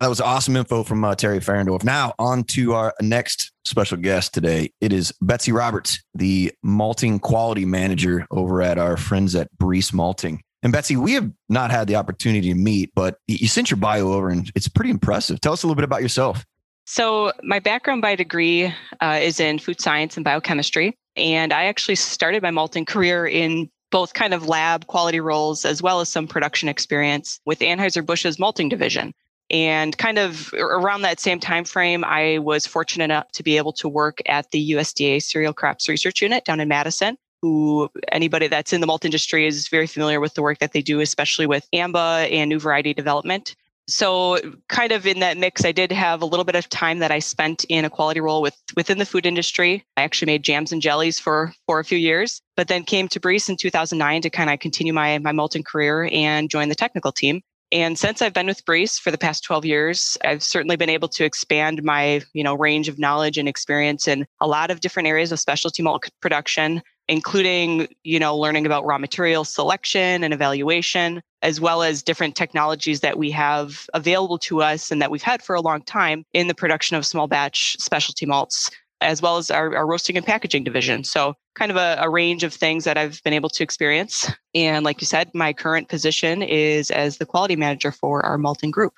That 0.00 0.08
was 0.08 0.22
awesome 0.22 0.56
info 0.56 0.84
from 0.84 1.04
uh, 1.04 1.14
Teri 1.16 1.44
Fahrendorf. 1.44 1.84
Now, 1.84 2.14
on 2.18 2.44
to 2.44 2.72
our 2.72 2.94
next 3.02 3.52
special 3.66 3.98
guest 3.98 4.32
today. 4.32 4.72
It 4.80 4.94
is 4.94 5.12
Betsy 5.20 5.52
Roberts, 5.52 6.02
the 6.14 6.50
malting 6.62 7.18
quality 7.18 7.66
manager 7.66 8.26
over 8.30 8.62
at 8.62 8.78
our 8.78 8.96
friends 8.96 9.34
at 9.34 9.50
Briess 9.58 9.92
Malting. 9.92 10.40
And 10.62 10.72
Betsy, 10.72 10.96
we 10.96 11.12
have 11.12 11.30
not 11.48 11.70
had 11.70 11.86
the 11.86 11.96
opportunity 11.96 12.48
to 12.48 12.54
meet, 12.54 12.90
but 12.94 13.18
you 13.28 13.46
sent 13.46 13.70
your 13.70 13.78
bio 13.78 14.12
over 14.12 14.28
and 14.28 14.50
it's 14.54 14.68
pretty 14.68 14.90
impressive. 14.90 15.40
Tell 15.40 15.52
us 15.52 15.62
a 15.62 15.66
little 15.66 15.76
bit 15.76 15.84
about 15.84 16.02
yourself. 16.02 16.44
So, 16.84 17.32
my 17.42 17.58
background 17.58 18.00
by 18.00 18.14
degree 18.14 18.74
uh, 19.00 19.18
is 19.20 19.40
in 19.40 19.58
food 19.58 19.78
science 19.80 20.16
and 20.16 20.24
biochemistry. 20.24 20.96
And 21.16 21.52
I 21.52 21.64
actually 21.64 21.96
started 21.96 22.42
my 22.42 22.50
malting 22.50 22.86
career 22.86 23.26
in 23.26 23.68
both 23.90 24.14
kind 24.14 24.32
of 24.32 24.46
lab 24.46 24.86
quality 24.86 25.20
roles 25.20 25.64
as 25.64 25.82
well 25.82 26.00
as 26.00 26.08
some 26.08 26.26
production 26.26 26.68
experience 26.68 27.40
with 27.44 27.60
Anheuser-Busch's 27.60 28.38
malting 28.38 28.68
division. 28.68 29.12
And 29.50 29.96
kind 29.96 30.18
of 30.18 30.52
around 30.54 31.02
that 31.02 31.20
same 31.20 31.40
time 31.40 31.64
frame, 31.64 32.04
I 32.04 32.38
was 32.38 32.66
fortunate 32.66 33.04
enough 33.04 33.30
to 33.32 33.42
be 33.42 33.56
able 33.56 33.72
to 33.74 33.88
work 33.88 34.18
at 34.26 34.50
the 34.50 34.72
USDA 34.72 35.22
Cereal 35.22 35.54
Crops 35.54 35.88
Research 35.88 36.20
Unit 36.20 36.44
down 36.44 36.60
in 36.60 36.68
Madison. 36.68 37.16
Who 37.42 37.88
anybody 38.10 38.48
that's 38.48 38.72
in 38.72 38.80
the 38.80 38.86
malt 38.86 39.04
industry 39.04 39.46
is 39.46 39.68
very 39.68 39.86
familiar 39.86 40.20
with 40.20 40.34
the 40.34 40.42
work 40.42 40.58
that 40.58 40.72
they 40.72 40.82
do, 40.82 41.00
especially 41.00 41.46
with 41.46 41.68
AMBA 41.72 42.28
and 42.30 42.48
new 42.48 42.58
variety 42.58 42.94
development. 42.94 43.54
So 43.86 44.38
kind 44.68 44.92
of 44.92 45.06
in 45.06 45.20
that 45.20 45.38
mix 45.38 45.64
i 45.64 45.72
did 45.72 45.90
have 45.92 46.20
a 46.20 46.26
little 46.26 46.44
bit 46.44 46.54
of 46.54 46.68
time 46.68 46.98
that 46.98 47.10
i 47.10 47.18
spent 47.18 47.64
in 47.70 47.86
a 47.86 47.90
quality 47.90 48.20
role 48.20 48.42
with 48.42 48.54
within 48.76 48.98
the 48.98 49.06
food 49.06 49.24
industry. 49.24 49.82
I 49.96 50.02
actually 50.02 50.26
made 50.26 50.42
jams 50.42 50.72
and 50.72 50.82
jellies 50.82 51.18
for 51.18 51.54
for 51.66 51.80
a 51.80 51.84
few 51.84 51.96
years 51.96 52.42
but 52.54 52.68
then 52.68 52.84
came 52.84 53.08
to 53.08 53.20
Briess 53.20 53.48
in 53.48 53.56
2009 53.56 54.22
to 54.22 54.30
kind 54.30 54.50
of 54.50 54.58
continue 54.58 54.92
my 54.92 55.18
my 55.18 55.32
malting 55.32 55.62
career 55.62 56.10
and 56.12 56.50
join 56.50 56.68
the 56.68 56.74
technical 56.74 57.12
team 57.12 57.40
and 57.72 57.98
since 57.98 58.22
i've 58.22 58.32
been 58.32 58.46
with 58.46 58.64
Briess 58.64 58.98
for 58.98 59.10
the 59.10 59.18
past 59.18 59.44
12 59.44 59.64
years 59.64 60.16
i've 60.24 60.42
certainly 60.42 60.76
been 60.76 60.88
able 60.88 61.08
to 61.08 61.24
expand 61.24 61.82
my 61.82 62.22
you 62.32 62.42
know 62.42 62.54
range 62.54 62.88
of 62.88 62.98
knowledge 62.98 63.38
and 63.38 63.48
experience 63.48 64.08
in 64.08 64.26
a 64.40 64.46
lot 64.46 64.70
of 64.70 64.80
different 64.80 65.08
areas 65.08 65.32
of 65.32 65.40
specialty 65.40 65.82
malt 65.82 66.08
production 66.20 66.82
including 67.08 67.88
you 68.04 68.18
know 68.18 68.36
learning 68.36 68.66
about 68.66 68.84
raw 68.84 68.98
material 68.98 69.44
selection 69.44 70.22
and 70.24 70.32
evaluation 70.32 71.22
as 71.42 71.60
well 71.60 71.82
as 71.82 72.02
different 72.02 72.34
technologies 72.34 73.00
that 73.00 73.18
we 73.18 73.30
have 73.30 73.86
available 73.94 74.38
to 74.38 74.62
us 74.62 74.90
and 74.90 75.00
that 75.00 75.10
we've 75.10 75.22
had 75.22 75.42
for 75.42 75.54
a 75.54 75.60
long 75.60 75.82
time 75.82 76.24
in 76.32 76.48
the 76.48 76.54
production 76.54 76.96
of 76.96 77.06
small 77.06 77.26
batch 77.26 77.76
specialty 77.78 78.26
malts 78.26 78.70
as 79.00 79.22
well 79.22 79.36
as 79.36 79.50
our, 79.50 79.74
our 79.76 79.86
roasting 79.86 80.16
and 80.16 80.26
packaging 80.26 80.64
division 80.64 81.04
so 81.04 81.34
kind 81.54 81.70
of 81.70 81.76
a, 81.76 81.96
a 82.00 82.08
range 82.08 82.42
of 82.42 82.52
things 82.52 82.84
that 82.84 82.96
i've 82.98 83.22
been 83.22 83.32
able 83.32 83.48
to 83.48 83.62
experience 83.62 84.30
and 84.54 84.84
like 84.84 85.00
you 85.00 85.06
said 85.06 85.30
my 85.34 85.52
current 85.52 85.88
position 85.88 86.42
is 86.42 86.90
as 86.90 87.18
the 87.18 87.26
quality 87.26 87.56
manager 87.56 87.92
for 87.92 88.24
our 88.24 88.38
malting 88.38 88.70
group 88.70 88.92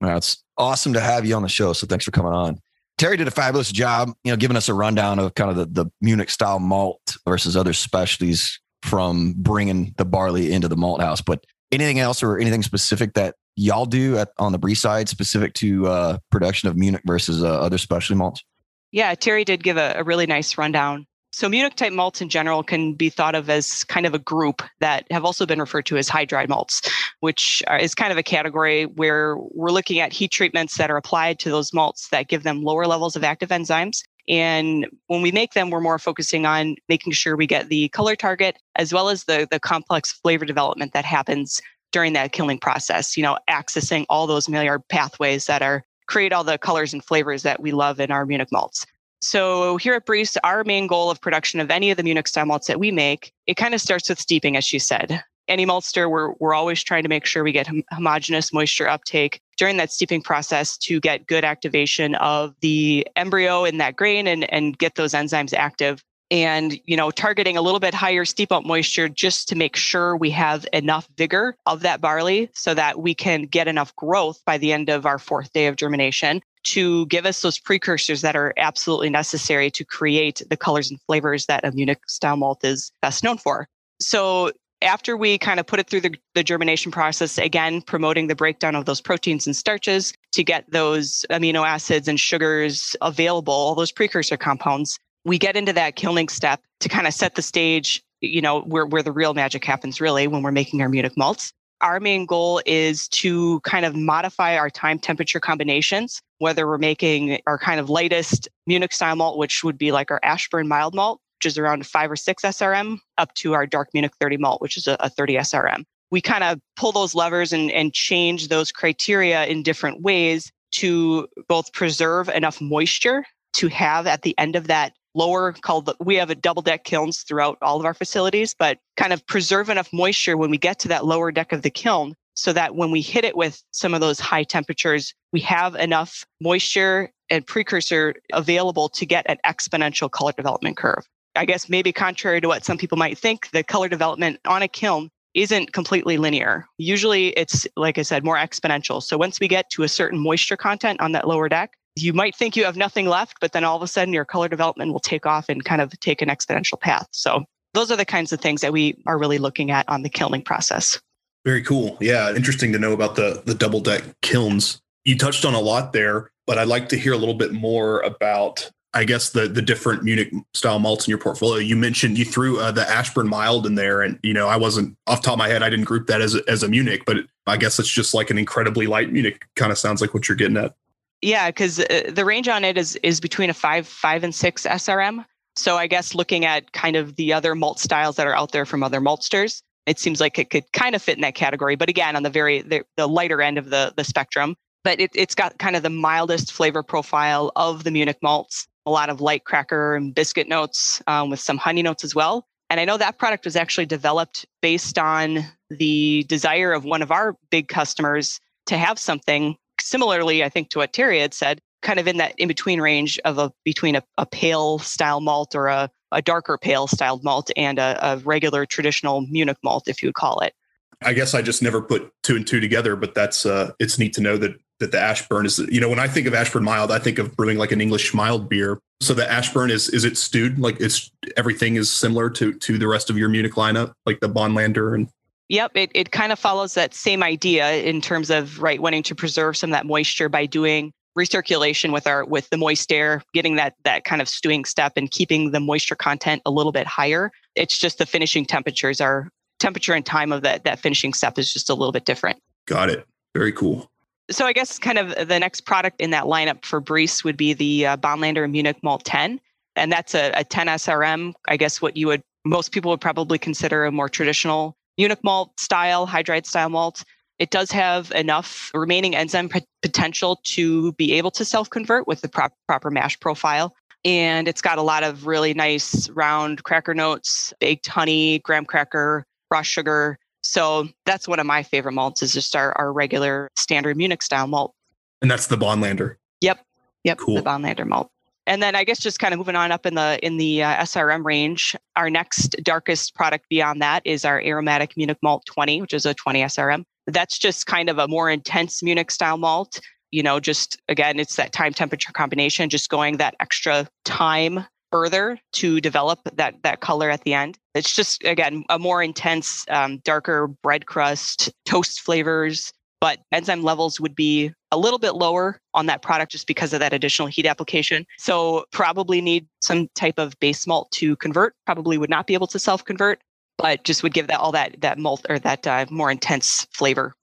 well, 0.00 0.16
it's 0.16 0.42
awesome 0.56 0.92
to 0.92 1.00
have 1.00 1.26
you 1.26 1.34
on 1.34 1.42
the 1.42 1.48
show 1.48 1.72
so 1.72 1.86
thanks 1.86 2.04
for 2.04 2.10
coming 2.10 2.32
on 2.32 2.60
Teri 3.00 3.16
did 3.16 3.26
a 3.26 3.30
fabulous 3.30 3.72
job, 3.72 4.12
you 4.24 4.30
know, 4.30 4.36
giving 4.36 4.58
us 4.58 4.68
a 4.68 4.74
rundown 4.74 5.18
of 5.18 5.34
kind 5.34 5.48
of 5.48 5.56
the, 5.56 5.84
the 5.84 5.90
Munich 6.02 6.28
style 6.28 6.58
malt 6.58 7.16
versus 7.26 7.56
other 7.56 7.72
specialties 7.72 8.60
from 8.82 9.32
bringing 9.38 9.94
the 9.96 10.04
barley 10.04 10.52
into 10.52 10.68
the 10.68 10.76
malt 10.76 11.00
house. 11.00 11.22
But 11.22 11.44
anything 11.72 11.98
else 11.98 12.22
or 12.22 12.38
anything 12.38 12.62
specific 12.62 13.14
that 13.14 13.36
y'all 13.56 13.86
do 13.86 14.18
at, 14.18 14.32
on 14.38 14.52
the 14.52 14.58
Briess 14.58 14.78
side 14.78 15.08
specific 15.08 15.54
to 15.54 15.86
uh, 15.86 16.18
production 16.30 16.68
of 16.68 16.76
Munich 16.76 17.00
versus 17.06 17.42
uh, 17.42 17.60
other 17.60 17.78
specialty 17.78 18.18
malts? 18.18 18.44
Yeah, 18.92 19.14
Teri 19.14 19.44
did 19.44 19.62
give 19.62 19.76
a, 19.76 19.94
a 19.96 20.04
really 20.04 20.26
nice 20.26 20.58
rundown 20.58 21.06
so 21.32 21.48
Munich 21.48 21.76
type 21.76 21.92
malts 21.92 22.20
in 22.20 22.28
general 22.28 22.62
can 22.62 22.94
be 22.94 23.08
thought 23.08 23.36
of 23.36 23.48
as 23.48 23.84
kind 23.84 24.04
of 24.04 24.14
a 24.14 24.18
group 24.18 24.62
that 24.80 25.06
have 25.10 25.24
also 25.24 25.46
been 25.46 25.60
referred 25.60 25.86
to 25.86 25.96
as 25.96 26.08
high 26.08 26.24
dried 26.24 26.48
malts, 26.48 26.82
which 27.20 27.62
is 27.78 27.94
kind 27.94 28.10
of 28.10 28.18
a 28.18 28.22
category 28.22 28.86
where 28.86 29.36
we're 29.38 29.70
looking 29.70 30.00
at 30.00 30.12
heat 30.12 30.32
treatments 30.32 30.76
that 30.76 30.90
are 30.90 30.96
applied 30.96 31.38
to 31.40 31.50
those 31.50 31.72
malts 31.72 32.08
that 32.08 32.28
give 32.28 32.42
them 32.42 32.62
lower 32.62 32.86
levels 32.86 33.14
of 33.14 33.22
active 33.22 33.50
enzymes. 33.50 34.02
And 34.28 34.86
when 35.06 35.22
we 35.22 35.30
make 35.30 35.54
them, 35.54 35.70
we're 35.70 35.80
more 35.80 35.98
focusing 35.98 36.46
on 36.46 36.76
making 36.88 37.12
sure 37.12 37.36
we 37.36 37.46
get 37.46 37.68
the 37.68 37.88
color 37.90 38.16
target 38.16 38.58
as 38.76 38.92
well 38.92 39.08
as 39.08 39.24
the, 39.24 39.46
the 39.50 39.60
complex 39.60 40.12
flavor 40.12 40.44
development 40.44 40.92
that 40.94 41.04
happens 41.04 41.60
during 41.92 42.12
that 42.12 42.32
kilning 42.32 42.58
process, 42.58 43.16
you 43.16 43.22
know, 43.22 43.38
accessing 43.48 44.04
all 44.08 44.26
those 44.26 44.48
Maillard 44.48 44.86
pathways 44.88 45.46
that 45.46 45.62
are 45.62 45.84
create 46.10 46.32
all 46.32 46.42
the 46.42 46.58
colors 46.58 46.92
and 46.92 47.04
flavors 47.04 47.44
that 47.44 47.62
we 47.62 47.70
love 47.70 48.00
in 48.00 48.10
our 48.10 48.26
Munich 48.26 48.48
malts. 48.50 48.84
So 49.22 49.76
here 49.76 49.94
at 49.94 50.06
Briess, 50.06 50.36
our 50.42 50.64
main 50.64 50.86
goal 50.88 51.10
of 51.10 51.20
production 51.20 51.60
of 51.60 51.70
any 51.70 51.90
of 51.90 51.96
the 51.96 52.02
Munich 52.02 52.26
style 52.26 52.46
malts 52.46 52.66
that 52.66 52.80
we 52.80 52.90
make, 52.90 53.32
it 53.46 53.54
kind 53.54 53.74
of 53.74 53.80
starts 53.80 54.08
with 54.08 54.18
steeping, 54.18 54.56
as 54.56 54.64
she 54.64 54.78
said. 54.78 55.22
Any 55.46 55.66
maltster, 55.66 56.10
we're, 56.10 56.32
we're 56.40 56.54
always 56.54 56.82
trying 56.82 57.04
to 57.04 57.08
make 57.08 57.26
sure 57.26 57.44
we 57.44 57.52
get 57.52 57.66
hom- 57.66 57.84
homogeneous 57.92 58.52
moisture 58.52 58.88
uptake 58.88 59.40
during 59.56 59.76
that 59.76 59.92
steeping 59.92 60.22
process 60.22 60.76
to 60.78 61.00
get 61.00 61.26
good 61.26 61.44
activation 61.44 62.14
of 62.16 62.54
the 62.60 63.06
embryo 63.14 63.64
in 63.64 63.78
that 63.78 63.96
grain 63.96 64.26
and, 64.26 64.50
and 64.52 64.78
get 64.78 64.96
those 64.96 65.12
enzymes 65.12 65.54
active 65.54 66.02
and 66.30 66.78
you 66.84 66.96
know 66.96 67.10
targeting 67.10 67.56
a 67.56 67.62
little 67.62 67.80
bit 67.80 67.94
higher 67.94 68.24
steep 68.24 68.52
up 68.52 68.64
moisture 68.64 69.08
just 69.08 69.48
to 69.48 69.56
make 69.56 69.76
sure 69.76 70.16
we 70.16 70.30
have 70.30 70.66
enough 70.72 71.08
vigor 71.16 71.56
of 71.66 71.80
that 71.80 72.00
barley 72.00 72.48
so 72.54 72.74
that 72.74 73.00
we 73.00 73.14
can 73.14 73.42
get 73.42 73.68
enough 73.68 73.94
growth 73.96 74.40
by 74.44 74.56
the 74.58 74.72
end 74.72 74.88
of 74.88 75.06
our 75.06 75.18
fourth 75.18 75.52
day 75.52 75.66
of 75.66 75.76
germination 75.76 76.40
to 76.62 77.06
give 77.06 77.26
us 77.26 77.42
those 77.42 77.58
precursors 77.58 78.20
that 78.20 78.36
are 78.36 78.52
absolutely 78.56 79.10
necessary 79.10 79.70
to 79.70 79.84
create 79.84 80.42
the 80.50 80.56
colors 80.56 80.90
and 80.90 81.00
flavors 81.02 81.46
that 81.46 81.64
a 81.64 81.72
Munich 81.72 82.00
style 82.06 82.36
malt 82.36 82.64
is 82.64 82.92
best 83.00 83.24
known 83.24 83.38
for. 83.38 83.66
So 84.00 84.52
after 84.82 85.16
we 85.16 85.38
kind 85.38 85.60
of 85.60 85.66
put 85.66 85.78
it 85.78 85.88
through 85.88 86.00
the, 86.00 86.14
the, 86.34 86.42
germination 86.42 86.90
process, 86.90 87.36
again, 87.38 87.82
promoting 87.82 88.28
the 88.28 88.34
breakdown 88.34 88.74
of 88.74 88.86
those 88.86 89.00
proteins 89.00 89.46
and 89.46 89.54
starches 89.54 90.14
to 90.32 90.42
get 90.42 90.70
those 90.70 91.24
amino 91.30 91.66
acids 91.66 92.08
and 92.08 92.18
sugars 92.18 92.96
available, 93.02 93.52
all 93.52 93.74
those 93.74 93.92
precursor 93.92 94.36
compounds, 94.36 94.98
we 95.24 95.38
get 95.38 95.56
into 95.56 95.72
that 95.72 95.96
kilning 95.96 96.28
step 96.28 96.62
to 96.80 96.88
kind 96.88 97.06
of 97.06 97.14
set 97.14 97.34
the 97.34 97.42
stage, 97.42 98.02
you 98.20 98.40
know, 98.40 98.60
where, 98.62 98.86
where 98.86 99.02
the 99.02 99.12
real 99.12 99.34
magic 99.34 99.64
happens 99.64 100.00
really 100.00 100.26
when 100.26 100.42
we're 100.42 100.52
making 100.52 100.82
our 100.82 100.88
Munich 100.88 101.16
malts 101.16 101.52
our 101.80 102.00
main 102.00 102.26
goal 102.26 102.60
is 102.66 103.08
to 103.08 103.60
kind 103.60 103.84
of 103.84 103.96
modify 103.96 104.56
our 104.56 104.70
time 104.70 104.98
temperature 104.98 105.40
combinations, 105.40 106.20
whether 106.38 106.66
we're 106.66 106.78
making 106.78 107.40
our 107.46 107.58
kind 107.58 107.80
of 107.80 107.88
lightest 107.88 108.48
Munich 108.66 108.92
style 108.92 109.16
malt, 109.16 109.38
which 109.38 109.64
would 109.64 109.78
be 109.78 109.92
like 109.92 110.10
our 110.10 110.20
Ashburne 110.22 110.68
mild 110.68 110.94
malt, 110.94 111.20
which 111.38 111.46
is 111.46 111.58
around 111.58 111.86
five 111.86 112.10
or 112.10 112.16
six 112.16 112.42
SRM, 112.42 112.98
up 113.18 113.32
to 113.34 113.54
our 113.54 113.66
dark 113.66 113.88
Munich 113.94 114.12
30 114.20 114.36
malt, 114.36 114.60
which 114.60 114.76
is 114.76 114.86
a, 114.86 114.96
a 115.00 115.08
30 115.08 115.36
SRM. 115.36 115.84
We 116.10 116.20
kind 116.20 116.44
of 116.44 116.60
pull 116.76 116.92
those 116.92 117.14
levers 117.14 117.52
and, 117.52 117.70
and 117.70 117.92
change 117.94 118.48
those 118.48 118.72
criteria 118.72 119.46
in 119.46 119.62
different 119.62 120.02
ways 120.02 120.50
to 120.72 121.28
both 121.48 121.72
preserve 121.72 122.28
enough 122.28 122.60
moisture 122.60 123.24
to 123.54 123.68
have 123.68 124.06
at 124.06 124.22
the 124.22 124.36
end 124.38 124.54
of 124.54 124.66
that 124.68 124.92
lower 125.14 125.52
called 125.52 125.86
the, 125.86 125.94
we 126.00 126.16
have 126.16 126.30
a 126.30 126.34
double 126.34 126.62
deck 126.62 126.84
kilns 126.84 127.22
throughout 127.22 127.58
all 127.62 127.78
of 127.78 127.86
our 127.86 127.94
facilities 127.94 128.54
but 128.58 128.78
kind 128.96 129.12
of 129.12 129.26
preserve 129.26 129.68
enough 129.68 129.92
moisture 129.92 130.36
when 130.36 130.50
we 130.50 130.58
get 130.58 130.78
to 130.78 130.88
that 130.88 131.04
lower 131.04 131.30
deck 131.32 131.52
of 131.52 131.62
the 131.62 131.70
kiln 131.70 132.14
so 132.34 132.52
that 132.52 132.74
when 132.76 132.90
we 132.90 133.00
hit 133.00 133.24
it 133.24 133.36
with 133.36 133.62
some 133.72 133.94
of 133.94 134.00
those 134.00 134.20
high 134.20 134.44
temperatures 134.44 135.14
we 135.32 135.40
have 135.40 135.74
enough 135.74 136.24
moisture 136.40 137.10
and 137.28 137.46
precursor 137.46 138.14
available 138.32 138.88
to 138.88 139.06
get 139.06 139.26
an 139.28 139.38
exponential 139.44 140.10
color 140.10 140.32
development 140.32 140.76
curve 140.76 141.06
i 141.36 141.44
guess 141.44 141.68
maybe 141.68 141.92
contrary 141.92 142.40
to 142.40 142.48
what 142.48 142.64
some 142.64 142.78
people 142.78 142.98
might 142.98 143.18
think 143.18 143.50
the 143.50 143.62
color 143.62 143.88
development 143.88 144.38
on 144.46 144.62
a 144.62 144.68
kiln 144.68 145.10
isn't 145.34 145.72
completely 145.72 146.18
linear. 146.18 146.66
Usually 146.78 147.28
it's, 147.28 147.66
like 147.76 147.98
I 147.98 148.02
said, 148.02 148.24
more 148.24 148.36
exponential. 148.36 149.02
So 149.02 149.16
once 149.16 149.38
we 149.38 149.48
get 149.48 149.70
to 149.70 149.82
a 149.82 149.88
certain 149.88 150.18
moisture 150.18 150.56
content 150.56 151.00
on 151.00 151.12
that 151.12 151.28
lower 151.28 151.48
deck, 151.48 151.74
you 151.96 152.12
might 152.12 152.34
think 152.34 152.56
you 152.56 152.64
have 152.64 152.76
nothing 152.76 153.06
left, 153.06 153.38
but 153.40 153.52
then 153.52 153.64
all 153.64 153.76
of 153.76 153.82
a 153.82 153.88
sudden 153.88 154.14
your 154.14 154.24
color 154.24 154.48
development 154.48 154.92
will 154.92 155.00
take 155.00 155.26
off 155.26 155.48
and 155.48 155.64
kind 155.64 155.80
of 155.80 155.98
take 156.00 156.22
an 156.22 156.28
exponential 156.28 156.80
path. 156.80 157.06
So 157.10 157.44
those 157.74 157.90
are 157.90 157.96
the 157.96 158.04
kinds 158.04 158.32
of 158.32 158.40
things 158.40 158.60
that 158.60 158.72
we 158.72 159.02
are 159.06 159.18
really 159.18 159.38
looking 159.38 159.70
at 159.70 159.88
on 159.88 160.02
the 160.02 160.08
kilning 160.08 160.42
process. 160.42 161.00
Very 161.44 161.62
cool. 161.62 161.96
Yeah, 162.00 162.34
interesting 162.34 162.72
to 162.72 162.78
know 162.78 162.92
about 162.92 163.16
the 163.16 163.42
the 163.46 163.54
double 163.54 163.80
deck 163.80 164.02
kilns. 164.22 164.80
You 165.04 165.16
touched 165.16 165.44
on 165.44 165.54
a 165.54 165.60
lot 165.60 165.92
there, 165.92 166.30
but 166.46 166.58
I'd 166.58 166.68
like 166.68 166.90
to 166.90 166.98
hear 166.98 167.12
a 167.12 167.16
little 167.16 167.34
bit 167.34 167.52
more 167.52 168.00
about 168.00 168.70
I 168.92 169.04
guess 169.04 169.30
the 169.30 169.48
the 169.48 169.62
different 169.62 170.02
Munich 170.02 170.32
style 170.52 170.78
malts 170.78 171.06
in 171.06 171.10
your 171.10 171.18
portfolio. 171.18 171.58
You 171.58 171.76
mentioned 171.76 172.18
you 172.18 172.24
threw 172.24 172.60
uh, 172.60 172.72
the 172.72 172.88
Ashburne 172.88 173.28
mild 173.28 173.66
in 173.66 173.74
there, 173.74 174.02
and 174.02 174.18
you 174.22 174.34
know 174.34 174.48
I 174.48 174.56
wasn't 174.56 174.96
off 175.06 175.22
top 175.22 175.34
of 175.34 175.38
my 175.38 175.48
head. 175.48 175.62
I 175.62 175.70
didn't 175.70 175.86
group 175.86 176.08
that 176.08 176.20
as 176.20 176.34
a, 176.34 176.42
as 176.48 176.62
a 176.62 176.68
Munich, 176.68 177.04
but 177.06 177.18
I 177.46 177.56
guess 177.56 177.78
it's 177.78 177.88
just 177.88 178.12
like 178.12 178.30
an 178.30 178.36
incredibly 178.36 178.86
light 178.86 179.12
Munich. 179.12 179.46
Kind 179.56 179.72
of 179.72 179.78
sounds 179.78 180.00
like 180.00 180.12
what 180.12 180.28
you're 180.28 180.36
getting 180.36 180.56
at. 180.56 180.74
Yeah, 181.22 181.48
because 181.48 181.80
uh, 181.80 182.10
the 182.12 182.24
range 182.24 182.48
on 182.48 182.64
it 182.64 182.78
is 182.78 182.96
is 182.96 183.20
between 183.20 183.50
a 183.50 183.54
five, 183.54 183.86
five 183.86 184.24
and 184.24 184.34
six 184.34 184.66
SRM. 184.66 185.24
So 185.56 185.76
I 185.76 185.86
guess 185.86 186.14
looking 186.14 186.44
at 186.44 186.72
kind 186.72 186.96
of 186.96 187.16
the 187.16 187.32
other 187.32 187.54
malt 187.54 187.78
styles 187.78 188.16
that 188.16 188.26
are 188.26 188.34
out 188.34 188.52
there 188.52 188.64
from 188.64 188.82
other 188.82 189.00
maltsters, 189.00 189.62
it 189.86 189.98
seems 189.98 190.20
like 190.20 190.38
it 190.38 190.50
could 190.50 190.70
kind 190.72 190.94
of 190.94 191.02
fit 191.02 191.16
in 191.16 191.22
that 191.22 191.34
category. 191.34 191.76
But 191.76 191.88
again, 191.88 192.16
on 192.16 192.22
the 192.22 192.30
very 192.30 192.62
the, 192.62 192.84
the 192.96 193.06
lighter 193.06 193.42
end 193.42 193.58
of 193.58 193.70
the 193.70 193.92
the 193.96 194.04
spectrum. 194.04 194.56
But 194.82 194.98
it, 194.98 195.10
it's 195.14 195.34
got 195.34 195.58
kind 195.58 195.76
of 195.76 195.82
the 195.82 195.90
mildest 195.90 196.52
flavor 196.52 196.82
profile 196.82 197.52
of 197.54 197.84
the 197.84 197.90
Munich 197.90 198.18
malts. 198.22 198.66
A 198.86 198.90
lot 198.90 199.10
of 199.10 199.20
light 199.20 199.44
cracker 199.44 199.94
and 199.94 200.14
biscuit 200.14 200.48
notes 200.48 201.02
um, 201.06 201.28
with 201.28 201.38
some 201.38 201.58
honey 201.58 201.82
notes 201.82 202.02
as 202.02 202.14
well. 202.14 202.46
And 202.70 202.80
I 202.80 202.86
know 202.86 202.96
that 202.96 203.18
product 203.18 203.44
was 203.44 203.56
actually 203.56 203.84
developed 203.84 204.46
based 204.62 204.98
on 204.98 205.44
the 205.68 206.24
desire 206.28 206.72
of 206.72 206.84
one 206.84 207.02
of 207.02 207.10
our 207.10 207.36
big 207.50 207.68
customers 207.68 208.40
to 208.66 208.78
have 208.78 208.98
something 208.98 209.56
similarly, 209.80 210.44
I 210.44 210.48
think 210.48 210.70
to 210.70 210.78
what 210.78 210.92
Teri 210.92 211.20
had 211.20 211.34
said, 211.34 211.60
kind 211.82 211.98
of 211.98 212.06
in 212.06 212.18
that 212.18 212.34
in 212.38 212.48
between 212.48 212.80
range 212.80 213.18
of 213.24 213.38
a 213.38 213.52
between 213.64 213.96
a, 213.96 214.02
a 214.18 214.26
pale 214.26 214.78
style 214.78 215.20
malt 215.20 215.54
or 215.54 215.68
a, 215.68 215.90
a 216.12 216.22
darker 216.22 216.58
pale 216.58 216.86
styled 216.86 217.24
malt 217.24 217.50
and 217.56 217.78
a, 217.78 217.98
a 218.12 218.16
regular 218.18 218.66
traditional 218.66 219.22
Munich 219.22 219.58
malt, 219.62 219.88
if 219.88 220.02
you 220.02 220.08
would 220.08 220.14
call 220.14 220.40
it. 220.40 220.54
I 221.02 221.14
guess 221.14 221.34
I 221.34 221.40
just 221.40 221.62
never 221.62 221.80
put 221.80 222.12
two 222.22 222.36
and 222.36 222.46
two 222.46 222.60
together, 222.60 222.94
but 222.96 223.14
that's 223.14 223.46
uh, 223.46 223.72
it's 223.78 223.98
neat 223.98 224.12
to 224.14 224.20
know 224.20 224.36
that 224.36 224.56
that 224.80 224.92
the 224.92 225.00
Ashburne 225.00 225.46
is. 225.46 225.58
You 225.58 225.80
know, 225.80 225.88
when 225.88 225.98
I 225.98 226.08
think 226.08 226.26
of 226.26 226.34
Ashburne 226.34 226.64
mild, 226.64 226.90
I 226.90 226.98
think 226.98 227.18
of 227.18 227.36
brewing 227.36 227.58
like 227.58 227.72
an 227.72 227.80
English 227.80 228.12
mild 228.12 228.48
beer. 228.48 228.78
So 229.00 229.14
the 229.14 229.30
Ashburne 229.30 229.70
is 229.70 229.88
is 229.88 230.04
it 230.04 230.18
stewed? 230.18 230.58
Like 230.58 230.78
it's 230.80 231.10
everything 231.36 231.76
is 231.76 231.90
similar 231.90 232.28
to 232.30 232.52
to 232.52 232.78
the 232.78 232.88
rest 232.88 233.08
of 233.08 233.16
your 233.16 233.30
Munich 233.30 233.54
lineup, 233.54 233.92
like 234.04 234.20
the 234.20 234.28
Bonlander 234.28 234.94
and 234.94 235.08
Yep, 235.50 235.72
it, 235.74 235.90
it 235.96 236.12
kind 236.12 236.30
of 236.30 236.38
follows 236.38 236.74
that 236.74 236.94
same 236.94 237.24
idea 237.24 237.72
in 237.82 238.00
terms 238.00 238.30
of 238.30 238.62
right 238.62 238.80
wanting 238.80 239.02
to 239.02 239.16
preserve 239.16 239.56
some 239.56 239.70
of 239.70 239.72
that 239.72 239.84
moisture 239.84 240.28
by 240.28 240.46
doing 240.46 240.92
recirculation 241.18 241.92
with 241.92 242.06
our 242.06 242.24
with 242.24 242.48
the 242.50 242.56
moist 242.56 242.92
air, 242.92 243.20
getting 243.34 243.56
that 243.56 243.74
that 243.82 244.04
kind 244.04 244.22
of 244.22 244.28
stewing 244.28 244.64
step 244.64 244.92
and 244.94 245.10
keeping 245.10 245.50
the 245.50 245.58
moisture 245.58 245.96
content 245.96 246.40
a 246.46 246.52
little 246.52 246.70
bit 246.70 246.86
higher. 246.86 247.32
It's 247.56 247.76
just 247.76 247.98
the 247.98 248.06
finishing 248.06 248.46
temperatures 248.46 249.00
are 249.00 249.28
temperature 249.58 249.92
and 249.92 250.06
time 250.06 250.30
of 250.30 250.42
that 250.42 250.62
that 250.62 250.78
finishing 250.78 251.12
step 251.12 251.36
is 251.36 251.52
just 251.52 251.68
a 251.68 251.74
little 251.74 251.90
bit 251.90 252.04
different. 252.04 252.40
Got 252.66 252.88
it. 252.88 253.04
Very 253.34 253.50
cool. 253.50 253.90
So 254.30 254.46
I 254.46 254.52
guess 254.52 254.78
kind 254.78 254.98
of 254.98 255.26
the 255.26 255.40
next 255.40 255.62
product 255.62 256.00
in 256.00 256.10
that 256.10 256.24
lineup 256.26 256.64
for 256.64 256.80
Briess 256.80 257.24
would 257.24 257.36
be 257.36 257.54
the 257.54 257.86
uh, 257.86 257.96
Bonlander 257.96 258.48
Munich 258.48 258.78
Malt 258.84 259.04
10, 259.04 259.40
and 259.74 259.90
that's 259.90 260.14
a, 260.14 260.30
a 260.36 260.44
10 260.44 260.68
SRM. 260.68 261.32
I 261.48 261.56
guess 261.56 261.82
what 261.82 261.96
you 261.96 262.06
would 262.06 262.22
most 262.44 262.70
people 262.70 262.92
would 262.92 263.00
probably 263.00 263.36
consider 263.36 263.84
a 263.84 263.90
more 263.90 264.08
traditional 264.08 264.76
Munich 265.00 265.24
malt 265.24 265.58
style, 265.58 266.04
high 266.04 266.20
dry 266.20 266.42
style 266.42 266.68
malt. 266.68 267.04
It 267.38 267.48
does 267.48 267.70
have 267.70 268.10
enough 268.10 268.70
remaining 268.74 269.16
enzyme 269.16 269.48
p- 269.48 269.64
potential 269.80 270.40
to 270.44 270.92
be 270.92 271.14
able 271.14 271.30
to 271.30 271.42
self 271.42 271.70
convert 271.70 272.06
with 272.06 272.20
the 272.20 272.28
prop- 272.28 272.52
proper 272.68 272.90
mash 272.90 273.18
profile. 273.18 273.74
And 274.04 274.46
it's 274.46 274.60
got 274.60 274.76
a 274.76 274.82
lot 274.82 275.02
of 275.02 275.26
really 275.26 275.54
nice 275.54 276.10
round 276.10 276.64
cracker 276.64 276.92
notes, 276.92 277.54
baked 277.60 277.86
honey, 277.86 278.40
graham 278.40 278.66
cracker, 278.66 279.24
raw 279.50 279.62
sugar. 279.62 280.18
So 280.42 280.90
that's 281.06 281.26
one 281.26 281.40
of 281.40 281.46
my 281.46 281.62
favorite 281.62 281.92
malts 281.92 282.22
is 282.22 282.34
just 282.34 282.54
our, 282.54 282.76
our 282.76 282.92
regular 282.92 283.48
standard 283.56 283.96
Munich 283.96 284.22
style 284.22 284.48
malt. 284.48 284.74
And 285.22 285.30
that's 285.30 285.46
the 285.46 285.56
Bonlander. 285.56 286.16
Yep. 286.42 286.62
Yep. 287.04 287.16
Cool. 287.16 287.36
The 287.36 287.42
Bonlander 287.42 287.86
malt. 287.86 288.10
And 288.50 288.60
then 288.60 288.74
I 288.74 288.82
guess 288.82 288.98
just 288.98 289.20
kind 289.20 289.32
of 289.32 289.38
moving 289.38 289.54
on 289.54 289.70
up 289.70 289.86
in 289.86 289.94
the 289.94 290.18
in 290.26 290.36
the 290.36 290.64
uh, 290.64 290.78
SRM 290.78 291.24
range, 291.24 291.76
our 291.94 292.10
next 292.10 292.56
darkest 292.64 293.14
product 293.14 293.48
beyond 293.48 293.80
that 293.80 294.02
is 294.04 294.24
our 294.24 294.40
aromatic 294.42 294.96
Munich 294.96 295.18
Malt 295.22 295.44
20, 295.46 295.80
which 295.80 295.94
is 295.94 296.04
a 296.04 296.14
20 296.14 296.42
SRM. 296.42 296.82
That's 297.06 297.38
just 297.38 297.66
kind 297.66 297.88
of 297.88 297.98
a 297.98 298.08
more 298.08 298.28
intense 298.28 298.82
Munich 298.82 299.12
style 299.12 299.38
malt. 299.38 299.78
You 300.10 300.24
know, 300.24 300.40
just 300.40 300.76
again, 300.88 301.20
it's 301.20 301.36
that 301.36 301.52
time 301.52 301.72
temperature 301.72 302.10
combination, 302.10 302.68
just 302.68 302.90
going 302.90 303.18
that 303.18 303.36
extra 303.38 303.86
time 304.04 304.66
further 304.90 305.38
to 305.52 305.80
develop 305.80 306.18
that 306.34 306.56
that 306.64 306.80
color 306.80 307.08
at 307.08 307.22
the 307.22 307.34
end. 307.34 307.56
It's 307.76 307.94
just 307.94 308.24
again 308.24 308.64
a 308.68 308.80
more 308.80 309.00
intense, 309.00 309.64
um, 309.70 309.98
darker 309.98 310.48
bread 310.48 310.86
crust, 310.86 311.52
toast 311.66 312.00
flavors, 312.00 312.72
but 313.00 313.20
enzyme 313.32 313.62
levels 313.62 314.00
would 314.00 314.14
be 314.14 314.52
a 314.70 314.78
little 314.78 314.98
bit 314.98 315.14
lower 315.14 315.58
on 315.74 315.86
that 315.86 316.02
product 316.02 316.32
just 316.32 316.46
because 316.46 316.72
of 316.72 316.80
that 316.80 316.92
additional 316.92 317.28
heat 317.28 317.46
application. 317.46 318.06
So 318.18 318.64
probably 318.72 319.20
need 319.20 319.46
some 319.60 319.88
type 319.94 320.18
of 320.18 320.38
base 320.40 320.66
malt 320.66 320.90
to 320.92 321.16
convert. 321.16 321.54
Probably 321.66 321.98
would 321.98 322.10
not 322.10 322.26
be 322.26 322.34
able 322.34 322.46
to 322.48 322.58
self 322.58 322.84
convert, 322.84 323.20
but 323.58 323.84
just 323.84 324.02
would 324.02 324.14
give 324.14 324.26
that 324.28 324.38
all 324.38 324.52
that 324.52 324.80
that 324.80 324.98
malt 324.98 325.26
or 325.28 325.38
that 325.38 325.66
uh, 325.66 325.86
more 325.90 326.10
intense 326.10 326.66
flavor. 326.72 327.14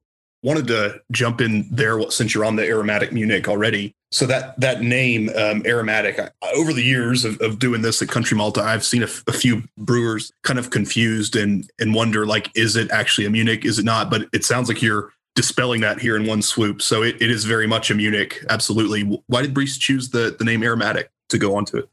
Wanted 0.44 0.68
to 0.68 1.02
jump 1.12 1.42
in 1.42 1.68
there 1.72 2.00
since 2.12 2.34
you're 2.34 2.46
on 2.46 2.56
the 2.56 2.66
aromatic 2.66 3.12
Munich 3.12 3.48
already. 3.48 3.94
So 4.12 4.26
that 4.28 4.58
that 4.60 4.82
name 4.82 5.30
um, 5.36 5.64
aromatic. 5.66 6.20
I, 6.20 6.30
over 6.56 6.74
the 6.74 6.84
years 6.84 7.26
of, 7.26 7.42
of 7.42 7.60
doing 7.60 7.82
this 7.82 8.02
at 8.02 8.08
Country 8.08 8.38
Malta, 8.38 8.62
I've 8.62 8.86
seen 8.86 9.02
a, 9.02 9.08
f- 9.08 9.24
a 9.28 9.34
few 9.34 9.64
brewers 9.78 10.32
kind 10.44 10.60
of 10.60 10.70
confused 10.70 11.36
and 11.36 11.70
and 11.80 11.94
wonder 11.94 12.26
like, 12.26 12.56
is 12.56 12.76
it 12.76 12.90
actually 12.92 13.26
a 13.26 13.30
Munich? 13.30 13.66
Is 13.66 13.80
it 13.80 13.86
not? 13.86 14.10
But 14.10 14.28
it 14.32 14.46
sounds 14.46 14.70
like 14.70 14.82
you're 14.82 15.12
dispelling 15.38 15.82
that 15.82 16.02
here 16.02 16.18
in 16.18 16.26
one 16.26 16.42
swoop. 16.42 16.82
So 16.82 17.04
it, 17.04 17.22
it 17.22 17.30
is 17.30 17.46
very 17.46 17.68
much 17.68 17.92
a 17.92 17.96
Munich. 17.96 18.44
Absolutely. 18.50 19.04
Why 19.28 19.44
did 19.44 19.54
Briess 19.54 19.80
choose 19.80 20.10
the, 20.10 20.36
the 20.38 20.44
name 20.44 20.64
aromatic 20.64 21.12
to 21.30 21.38
go 21.38 21.56
onto 21.56 21.78
it? 21.78 21.88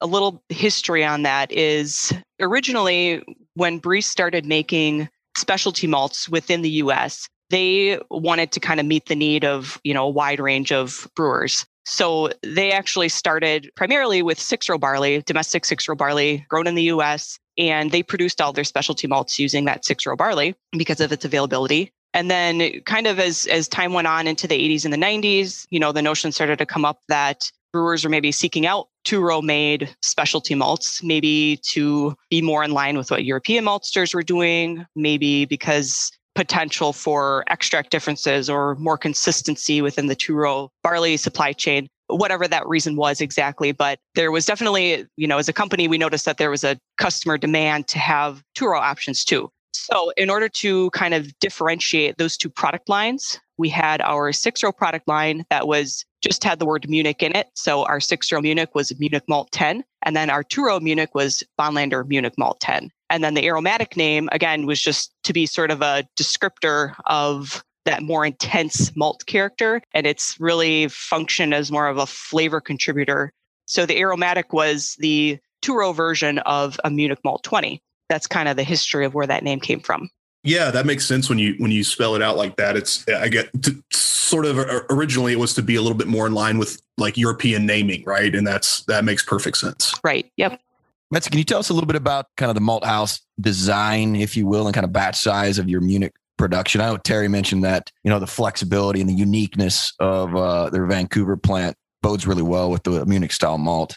A 0.00 0.06
little 0.06 0.40
history 0.48 1.04
on 1.04 1.22
that 1.22 1.50
is 1.50 2.12
originally 2.40 3.24
when 3.54 3.80
Briess 3.80 4.04
started 4.04 4.46
making 4.46 5.08
specialty 5.36 5.88
malts 5.88 6.28
within 6.28 6.62
the 6.62 6.70
US, 6.82 7.28
they 7.50 7.98
wanted 8.08 8.52
to 8.52 8.60
kind 8.60 8.78
of 8.78 8.86
meet 8.86 9.06
the 9.06 9.16
need 9.16 9.44
of, 9.44 9.80
you 9.82 9.92
know, 9.92 10.06
a 10.06 10.10
wide 10.10 10.38
range 10.38 10.70
of 10.70 11.08
brewers. 11.16 11.66
So 11.86 12.30
they 12.42 12.70
actually 12.70 13.08
started 13.08 13.70
primarily 13.74 14.22
with 14.22 14.38
six 14.38 14.68
row 14.68 14.78
barley, 14.78 15.22
domestic 15.26 15.64
six 15.64 15.88
row 15.88 15.96
barley 15.96 16.46
grown 16.48 16.68
in 16.68 16.76
the 16.76 16.84
US, 16.84 17.38
and 17.58 17.90
they 17.90 18.04
produced 18.04 18.40
all 18.40 18.52
their 18.52 18.64
specialty 18.64 19.08
malts 19.08 19.40
using 19.40 19.64
that 19.64 19.84
six 19.84 20.06
row 20.06 20.14
barley 20.14 20.54
because 20.72 21.00
of 21.00 21.10
its 21.10 21.24
availability. 21.24 21.92
And 22.16 22.30
then 22.30 22.80
kind 22.86 23.06
of 23.06 23.18
as 23.18 23.46
as 23.48 23.68
time 23.68 23.92
went 23.92 24.06
on 24.06 24.26
into 24.26 24.46
the 24.48 24.58
80s 24.58 24.86
and 24.86 24.92
the 24.92 24.96
90s, 24.96 25.66
you 25.68 25.78
know, 25.78 25.92
the 25.92 26.00
notion 26.00 26.32
started 26.32 26.56
to 26.56 26.64
come 26.64 26.82
up 26.82 27.00
that 27.08 27.52
brewers 27.74 28.06
are 28.06 28.08
maybe 28.08 28.32
seeking 28.32 28.66
out 28.66 28.88
two 29.04 29.20
row 29.20 29.42
made 29.42 29.94
specialty 30.00 30.54
malts, 30.54 31.02
maybe 31.02 31.60
to 31.62 32.16
be 32.30 32.40
more 32.40 32.64
in 32.64 32.70
line 32.70 32.96
with 32.96 33.10
what 33.10 33.26
European 33.26 33.66
maltsters 33.66 34.14
were 34.14 34.22
doing, 34.22 34.86
maybe 34.96 35.44
because 35.44 36.10
potential 36.34 36.94
for 36.94 37.44
extract 37.50 37.90
differences 37.90 38.48
or 38.48 38.76
more 38.76 38.96
consistency 38.96 39.82
within 39.82 40.06
the 40.06 40.14
two 40.14 40.34
row 40.34 40.70
barley 40.82 41.18
supply 41.18 41.52
chain 41.52 41.86
whatever 42.08 42.46
that 42.46 42.66
reason 42.68 42.94
was 42.94 43.20
exactly. 43.20 43.72
But 43.72 43.98
there 44.14 44.30
was 44.30 44.46
definitely 44.46 45.06
you 45.16 45.26
know 45.26 45.36
as 45.36 45.48
a 45.48 45.52
company 45.52 45.86
we 45.86 45.98
noticed 45.98 46.24
that 46.24 46.38
there 46.38 46.50
was 46.50 46.64
a 46.64 46.78
customer 46.96 47.36
demand 47.36 47.88
to 47.88 47.98
have 47.98 48.42
two 48.54 48.66
row 48.66 48.80
options 48.80 49.24
too 49.24 49.50
so, 49.76 50.10
in 50.16 50.30
order 50.30 50.48
to 50.48 50.90
kind 50.90 51.14
of 51.14 51.38
differentiate 51.38 52.18
those 52.18 52.36
two 52.36 52.48
product 52.48 52.88
lines, 52.88 53.38
we 53.58 53.68
had 53.68 54.00
our 54.00 54.32
six 54.32 54.62
row 54.62 54.72
product 54.72 55.06
line 55.08 55.44
that 55.50 55.66
was 55.66 56.04
just 56.22 56.42
had 56.44 56.58
the 56.58 56.66
word 56.66 56.88
Munich 56.88 57.22
in 57.22 57.34
it. 57.36 57.48
So, 57.54 57.84
our 57.84 58.00
six 58.00 58.32
row 58.32 58.40
Munich 58.40 58.74
was 58.74 58.92
Munich 58.98 59.24
Malt 59.28 59.50
10. 59.52 59.84
And 60.02 60.16
then 60.16 60.30
our 60.30 60.42
two 60.42 60.64
row 60.64 60.80
Munich 60.80 61.14
was 61.14 61.42
Bonlander 61.58 62.06
Munich 62.06 62.34
Malt 62.38 62.60
10. 62.60 62.90
And 63.10 63.22
then 63.22 63.34
the 63.34 63.46
aromatic 63.46 63.96
name, 63.96 64.28
again, 64.32 64.66
was 64.66 64.80
just 64.80 65.12
to 65.24 65.32
be 65.32 65.46
sort 65.46 65.70
of 65.70 65.82
a 65.82 66.06
descriptor 66.18 66.94
of 67.06 67.64
that 67.84 68.02
more 68.02 68.26
intense 68.26 68.94
malt 68.96 69.24
character. 69.26 69.80
And 69.92 70.06
it's 70.06 70.40
really 70.40 70.88
functioned 70.88 71.54
as 71.54 71.70
more 71.70 71.86
of 71.86 71.98
a 71.98 72.06
flavor 72.06 72.60
contributor. 72.60 73.32
So, 73.66 73.86
the 73.86 73.98
aromatic 73.98 74.52
was 74.52 74.96
the 74.98 75.38
two 75.62 75.76
row 75.76 75.92
version 75.92 76.38
of 76.40 76.78
a 76.84 76.90
Munich 76.90 77.20
Malt 77.24 77.42
20 77.42 77.82
that's 78.08 78.26
kind 78.26 78.48
of 78.48 78.56
the 78.56 78.62
history 78.62 79.04
of 79.04 79.14
where 79.14 79.26
that 79.26 79.42
name 79.42 79.60
came 79.60 79.80
from. 79.80 80.10
Yeah, 80.42 80.70
that 80.70 80.86
makes 80.86 81.04
sense 81.04 81.28
when 81.28 81.38
you 81.38 81.54
when 81.58 81.72
you 81.72 81.82
spell 81.82 82.14
it 82.14 82.22
out 82.22 82.36
like 82.36 82.56
that. 82.56 82.76
It's 82.76 83.04
I 83.08 83.28
get 83.28 83.50
to, 83.64 83.82
sort 83.90 84.46
of 84.46 84.58
originally 84.90 85.32
it 85.32 85.38
was 85.38 85.54
to 85.54 85.62
be 85.62 85.76
a 85.76 85.82
little 85.82 85.96
bit 85.96 86.06
more 86.06 86.26
in 86.26 86.34
line 86.34 86.58
with 86.58 86.80
like 86.98 87.16
European 87.16 87.66
naming, 87.66 88.04
right? 88.04 88.34
And 88.34 88.46
that's 88.46 88.84
that 88.84 89.04
makes 89.04 89.24
perfect 89.24 89.56
sense. 89.56 89.94
Right. 90.04 90.30
Yep. 90.36 90.60
Betsy, 91.10 91.30
can 91.30 91.38
you 91.38 91.44
tell 91.44 91.60
us 91.60 91.68
a 91.68 91.74
little 91.74 91.86
bit 91.86 91.96
about 91.96 92.26
kind 92.36 92.50
of 92.50 92.56
the 92.56 92.60
malt 92.60 92.84
house 92.84 93.20
design, 93.40 94.16
if 94.16 94.36
you 94.36 94.46
will, 94.46 94.66
and 94.66 94.74
kind 94.74 94.84
of 94.84 94.92
batch 94.92 95.16
size 95.16 95.58
of 95.58 95.68
your 95.68 95.80
Munich 95.80 96.14
production? 96.36 96.80
I 96.80 96.86
know 96.86 96.96
Teri 96.96 97.30
mentioned 97.30 97.64
that 97.64 97.90
you 98.02 98.10
know 98.10 98.18
the 98.18 98.26
flexibility 98.26 99.00
and 99.00 99.08
the 99.08 99.14
uniqueness 99.14 99.92
of 100.00 100.34
uh, 100.34 100.70
their 100.70 100.86
Vancouver 100.86 101.36
plant 101.36 101.76
bodes 102.02 102.26
really 102.26 102.42
well 102.42 102.70
with 102.70 102.82
the 102.82 103.04
Munich 103.06 103.32
style 103.32 103.58
malt. 103.58 103.96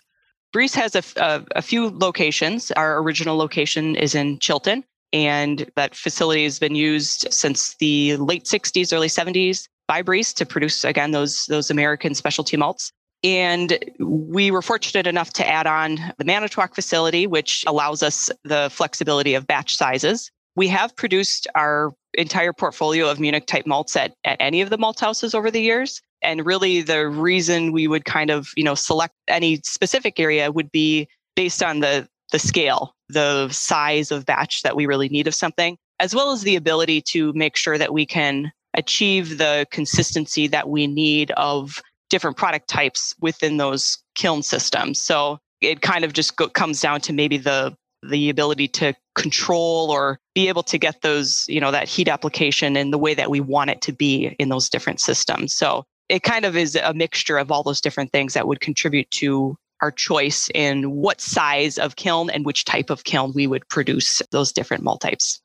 Briess 0.54 0.74
has 0.76 0.96
a, 0.96 1.04
a, 1.18 1.44
a, 1.58 1.62
few 1.62 1.90
locations. 1.90 2.72
Our 2.72 3.02
original 3.02 3.38
location 3.38 3.96
is 3.96 4.16
in 4.16 4.40
Chilton, 4.40 4.84
and 5.14 5.70
that 5.76 5.94
facility 5.94 6.44
has 6.44 6.58
been 6.58 6.76
used 6.76 7.32
since 7.32 7.76
the 7.76 8.18
late 8.18 8.46
60s, 8.46 8.92
early 8.92 9.10
70s 9.10 9.68
by 9.88 10.02
Briess 10.02 10.34
to 10.36 10.46
produce, 10.46 10.84
again, 10.84 11.12
those, 11.12 11.46
those 11.46 11.70
American 11.70 12.16
specialty 12.16 12.58
malts. 12.58 12.92
And 13.24 13.78
we 14.00 14.50
were 14.50 14.62
fortunate 14.62 15.06
enough 15.06 15.34
to 15.34 15.48
add 15.48 15.68
on 15.68 16.00
the 16.18 16.26
Manitowoc 16.26 16.74
facility, 16.74 17.28
which 17.28 17.64
allows 17.68 18.02
us 18.02 18.30
the 18.44 18.70
flexibility 18.72 19.34
of 19.36 19.46
batch 19.46 19.76
sizes. 19.76 20.32
We 20.56 20.68
have 20.70 20.96
produced 20.96 21.48
our 21.56 21.92
entire 22.14 22.54
portfolio 22.54 23.10
of 23.10 23.20
Munich 23.20 23.46
type 23.46 23.68
malts 23.68 23.96
at, 23.96 24.14
at 24.24 24.38
any 24.40 24.62
of 24.62 24.70
the 24.70 24.78
malt 24.78 25.00
houses 25.00 25.36
over 25.36 25.52
the 25.52 25.62
years 25.62 26.02
and 26.22 26.46
really 26.46 26.82
the 26.82 27.08
reason 27.08 27.72
we 27.72 27.88
would 27.88 28.06
kind 28.06 28.30
of 28.30 28.50
you 28.56 28.64
know 28.64 28.76
select 28.76 29.14
any 29.28 29.60
specific 29.64 30.20
area 30.20 30.52
would 30.52 30.72
be 30.72 31.08
based 31.36 31.63
on 31.63 31.80
the 31.80 32.08
the 32.32 32.40
scale 32.40 32.96
the 33.10 33.50
size 33.50 34.12
of 34.12 34.26
batch 34.26 34.62
that 34.62 34.76
we 34.76 34.86
really 34.86 35.10
need 35.10 35.28
of 35.28 35.34
something 35.34 35.78
as 36.00 36.15
well 36.15 36.32
as 36.32 36.42
the 36.42 36.56
ability 36.56 37.02
to 37.02 37.34
make 37.34 37.56
sure 37.56 37.78
that 37.78 37.94
we 37.94 38.06
can 38.06 38.52
achieve 38.74 39.38
the 39.38 39.65
consistency 39.72 40.48
that 40.48 40.70
we 40.70 40.88
need 40.88 41.32
of 41.32 41.82
different 42.10 42.38
product 42.38 42.67
types 42.67 43.13
within 43.20 43.58
those 43.58 43.98
kiln 44.15 44.44
systems. 44.44 45.00
So 45.00 45.40
it 45.62 45.82
kind 45.82 46.04
of 46.04 46.13
just 46.13 46.36
go, 46.36 46.50
comes 46.50 46.82
down 46.82 47.02
to 47.02 47.13
maybe 47.13 47.38
the 47.38 47.76
the 48.02 48.30
ability 48.30 48.70
to 48.70 48.94
control 49.15 49.92
or 49.92 50.20
be 50.34 50.48
able 50.48 50.63
to 50.63 50.78
get 50.78 51.02
those 51.02 51.44
you 51.50 51.60
know 51.60 51.72
that 51.72 51.90
heat 51.90 52.08
application 52.08 52.78
in 52.78 52.92
the 52.92 52.98
way 52.98 53.13
that 53.13 53.30
we 53.30 53.42
want 53.42 53.70
it 53.70 53.82
to 53.82 53.92
be 53.92 54.36
in 54.40 54.50
those 54.50 54.70
different 54.70 55.02
systems. 55.02 55.54
So 55.54 55.84
it 56.10 56.24
kind 56.24 56.44
of 56.44 56.58
is 56.58 56.76
a 56.76 56.94
mixture 56.94 57.38
of 57.38 57.52
all 57.52 57.64
those 57.64 57.80
different 57.80 58.12
things 58.12 58.34
that 58.34 58.48
would 58.48 58.60
contribute 58.60 59.10
to 59.12 59.56
our 59.82 59.92
choice 59.92 60.50
in 60.54 60.92
what 60.92 61.22
size 61.22 61.78
of 61.78 61.96
kiln 61.96 62.30
and 62.30 62.46
which 62.46 62.66
type 62.66 62.90
of 62.90 63.06
kiln 63.06 63.32
we 63.34 63.48
would 63.48 63.68
produce 63.70 64.22
those 64.32 64.52
different 64.52 64.84
malt 64.84 65.00
types. 65.00 65.42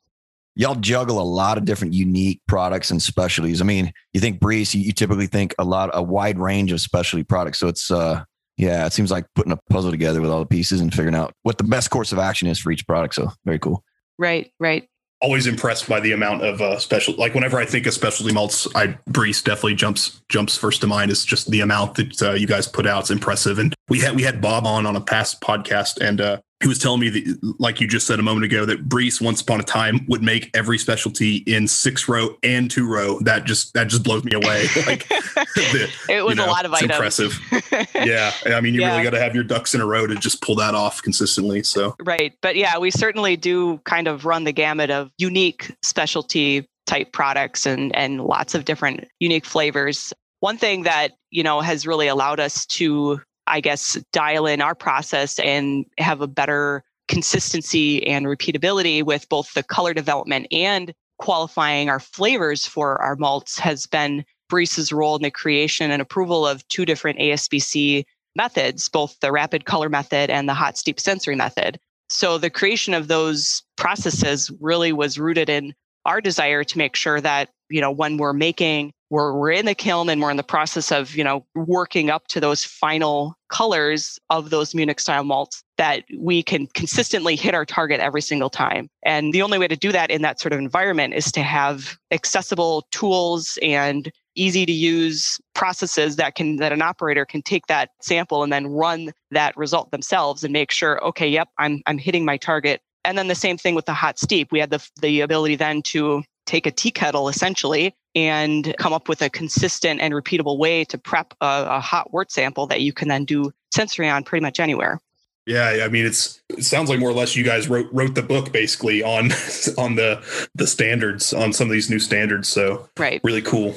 Y'all 0.56 0.74
juggle 0.76 1.20
a 1.20 1.22
lot 1.22 1.58
of 1.58 1.64
different 1.64 1.94
unique 1.94 2.40
products 2.48 2.90
and 2.90 3.02
specialties. 3.02 3.60
I 3.60 3.64
mean, 3.64 3.92
you 4.12 4.20
think 4.20 4.40
Briess, 4.40 4.74
you, 4.74 4.80
you 4.80 4.92
typically 4.92 5.26
think 5.26 5.54
a 5.58 5.64
lot, 5.64 5.90
a 5.92 6.02
wide 6.02 6.38
range 6.38 6.72
of 6.72 6.80
specialty 6.80 7.24
products. 7.24 7.58
So 7.58 7.68
it's, 7.68 7.90
uh, 7.90 8.24
yeah, 8.56 8.86
it 8.86 8.92
seems 8.92 9.10
like 9.10 9.26
putting 9.34 9.52
a 9.52 9.58
puzzle 9.68 9.90
together 9.90 10.20
with 10.20 10.30
all 10.30 10.38
the 10.38 10.46
pieces 10.46 10.80
and 10.80 10.92
figuring 10.92 11.16
out 11.16 11.32
what 11.42 11.58
the 11.58 11.64
best 11.64 11.90
course 11.90 12.12
of 12.12 12.18
action 12.18 12.48
is 12.48 12.58
for 12.58 12.70
each 12.70 12.86
product. 12.86 13.14
So 13.14 13.30
very 13.44 13.58
cool. 13.58 13.82
Right, 14.16 14.52
right 14.60 14.88
always 15.24 15.46
impressed 15.46 15.88
by 15.88 16.00
the 16.00 16.12
amount 16.12 16.44
of 16.44 16.60
uh, 16.60 16.78
special. 16.78 17.14
Like 17.14 17.34
whenever 17.34 17.58
I 17.58 17.64
think 17.64 17.86
of 17.86 17.94
specialty 17.94 18.32
malts, 18.32 18.68
I 18.74 18.88
Briess 19.08 19.42
definitely 19.42 19.74
jumps 19.74 20.20
jumps 20.28 20.56
first 20.56 20.82
to 20.82 20.86
mind. 20.86 21.10
Is 21.10 21.24
just 21.24 21.50
the 21.50 21.60
amount 21.60 21.94
that 21.94 22.22
uh, 22.22 22.32
you 22.32 22.46
guys 22.46 22.68
put 22.68 22.86
out. 22.86 23.00
It's 23.00 23.10
impressive. 23.10 23.58
And 23.58 23.74
we 23.88 24.00
had 24.00 24.14
we 24.14 24.22
had 24.22 24.42
Bob 24.42 24.66
on 24.66 24.84
on 24.84 24.96
a 24.96 25.00
past 25.00 25.40
podcast, 25.40 25.98
and 25.98 26.20
uh, 26.20 26.40
he 26.64 26.68
was 26.68 26.78
telling 26.78 26.98
me 26.98 27.10
that, 27.10 27.54
like 27.58 27.78
you 27.78 27.86
just 27.86 28.06
said 28.06 28.18
a 28.18 28.22
moment 28.22 28.46
ago, 28.46 28.64
that 28.64 28.88
Briess 28.88 29.20
once 29.20 29.42
upon 29.42 29.60
a 29.60 29.62
time 29.62 30.06
would 30.08 30.22
make 30.22 30.48
every 30.56 30.78
specialty 30.78 31.36
in 31.46 31.68
six 31.68 32.08
row 32.08 32.38
and 32.42 32.70
two 32.70 32.90
row. 32.90 33.20
That 33.20 33.44
just 33.44 33.74
that 33.74 33.88
just 33.88 34.02
blows 34.02 34.24
me 34.24 34.32
away. 34.32 34.64
Like 34.86 35.08
the, 35.08 35.90
it 36.08 36.24
was 36.24 36.32
you 36.32 36.36
know, 36.36 36.46
a 36.46 36.50
lot 36.50 36.64
of 36.64 36.72
items. 36.72 36.90
Impressive. 36.90 37.38
yeah, 37.94 38.32
I 38.46 38.60
mean, 38.60 38.74
you 38.74 38.80
yeah. 38.80 38.92
really 38.92 39.02
got 39.02 39.10
to 39.10 39.20
have 39.20 39.34
your 39.34 39.44
ducks 39.44 39.74
in 39.74 39.80
a 39.80 39.86
row 39.86 40.06
to 40.06 40.14
just 40.14 40.42
pull 40.42 40.54
that 40.56 40.74
off 40.74 41.02
consistently. 41.02 41.62
So 41.62 41.94
right, 42.02 42.32
but 42.40 42.56
yeah, 42.56 42.78
we 42.78 42.90
certainly 42.90 43.36
do 43.36 43.78
kind 43.84 44.08
of 44.08 44.24
run 44.24 44.44
the 44.44 44.52
gamut 44.52 44.90
of 44.90 45.10
unique 45.18 45.74
specialty 45.82 46.66
type 46.86 47.12
products 47.12 47.66
and 47.66 47.94
and 47.94 48.22
lots 48.22 48.54
of 48.54 48.64
different 48.64 49.06
unique 49.20 49.44
flavors. 49.44 50.14
One 50.40 50.56
thing 50.56 50.84
that 50.84 51.12
you 51.30 51.42
know 51.42 51.60
has 51.60 51.86
really 51.86 52.08
allowed 52.08 52.40
us 52.40 52.64
to 52.66 53.20
I 53.46 53.60
guess, 53.60 53.98
dial 54.12 54.46
in 54.46 54.60
our 54.60 54.74
process 54.74 55.38
and 55.38 55.84
have 55.98 56.20
a 56.20 56.26
better 56.26 56.82
consistency 57.08 58.06
and 58.06 58.26
repeatability 58.26 59.02
with 59.02 59.28
both 59.28 59.52
the 59.54 59.62
color 59.62 59.92
development 59.92 60.46
and 60.50 60.94
qualifying 61.18 61.88
our 61.88 62.00
flavors 62.00 62.66
for 62.66 63.00
our 63.00 63.16
malts 63.16 63.58
has 63.58 63.86
been 63.86 64.24
Briess's 64.48 64.92
role 64.92 65.16
in 65.16 65.22
the 65.22 65.30
creation 65.30 65.90
and 65.90 66.02
approval 66.02 66.46
of 66.46 66.66
two 66.68 66.84
different 66.84 67.18
ASBC 67.18 68.04
methods, 68.36 68.88
both 68.88 69.18
the 69.20 69.32
rapid 69.32 69.64
color 69.64 69.88
method 69.88 70.30
and 70.30 70.48
the 70.48 70.54
hot 70.54 70.76
steep 70.76 70.98
sensory 70.98 71.36
method. 71.36 71.78
So 72.08 72.36
the 72.36 72.50
creation 72.50 72.94
of 72.94 73.08
those 73.08 73.62
processes 73.76 74.50
really 74.60 74.92
was 74.92 75.18
rooted 75.18 75.48
in 75.48 75.74
our 76.04 76.20
desire 76.20 76.64
to 76.64 76.78
make 76.78 76.96
sure 76.96 77.20
that, 77.20 77.50
you 77.68 77.80
know, 77.80 77.90
when 77.90 78.16
we're 78.16 78.32
making 78.32 78.92
we're, 79.14 79.32
we're 79.32 79.52
in 79.52 79.66
the 79.66 79.74
kiln 79.74 80.08
and 80.08 80.20
we're 80.20 80.30
in 80.30 80.36
the 80.36 80.42
process 80.42 80.90
of 80.90 81.14
you 81.14 81.22
know 81.22 81.46
working 81.54 82.10
up 82.10 82.26
to 82.28 82.40
those 82.40 82.64
final 82.64 83.36
colors 83.48 84.18
of 84.28 84.50
those 84.50 84.74
munich 84.74 84.98
style 84.98 85.22
malts 85.22 85.62
that 85.78 86.02
we 86.18 86.42
can 86.42 86.66
consistently 86.74 87.36
hit 87.36 87.54
our 87.54 87.64
target 87.64 88.00
every 88.00 88.20
single 88.20 88.50
time. 88.50 88.88
And 89.04 89.32
the 89.32 89.42
only 89.42 89.58
way 89.58 89.68
to 89.68 89.76
do 89.76 89.92
that 89.92 90.10
in 90.10 90.22
that 90.22 90.40
sort 90.40 90.52
of 90.52 90.58
environment 90.58 91.14
is 91.14 91.30
to 91.32 91.42
have 91.42 91.96
accessible 92.10 92.86
tools 92.90 93.58
and 93.62 94.10
easy 94.34 94.66
to 94.66 94.72
use 94.72 95.40
processes 95.54 96.16
that 96.16 96.34
can 96.34 96.56
that 96.56 96.72
an 96.72 96.82
operator 96.82 97.24
can 97.24 97.42
take 97.42 97.66
that 97.68 97.90
sample 98.02 98.42
and 98.42 98.52
then 98.52 98.66
run 98.66 99.12
that 99.30 99.56
result 99.56 99.92
themselves 99.92 100.42
and 100.42 100.52
make 100.52 100.72
sure 100.72 101.02
okay 101.04 101.28
yep 101.28 101.48
i'm 101.58 101.80
i'm 101.86 101.98
hitting 101.98 102.24
my 102.24 102.36
target 102.36 102.80
and 103.04 103.18
then 103.18 103.28
the 103.28 103.34
same 103.34 103.56
thing 103.56 103.74
with 103.74 103.86
the 103.86 103.94
hot 103.94 104.18
steep 104.18 104.50
we 104.52 104.58
had 104.58 104.70
the 104.70 104.88
the 105.00 105.20
ability 105.20 105.56
then 105.56 105.82
to 105.82 106.22
take 106.46 106.66
a 106.66 106.70
tea 106.70 106.90
kettle 106.90 107.28
essentially 107.28 107.94
and 108.14 108.74
come 108.78 108.92
up 108.92 109.08
with 109.08 109.22
a 109.22 109.30
consistent 109.30 110.00
and 110.00 110.14
repeatable 110.14 110.58
way 110.58 110.84
to 110.84 110.98
prep 110.98 111.34
a, 111.40 111.66
a 111.68 111.80
hot 111.80 112.12
wort 112.12 112.30
sample 112.30 112.66
that 112.66 112.80
you 112.80 112.92
can 112.92 113.08
then 113.08 113.24
do 113.24 113.50
sensory 113.72 114.08
on 114.08 114.22
pretty 114.22 114.42
much 114.42 114.60
anywhere. 114.60 115.00
Yeah, 115.46 115.84
I 115.84 115.88
mean, 115.88 116.06
it's 116.06 116.40
it 116.48 116.64
sounds 116.64 116.88
like 116.88 116.98
more 116.98 117.10
or 117.10 117.14
less 117.14 117.36
you 117.36 117.44
guys 117.44 117.68
wrote 117.68 117.86
wrote 117.92 118.14
the 118.14 118.22
book 118.22 118.50
basically 118.50 119.02
on 119.02 119.30
on 119.78 119.96
the 119.96 120.22
the 120.54 120.66
standards 120.66 121.34
on 121.34 121.52
some 121.52 121.66
of 121.68 121.72
these 121.72 121.90
new 121.90 121.98
standards. 121.98 122.48
So 122.48 122.88
right, 122.98 123.20
really 123.22 123.42
cool. 123.42 123.74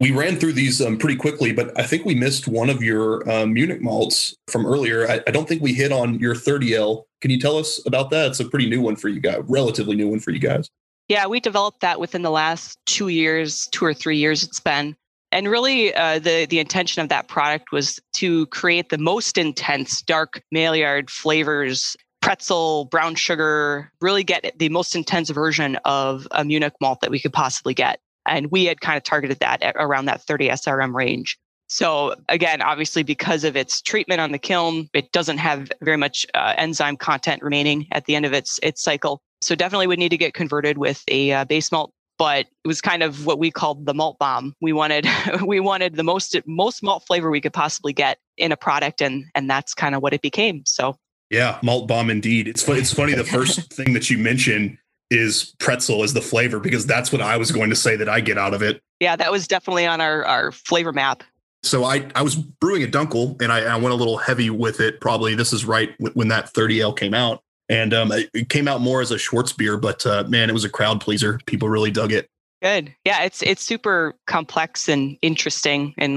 We 0.00 0.10
ran 0.10 0.36
through 0.36 0.54
these 0.54 0.80
um, 0.80 0.98
pretty 0.98 1.16
quickly, 1.16 1.52
but 1.52 1.78
I 1.78 1.84
think 1.84 2.04
we 2.04 2.14
missed 2.14 2.48
one 2.48 2.70
of 2.70 2.82
your 2.82 3.28
um, 3.30 3.52
Munich 3.52 3.82
malts 3.82 4.34
from 4.48 4.66
earlier. 4.66 5.06
I, 5.08 5.20
I, 5.28 5.30
don't 5.30 5.46
think 5.46 5.62
we 5.62 5.74
hit 5.74 5.92
on 5.92 6.18
your 6.18 6.34
30L. 6.34 7.04
Can 7.22 7.30
you 7.30 7.38
tell 7.38 7.56
us 7.56 7.80
about 7.86 8.10
that? 8.10 8.26
It's 8.26 8.40
a 8.40 8.44
pretty 8.44 8.68
new 8.68 8.82
one 8.82 8.96
for 8.96 9.08
you 9.08 9.20
guys, 9.20 9.38
relatively 9.46 9.94
new 9.94 10.08
one 10.08 10.20
for 10.20 10.32
you 10.32 10.40
guys. 10.40 10.68
Yeah, 11.08 11.26
we 11.26 11.40
developed 11.40 11.80
that 11.80 12.00
within 12.00 12.22
the 12.22 12.30
last 12.30 12.78
two 12.84 13.08
years, 13.08 13.68
two 13.68 13.84
or 13.84 13.94
three 13.94 14.16
years 14.16 14.42
it's 14.42 14.60
been. 14.60 14.96
And 15.30 15.48
really, 15.48 15.94
uh, 15.94 16.18
the 16.18 16.46
the 16.46 16.58
intention 16.58 17.00
of 17.00 17.08
that 17.08 17.28
product 17.28 17.72
was 17.72 17.98
to 18.14 18.46
create 18.46 18.90
the 18.90 18.98
most 18.98 19.38
intense 19.38 20.02
dark 20.02 20.42
Maillard 20.50 21.10
flavors, 21.10 21.96
pretzel, 22.20 22.86
brown 22.86 23.14
sugar, 23.14 23.90
really 24.00 24.24
get 24.24 24.52
the 24.58 24.68
most 24.68 24.94
intense 24.94 25.30
version 25.30 25.76
of 25.84 26.26
a 26.32 26.44
Munich 26.44 26.74
malt 26.80 27.00
that 27.00 27.10
we 27.10 27.20
could 27.20 27.32
possibly 27.32 27.72
get. 27.72 28.00
And 28.26 28.50
we 28.50 28.66
had 28.66 28.80
kind 28.80 28.96
of 28.96 29.04
targeted 29.04 29.38
that 29.40 29.62
at 29.62 29.74
around 29.78 30.04
that 30.06 30.22
30 30.22 30.48
SRM 30.50 30.94
range. 30.94 31.38
So 31.72 32.14
again, 32.28 32.60
obviously, 32.60 33.02
because 33.02 33.44
of 33.44 33.56
its 33.56 33.80
treatment 33.80 34.20
on 34.20 34.30
the 34.30 34.38
kiln, 34.38 34.90
it 34.92 35.10
doesn't 35.10 35.38
have 35.38 35.72
very 35.80 35.96
much 35.96 36.26
uh, 36.34 36.52
enzyme 36.58 36.98
content 36.98 37.42
remaining 37.42 37.86
at 37.92 38.04
the 38.04 38.14
end 38.14 38.26
of 38.26 38.34
its 38.34 38.60
its 38.62 38.82
cycle. 38.82 39.22
So 39.40 39.54
definitely 39.54 39.86
would 39.86 39.98
need 39.98 40.10
to 40.10 40.18
get 40.18 40.34
converted 40.34 40.76
with 40.76 41.02
a 41.08 41.32
uh, 41.32 41.44
base 41.46 41.72
malt. 41.72 41.90
But 42.18 42.46
it 42.62 42.68
was 42.68 42.82
kind 42.82 43.02
of 43.02 43.24
what 43.24 43.38
we 43.38 43.50
called 43.50 43.86
the 43.86 43.94
malt 43.94 44.18
bomb. 44.18 44.54
We 44.60 44.74
wanted 44.74 45.08
we 45.46 45.60
wanted 45.60 45.96
the 45.96 46.02
most 46.02 46.36
most 46.46 46.82
malt 46.82 47.04
flavor 47.06 47.30
we 47.30 47.40
could 47.40 47.54
possibly 47.54 47.94
get 47.94 48.18
in 48.36 48.52
a 48.52 48.56
product, 48.56 49.00
and 49.00 49.24
and 49.34 49.48
that's 49.48 49.72
kind 49.72 49.94
of 49.94 50.02
what 50.02 50.12
it 50.12 50.20
became. 50.20 50.64
So 50.66 50.98
yeah, 51.30 51.58
malt 51.62 51.88
bomb 51.88 52.10
indeed. 52.10 52.48
It's 52.48 52.68
it's 52.68 52.92
funny. 52.92 53.14
The 53.14 53.24
first 53.24 53.72
thing 53.72 53.94
that 53.94 54.10
you 54.10 54.18
mention 54.18 54.78
is 55.10 55.54
pretzel 55.58 56.02
as 56.02 56.12
the 56.12 56.20
flavor 56.20 56.60
because 56.60 56.86
that's 56.86 57.12
what 57.12 57.22
I 57.22 57.38
was 57.38 57.50
going 57.50 57.70
to 57.70 57.76
say 57.76 57.96
that 57.96 58.10
I 58.10 58.20
get 58.20 58.36
out 58.36 58.52
of 58.52 58.62
it. 58.62 58.82
Yeah, 59.00 59.16
that 59.16 59.32
was 59.32 59.48
definitely 59.48 59.86
on 59.86 60.02
our 60.02 60.22
our 60.26 60.52
flavor 60.52 60.92
map. 60.92 61.22
So 61.62 61.84
I 61.84 62.08
I 62.14 62.22
was 62.22 62.34
brewing 62.34 62.82
a 62.82 62.86
Dunkel 62.86 63.40
and 63.40 63.52
I, 63.52 63.60
I 63.60 63.76
went 63.76 63.92
a 63.92 63.96
little 63.96 64.16
heavy 64.16 64.50
with 64.50 64.80
it. 64.80 65.00
Probably 65.00 65.34
this 65.34 65.52
is 65.52 65.64
right 65.64 65.94
when 66.14 66.28
that 66.28 66.52
30L 66.52 66.96
came 66.96 67.14
out 67.14 67.42
and 67.68 67.94
um, 67.94 68.12
it 68.12 68.48
came 68.48 68.68
out 68.68 68.80
more 68.80 69.00
as 69.00 69.10
a 69.10 69.16
Schwarzbier, 69.16 69.80
but 69.80 70.04
uh, 70.04 70.24
man, 70.28 70.50
it 70.50 70.52
was 70.52 70.64
a 70.64 70.68
crowd 70.68 71.00
pleaser. 71.00 71.40
People 71.46 71.68
really 71.68 71.90
dug 71.90 72.12
it. 72.12 72.28
Good. 72.60 72.94
Yeah, 73.04 73.22
it's 73.22 73.42
it's 73.42 73.62
super 73.62 74.14
complex 74.26 74.88
and 74.88 75.16
interesting 75.22 75.94
and, 75.98 76.16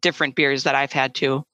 different 0.00 0.34
beers 0.34 0.64
that 0.64 0.74
I've 0.74 0.92
had 0.92 1.14
too. 1.14 1.44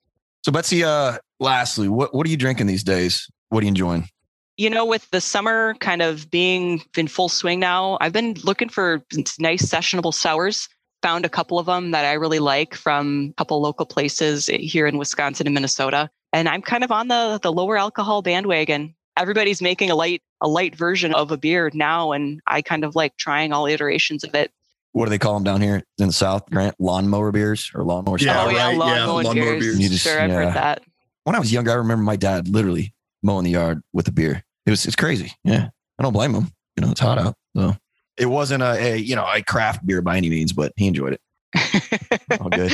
So 0.45 0.51
Betsy, 0.51 0.83
uh, 0.83 1.19
lastly, 1.39 1.89
what 1.89 2.15
what 2.15 2.27
are 2.27 2.31
you 2.31 2.37
drinking 2.37 2.67
these 2.67 2.83
days? 2.83 3.31
What 3.51 3.61
are 3.61 3.63
you 3.65 3.69
enjoying? 3.69 4.09
You 4.57 4.71
know, 4.71 4.87
with 4.87 5.09
the 5.11 5.21
summer 5.21 5.75
kind 5.81 6.03
of 6.03 6.31
being 6.31 6.83
in 6.97 7.09
full 7.09 7.29
swing 7.29 7.61
now, 7.61 7.99
I've 8.01 8.13
been 8.13 8.35
looking 8.43 8.71
for 8.71 9.03
nice 9.39 9.67
sessionable 9.67 10.15
sours. 10.15 10.69
Found 11.03 11.25
a 11.25 11.29
couple 11.29 11.59
of 11.59 11.67
them 11.67 11.91
that 11.91 12.05
I 12.05 12.15
really 12.15 12.39
like 12.39 12.75
from 12.75 13.29
a 13.31 13.35
couple 13.35 13.61
local 13.61 13.87
places 13.87 14.47
here 14.47 14.87
in 14.87 14.99
Wisconsin 14.99 15.47
and 15.47 15.55
Minnesota. 15.55 16.11
And 16.33 16.49
I'm 16.49 16.63
kind 16.63 16.85
of 16.85 16.91
on 16.91 17.09
the 17.09 17.39
the 17.43 17.53
lower 17.53 17.77
alcohol 17.77 18.23
bandwagon. 18.23 18.95
Everybody's 19.17 19.63
making 19.63 19.91
a 19.91 19.95
light 19.95 20.23
a 20.41 20.49
light 20.49 20.75
version 20.75 21.15
of 21.15 21.31
a 21.31 21.37
beer 21.39 21.71
now 21.73 22.13
and 22.13 22.41
i 22.47 22.61
kind 22.61 22.85
of 22.85 22.95
like 22.95 23.17
trying 23.17 23.53
all 23.53 23.67
iterations 23.67 24.25
of 24.25 24.35
it. 24.35 24.51
What 24.93 25.07
do 25.07 25.11
they 25.11 25.19
call 25.19 25.35
them 25.35 25.45
down 25.45 25.61
here 25.61 25.83
in 25.99 26.07
the 26.07 26.13
south 26.13 26.49
grant? 26.51 26.75
Lawnmower 26.79 27.31
beers 27.33 27.71
or 27.75 27.85
lawnmower 27.85 28.19
yeah, 28.19 28.45
oh, 28.45 28.51
yeah, 28.51 28.69
lawn 28.69 28.89
yeah, 28.89 29.05
lawnmower 29.07 29.35
beers, 29.35 29.65
beers. 29.65 29.81
You 29.81 29.89
just, 29.89 30.05
sure 30.05 30.21
i've 30.21 30.31
yeah. 30.31 30.37
heard 30.37 30.55
that. 30.55 30.83
When 31.25 31.37
i 31.37 31.39
was 31.39 31.53
younger 31.53 31.71
i 31.71 31.75
remember 31.75 32.05
my 32.05 32.17
dad 32.17 32.49
literally 32.49 32.95
mowing 33.23 33.45
the 33.45 33.51
yard 33.51 33.83
with 33.93 34.09
a 34.09 34.13
beer. 34.13 34.43
It 34.65 34.71
was 34.71 34.85
it's 34.87 34.97
crazy. 34.97 35.33
Yeah. 35.45 35.69
I 35.99 36.03
don't 36.03 36.13
blame 36.13 36.35
him. 36.35 36.51
You 36.77 36.85
know 36.85 36.91
it's 36.91 37.01
hot 37.01 37.19
out 37.19 37.35
so 37.57 37.75
it 38.19 38.27
wasn't 38.27 38.63
a, 38.63 38.95
a 38.95 38.97
you 38.97 39.17
know 39.17 39.27
a 39.33 39.43
craft 39.43 39.87
beer 39.87 40.03
by 40.03 40.17
any 40.17 40.31
means 40.31 40.53
but 40.53 40.73
he 40.77 40.87
enjoyed 40.87 41.13
it 41.13 42.21
all 42.41 42.49
good 42.49 42.73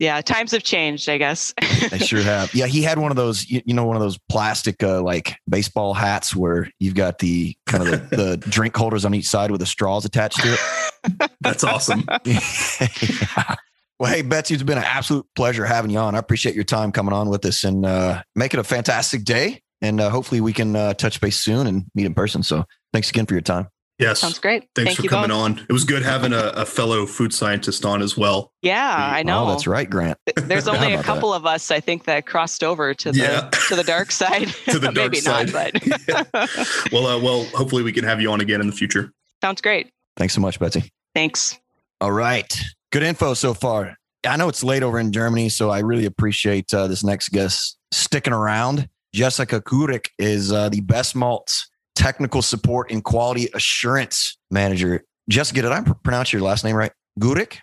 yeah, 0.00 0.22
times 0.22 0.52
have 0.52 0.62
changed, 0.62 1.10
I 1.10 1.18
guess. 1.18 1.52
they 1.90 1.98
sure 1.98 2.22
have. 2.22 2.54
Yeah, 2.54 2.66
he 2.66 2.82
had 2.82 2.98
one 2.98 3.10
of 3.10 3.18
those, 3.18 3.48
you, 3.50 3.60
you 3.66 3.74
know, 3.74 3.84
one 3.84 3.96
of 3.96 4.02
those 4.02 4.18
plastic 4.30 4.82
uh, 4.82 5.02
like 5.02 5.36
baseball 5.46 5.92
hats 5.92 6.34
where 6.34 6.70
you've 6.80 6.94
got 6.94 7.18
the 7.18 7.54
kind 7.66 7.86
of 7.86 8.08
the, 8.08 8.16
the 8.16 8.36
drink 8.48 8.74
holders 8.74 9.04
on 9.04 9.14
each 9.14 9.28
side 9.28 9.50
with 9.50 9.60
the 9.60 9.66
straws 9.66 10.06
attached 10.06 10.40
to 10.40 10.54
it. 10.54 11.30
That's 11.42 11.64
awesome. 11.64 12.06
yeah. 12.24 13.56
Well, 13.98 14.10
hey, 14.10 14.22
Betsy, 14.22 14.54
it's 14.54 14.62
been 14.62 14.78
an 14.78 14.84
absolute 14.84 15.26
pleasure 15.36 15.66
having 15.66 15.90
you 15.90 15.98
on. 15.98 16.14
I 16.14 16.18
appreciate 16.18 16.54
your 16.54 16.64
time 16.64 16.92
coming 16.92 17.12
on 17.12 17.28
with 17.28 17.44
us 17.44 17.62
and 17.64 17.84
uh, 17.84 18.22
make 18.34 18.54
it 18.54 18.60
a 18.60 18.64
fantastic 18.64 19.24
day. 19.24 19.60
And 19.82 20.00
uh, 20.00 20.08
hopefully 20.08 20.40
we 20.40 20.54
can 20.54 20.74
uh, 20.74 20.94
touch 20.94 21.20
base 21.20 21.38
soon 21.38 21.66
and 21.66 21.84
meet 21.94 22.06
in 22.06 22.14
person. 22.14 22.42
So 22.42 22.64
thanks 22.94 23.10
again 23.10 23.26
for 23.26 23.34
your 23.34 23.42
time. 23.42 23.68
Yes. 24.00 24.18
Sounds 24.18 24.38
great. 24.38 24.66
Thanks 24.74 24.96
Thank 24.96 25.00
for 25.00 25.08
coming 25.08 25.28
both. 25.28 25.58
on. 25.58 25.66
It 25.68 25.72
was 25.72 25.84
good 25.84 26.02
having 26.02 26.32
a, 26.32 26.52
a, 26.56 26.64
fellow 26.64 27.04
food 27.04 27.34
scientist 27.34 27.84
on 27.84 28.00
as 28.00 28.16
well. 28.16 28.50
Yeah, 28.62 28.96
I 28.96 29.22
know. 29.22 29.44
Oh, 29.44 29.50
that's 29.50 29.66
right, 29.66 29.88
Grant. 29.88 30.16
There's 30.36 30.66
only 30.66 30.94
a 30.94 31.02
couple 31.02 31.30
that? 31.30 31.36
of 31.36 31.46
us, 31.46 31.70
I 31.70 31.80
think, 31.80 32.04
that 32.04 32.24
crossed 32.24 32.64
over 32.64 32.94
to 32.94 33.12
the 33.12 33.18
yeah. 33.18 33.50
to 33.68 33.76
the 33.76 33.84
dark 33.84 34.10
side. 34.10 34.48
to 34.68 34.78
the 34.78 34.90
dark 34.92 35.12
Maybe 35.12 35.20
side. 35.20 35.52
not, 35.52 36.32
but 36.32 36.48
well, 36.92 37.06
uh, 37.06 37.20
well, 37.20 37.44
hopefully 37.52 37.82
we 37.82 37.92
can 37.92 38.04
have 38.04 38.22
you 38.22 38.32
on 38.32 38.40
again 38.40 38.62
in 38.62 38.66
the 38.66 38.72
future. 38.72 39.12
Sounds 39.42 39.60
great. 39.60 39.92
Thanks 40.16 40.34
so 40.34 40.40
much, 40.40 40.58
Betsy. 40.58 40.90
Thanks. 41.14 41.58
All 42.00 42.12
right. 42.12 42.58
Good 42.92 43.02
info 43.02 43.34
so 43.34 43.52
far. 43.52 43.96
I 44.26 44.36
know 44.36 44.48
it's 44.48 44.64
late 44.64 44.82
over 44.82 44.98
in 44.98 45.12
Germany, 45.12 45.50
so 45.50 45.70
I 45.70 45.80
really 45.80 46.06
appreciate 46.06 46.72
uh, 46.72 46.86
this 46.86 47.04
next 47.04 47.30
guest 47.30 47.78
sticking 47.92 48.32
around. 48.32 48.88
Jessica 49.14 49.60
Görick 49.60 50.08
is 50.18 50.52
uh, 50.52 50.68
the 50.68 50.80
BestMalz 50.80 51.66
technical 52.00 52.40
support 52.40 52.90
and 52.90 53.04
quality 53.04 53.50
assurance 53.52 54.38
manager. 54.50 55.04
Jessica, 55.28 55.60
did 55.60 55.70
I 55.70 55.82
pronounce 56.02 56.32
your 56.32 56.40
last 56.40 56.64
name 56.64 56.74
right? 56.74 56.92
Gurik? 57.20 57.58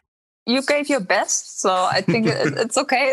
You 0.45 0.61
gave 0.61 0.89
your 0.89 0.99
best, 1.01 1.59
so 1.59 1.71
I 1.71 2.01
think 2.01 2.27
it's 2.29 2.77
okay. 2.77 3.11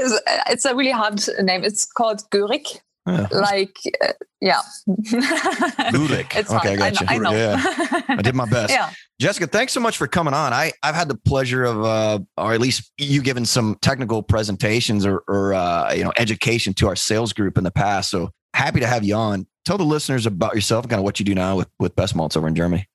It's, 0.48 0.64
a 0.66 0.74
really 0.74 0.90
hard 0.90 1.20
name. 1.40 1.64
It's 1.64 1.86
called 1.86 2.22
Görick. 2.30 2.78
Yeah. 3.06 3.26
Like, 3.32 3.76
uh, 4.02 4.12
yeah. 4.40 4.60
It's 4.86 6.52
okay, 6.52 6.74
I 6.74 6.76
fine. 6.76 6.92
got 6.92 7.00
you. 7.00 7.06
I 7.08 7.18
know. 7.18 7.30
I, 7.30 7.32
know. 7.32 7.38
Yeah, 7.38 8.00
I 8.08 8.22
did 8.22 8.34
my 8.34 8.46
best. 8.46 8.70
yeah. 8.70 8.90
Jessica, 9.20 9.46
thanks 9.46 9.72
so 9.72 9.80
much 9.80 9.96
for 9.96 10.06
coming 10.06 10.34
on. 10.34 10.52
I, 10.52 10.72
I've 10.82 10.94
had 10.94 11.08
the 11.08 11.16
pleasure 11.16 11.64
of, 11.64 11.84
uh, 11.84 12.18
or 12.36 12.52
at 12.52 12.60
least 12.60 12.92
you 12.98 13.22
giving 13.22 13.44
some 13.46 13.76
technical 13.80 14.22
presentations 14.22 15.06
or, 15.06 15.22
or 15.26 15.54
uh, 15.54 15.92
you 15.92 16.04
know, 16.04 16.12
education 16.18 16.74
to 16.74 16.88
our 16.88 16.96
sales 16.96 17.32
group 17.32 17.58
in 17.58 17.64
the 17.64 17.70
past. 17.70 18.10
So 18.10 18.30
happy 18.52 18.80
to 18.80 18.86
have 18.86 19.04
you 19.04 19.14
on. 19.14 19.46
Tell 19.64 19.78
the 19.78 19.84
listeners 19.84 20.26
about 20.26 20.54
yourself 20.54 20.86
kind 20.88 21.00
of 21.00 21.04
what 21.04 21.18
you 21.18 21.24
do 21.24 21.34
now 21.34 21.56
with, 21.56 21.68
with 21.78 21.96
BestMalz 21.96 22.36
over 22.36 22.46
in 22.46 22.54
Germany. 22.54 22.86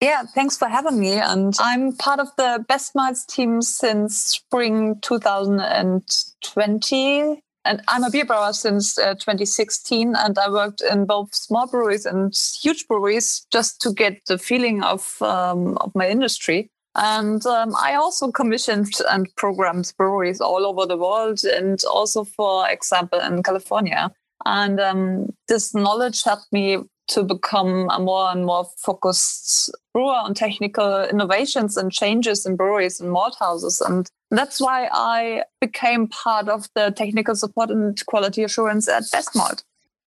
Yeah, 0.00 0.22
thanks 0.34 0.56
for 0.56 0.66
having 0.68 0.98
me. 0.98 1.18
And 1.18 1.54
I'm 1.60 1.94
part 1.96 2.18
of 2.18 2.28
the 2.36 2.64
BestMalz 2.68 3.26
team 3.26 3.62
since 3.62 4.16
spring 4.16 4.98
2020. 5.00 7.40
And 7.66 7.80
I'm 7.88 8.04
a 8.04 8.10
beer 8.10 8.26
brewer 8.26 8.52
since 8.52 8.98
uh, 8.98 9.14
2016. 9.14 10.14
And 10.16 10.38
I 10.38 10.50
worked 10.50 10.82
in 10.82 11.06
both 11.06 11.34
small 11.34 11.66
breweries 11.66 12.04
and 12.06 12.34
huge 12.60 12.86
breweries 12.88 13.46
just 13.50 13.80
to 13.82 13.92
get 13.92 14.24
the 14.26 14.38
feeling 14.38 14.82
of, 14.82 15.22
um, 15.22 15.78
of 15.78 15.94
my 15.94 16.08
industry. 16.08 16.70
And 16.96 17.44
um, 17.46 17.74
I 17.76 17.94
also 17.94 18.30
commissioned 18.30 18.92
and 19.10 19.34
programmed 19.36 19.92
breweries 19.96 20.40
all 20.40 20.64
over 20.66 20.86
the 20.86 20.96
world 20.96 21.44
and 21.44 21.82
also, 21.84 22.24
for 22.24 22.68
example, 22.68 23.20
in 23.20 23.42
California. 23.42 24.12
And 24.46 24.80
um, 24.80 25.28
this 25.48 25.74
knowledge 25.74 26.22
helped 26.22 26.52
me 26.52 26.78
to 27.06 27.22
become 27.22 27.88
a 27.90 28.00
more 28.00 28.30
and 28.30 28.46
more 28.46 28.66
focused 28.78 29.70
brewer 29.92 30.12
on 30.12 30.34
technical 30.34 31.04
innovations 31.04 31.76
and 31.76 31.92
changes 31.92 32.46
in 32.46 32.56
breweries 32.56 33.00
and 33.00 33.10
malt 33.10 33.36
houses. 33.38 33.80
And 33.80 34.08
that's 34.30 34.60
why 34.60 34.88
I 34.90 35.44
became 35.60 36.08
part 36.08 36.48
of 36.48 36.68
the 36.74 36.90
technical 36.90 37.34
support 37.34 37.70
and 37.70 38.04
quality 38.06 38.42
assurance 38.42 38.88
at 38.88 39.04
Best 39.12 39.36
Malt. 39.36 39.64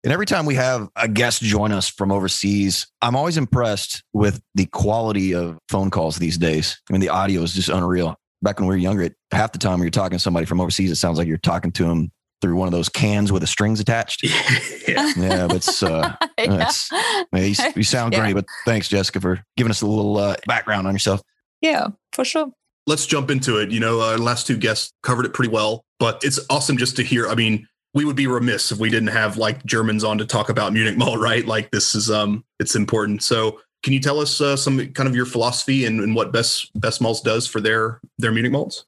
And 0.04 0.12
every 0.12 0.26
time 0.26 0.46
we 0.46 0.56
have 0.56 0.88
a 0.96 1.06
guest 1.06 1.42
join 1.42 1.70
us 1.70 1.88
from 1.88 2.10
overseas, 2.10 2.88
I'm 3.00 3.14
always 3.14 3.36
impressed 3.36 4.02
with 4.12 4.42
the 4.54 4.66
quality 4.66 5.32
of 5.32 5.58
phone 5.68 5.90
calls 5.90 6.16
these 6.16 6.36
days. 6.36 6.80
I 6.90 6.92
mean, 6.92 7.00
the 7.00 7.08
audio 7.08 7.42
is 7.42 7.54
just 7.54 7.68
unreal. 7.68 8.16
Back 8.42 8.58
when 8.58 8.68
we 8.68 8.74
were 8.74 8.78
younger, 8.78 9.10
half 9.30 9.52
the 9.52 9.58
time 9.58 9.74
when 9.74 9.82
you're 9.82 9.90
talking 9.90 10.18
to 10.18 10.22
somebody 10.22 10.44
from 10.44 10.60
overseas, 10.60 10.90
it 10.90 10.96
sounds 10.96 11.18
like 11.18 11.28
you're 11.28 11.38
talking 11.38 11.70
to 11.72 11.84
them 11.84 12.10
through 12.42 12.56
one 12.56 12.68
of 12.68 12.72
those 12.72 12.90
cans 12.90 13.32
with 13.32 13.40
the 13.40 13.46
strings 13.46 13.80
attached. 13.80 14.22
yeah. 14.88 15.12
yeah, 15.16 15.46
but 15.46 15.56
it's, 15.56 15.82
uh, 15.82 16.14
it's 16.36 16.90
yeah, 16.92 17.38
you, 17.38 17.72
you, 17.76 17.82
sound 17.82 18.14
great. 18.14 18.28
Yeah. 18.28 18.34
But 18.34 18.46
thanks, 18.66 18.88
Jessica, 18.88 19.20
for 19.20 19.42
giving 19.56 19.70
us 19.70 19.80
a 19.80 19.86
little 19.86 20.18
uh, 20.18 20.36
background 20.46 20.86
on 20.86 20.94
yourself. 20.94 21.22
Yeah, 21.62 21.88
for 22.12 22.24
sure. 22.24 22.50
Let's 22.86 23.06
jump 23.06 23.30
into 23.30 23.58
it. 23.58 23.70
You 23.70 23.80
know, 23.80 24.00
our 24.00 24.18
last 24.18 24.46
two 24.46 24.56
guests 24.56 24.92
covered 25.04 25.24
it 25.24 25.32
pretty 25.32 25.52
well, 25.52 25.84
but 26.00 26.22
it's 26.24 26.40
awesome 26.50 26.76
just 26.76 26.96
to 26.96 27.04
hear. 27.04 27.28
I 27.28 27.36
mean, 27.36 27.68
we 27.94 28.04
would 28.04 28.16
be 28.16 28.26
remiss 28.26 28.72
if 28.72 28.78
we 28.78 28.90
didn't 28.90 29.08
have 29.08 29.36
like 29.36 29.64
Germans 29.64 30.02
on 30.02 30.18
to 30.18 30.26
talk 30.26 30.48
about 30.48 30.72
Munich 30.72 30.98
Malt, 30.98 31.20
right? 31.20 31.46
Like 31.46 31.70
this 31.70 31.94
is 31.94 32.10
um, 32.10 32.44
it's 32.58 32.74
important. 32.74 33.22
So, 33.22 33.60
can 33.84 33.92
you 33.92 34.00
tell 34.00 34.20
us 34.20 34.40
uh, 34.40 34.56
some 34.56 34.92
kind 34.92 35.08
of 35.08 35.14
your 35.14 35.26
philosophy 35.26 35.86
and, 35.86 36.00
and 36.00 36.14
what 36.14 36.32
Best 36.32 36.72
BestMalz 36.78 37.22
does 37.22 37.46
for 37.46 37.60
their 37.60 38.00
their 38.18 38.32
Munich 38.32 38.52
malts? 38.52 38.84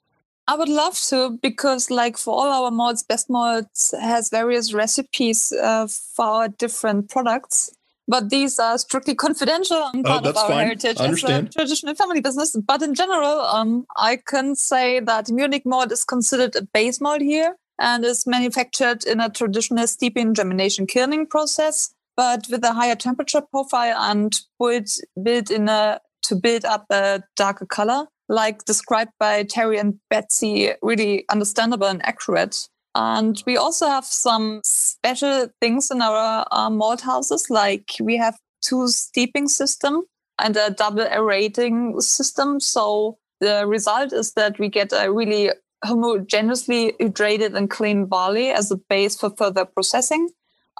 I 0.46 0.56
would 0.56 0.68
love 0.68 1.00
to 1.08 1.38
because, 1.42 1.90
like, 1.90 2.18
for 2.18 2.34
all 2.34 2.64
our 2.64 2.70
malts, 2.70 3.02
BestMalz 3.02 3.98
has 3.98 4.28
various 4.28 4.74
recipes 4.74 5.52
uh, 5.52 5.86
for 5.86 6.24
our 6.24 6.48
different 6.48 7.08
products. 7.08 7.70
But 8.06 8.28
these 8.28 8.58
are 8.58 8.76
strictly 8.76 9.14
confidential 9.14 9.90
and 9.94 10.04
part 10.04 10.26
oh, 10.26 10.30
of 10.30 10.36
our 10.36 10.48
fine. 10.48 10.66
heritage 10.66 11.00
I 11.00 11.04
understand. 11.04 11.48
as 11.48 11.54
a 11.54 11.58
traditional 11.58 11.94
family 11.94 12.20
business. 12.20 12.54
But 12.54 12.82
in 12.82 12.94
general, 12.94 13.40
um, 13.40 13.86
I 13.96 14.16
can 14.16 14.54
say 14.54 15.00
that 15.00 15.30
Munich 15.30 15.64
malt 15.64 15.90
is 15.90 16.04
considered 16.04 16.54
a 16.56 16.62
base 16.62 17.00
malt 17.00 17.22
here 17.22 17.56
and 17.78 18.04
is 18.04 18.26
manufactured 18.26 19.04
in 19.04 19.20
a 19.20 19.30
traditional 19.30 19.86
steeping 19.86 20.34
germination 20.34 20.86
kilning 20.86 21.26
process, 21.26 21.94
but 22.14 22.46
with 22.50 22.62
a 22.62 22.74
higher 22.74 22.94
temperature 22.94 23.40
profile 23.40 23.96
and 23.98 24.36
built, 24.60 24.90
built 25.22 25.50
in 25.50 25.70
a 25.70 26.00
to 26.22 26.34
build 26.34 26.64
up 26.64 26.86
a 26.90 27.22
darker 27.36 27.66
color 27.66 28.06
like 28.28 28.64
described 28.64 29.12
by 29.18 29.44
Teri 29.44 29.78
and 29.78 29.98
Betsy, 30.10 30.72
really 30.82 31.24
understandable 31.30 31.86
and 31.86 32.04
accurate. 32.04 32.68
And 32.94 33.42
we 33.46 33.56
also 33.56 33.86
have 33.86 34.04
some 34.04 34.60
special 34.64 35.48
things 35.60 35.90
in 35.90 36.00
our 36.00 36.46
uh, 36.50 36.70
malt 36.70 37.00
houses, 37.00 37.46
like 37.50 37.90
we 38.00 38.16
have 38.16 38.38
two 38.62 38.88
steeping 38.88 39.48
system 39.48 40.04
and 40.38 40.56
a 40.56 40.70
double 40.70 41.02
aerating 41.02 42.00
system. 42.00 42.60
So 42.60 43.18
the 43.40 43.66
result 43.66 44.12
is 44.12 44.32
that 44.34 44.58
we 44.58 44.68
get 44.68 44.92
a 44.92 45.12
really 45.12 45.50
homogeneously 45.84 46.96
hydrated 46.98 47.54
and 47.54 47.68
clean 47.68 48.06
barley 48.06 48.50
as 48.50 48.70
a 48.70 48.76
base 48.88 49.16
for 49.18 49.30
further 49.36 49.64
processing. 49.64 50.28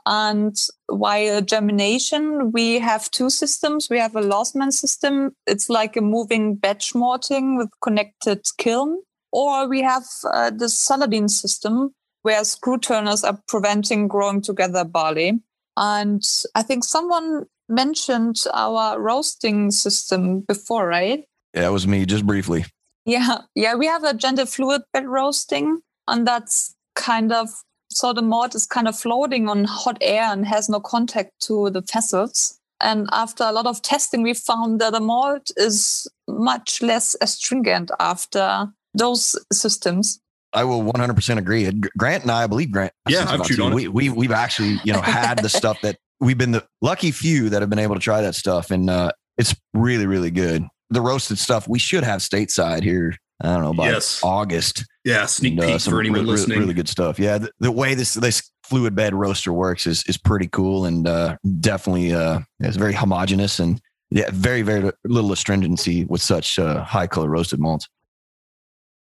And 0.07 0.55
while 0.87 1.41
germination, 1.41 2.53
we 2.53 2.79
have 2.79 3.11
two 3.11 3.31
systems. 3.31 3.89
We 3.91 3.99
have 3.99 4.15
a 4.15 4.21
Lausmann 4.21 4.73
system. 4.73 5.35
It's 5.47 5.71
like 5.71 5.97
a 5.97 6.03
moving 6.03 6.57
batch 6.57 6.95
malting 6.95 7.57
with 7.57 7.71
connected 7.81 8.45
kiln. 8.59 9.03
Or 9.33 9.69
we 9.69 9.83
have 9.83 10.05
uh, 10.33 10.51
the 10.51 10.69
Saladin 10.69 11.29
system 11.29 11.95
where 12.23 12.45
screw 12.45 12.79
turners 12.79 13.25
are 13.25 13.39
preventing 13.49 14.09
growing 14.09 14.41
together 14.41 14.85
barley. 14.85 15.41
And 15.77 16.23
I 16.55 16.63
think 16.63 16.85
someone 16.85 17.45
mentioned 17.69 18.37
our 18.53 19.01
roasting 19.01 19.71
system 19.71 20.41
before, 20.41 20.87
right? 20.87 21.25
Yeah, 21.55 21.69
it 21.69 21.73
was 21.73 21.87
me, 21.87 22.05
just 22.07 22.27
briefly. 22.27 22.65
Yeah. 23.05 23.39
Yeah. 23.55 23.75
We 23.75 23.87
have 23.87 24.05
a 24.05 24.15
gentle 24.15 24.47
fluid 24.47 24.83
bed 24.93 25.07
roasting, 25.07 25.81
and 26.09 26.27
that's 26.27 26.75
kind 26.95 27.33
of 27.33 27.49
so 27.95 28.13
the 28.13 28.23
malt 28.23 28.55
is 28.55 28.67
kind 28.67 28.89
of 28.89 28.99
floating 28.99 29.49
on 29.49 29.65
hot 29.65 29.99
air 30.01 30.25
and 30.25 30.47
has 30.47 30.69
no 30.69 30.81
contact 30.81 31.31
to 31.43 31.71
the 31.71 31.81
vessels. 31.81 32.59
And 32.81 33.09
after 33.13 33.45
a 33.45 33.53
lot 33.53 33.67
of 33.67 33.83
testing, 33.83 34.23
we 34.23 34.35
found 34.35 34.81
that 34.81 34.93
the 34.93 35.01
malt 35.01 35.51
is 35.57 36.07
much 36.29 36.83
less 36.83 37.17
astringent 37.21 37.91
after 38.01 38.69
those 38.95 39.39
systems. 39.53 40.21
I 40.53 40.65
will 40.65 40.83
100% 40.83 41.39
agree. 41.39 41.71
Grant 41.97 42.23
and 42.23 42.31
I, 42.31 42.45
I 42.45 42.47
believe 42.47 42.71
Grant. 42.71 42.93
Yeah, 43.09 43.27
I've 43.29 43.45
chewed 43.45 43.61
on 43.61 43.75
we, 43.75 43.89
we, 43.89 44.09
we've 44.09 44.33
actually, 44.33 44.79
you 44.85 44.93
know, 44.93 45.01
had 45.01 45.39
the 45.39 45.49
stuff 45.49 45.81
that 45.83 45.97
we've 46.21 46.39
been 46.39 46.53
the 46.53 46.67
lucky 46.81 47.11
few 47.11 47.49
that 47.51 47.63
have 47.63 47.71
been 47.71 47.79
able 47.79 47.95
to 47.95 48.01
try 48.01 48.21
that 48.23 48.35
stuff. 48.35 48.71
And 48.71 48.89
uh, 48.91 49.13
it's 49.39 49.55
really, 49.73 50.07
really 50.07 50.31
good. 50.31 50.67
The 50.91 51.01
roasted 51.01 51.39
stuff 51.39 51.67
we 51.67 51.79
should 51.79 52.05
have 52.05 52.21
stateside 52.21 52.83
here. 52.83 53.17
I 53.43 53.53
don't 53.55 53.63
know, 53.63 53.75
by 53.75 53.91
yes. 53.91 54.21
August. 54.23 54.85
Yeah, 55.05 55.27
sneak 55.27 55.59
peek 55.61 55.75
uh, 55.75 55.79
for 55.79 56.01
anyone 56.01 56.21
really, 56.21 56.33
listening. 56.33 56.59
Really 56.61 56.75
good 56.75 56.89
stuff. 56.89 57.19
Yeah, 57.19 57.39
the, 57.39 57.51
the, 57.61 57.73
way 57.73 57.95
this 57.95 58.15
this 58.15 58.51
fluid 58.63 58.95
bed 58.95 59.15
roaster 59.15 59.53
works 59.53 59.87
is 59.87 60.03
is 60.05 60.17
pretty 60.17 60.49
cool 60.49 60.87
and 60.87 61.07
uh, 61.07 61.37
definitely 61.61 62.13
uh, 62.13 62.41
it's 62.61 62.77
very 62.77 62.95
homogenous 62.95 63.59
and 63.59 63.81
yeah, 64.11 64.31
very 64.33 64.63
very 64.63 64.91
little 65.05 65.33
astringency 65.33 66.05
with 66.05 66.23
such 66.23 66.59
uh, 66.59 66.83
high 66.85 67.07
color 67.07 67.29
roasted 67.29 67.61
malts. 67.61 67.89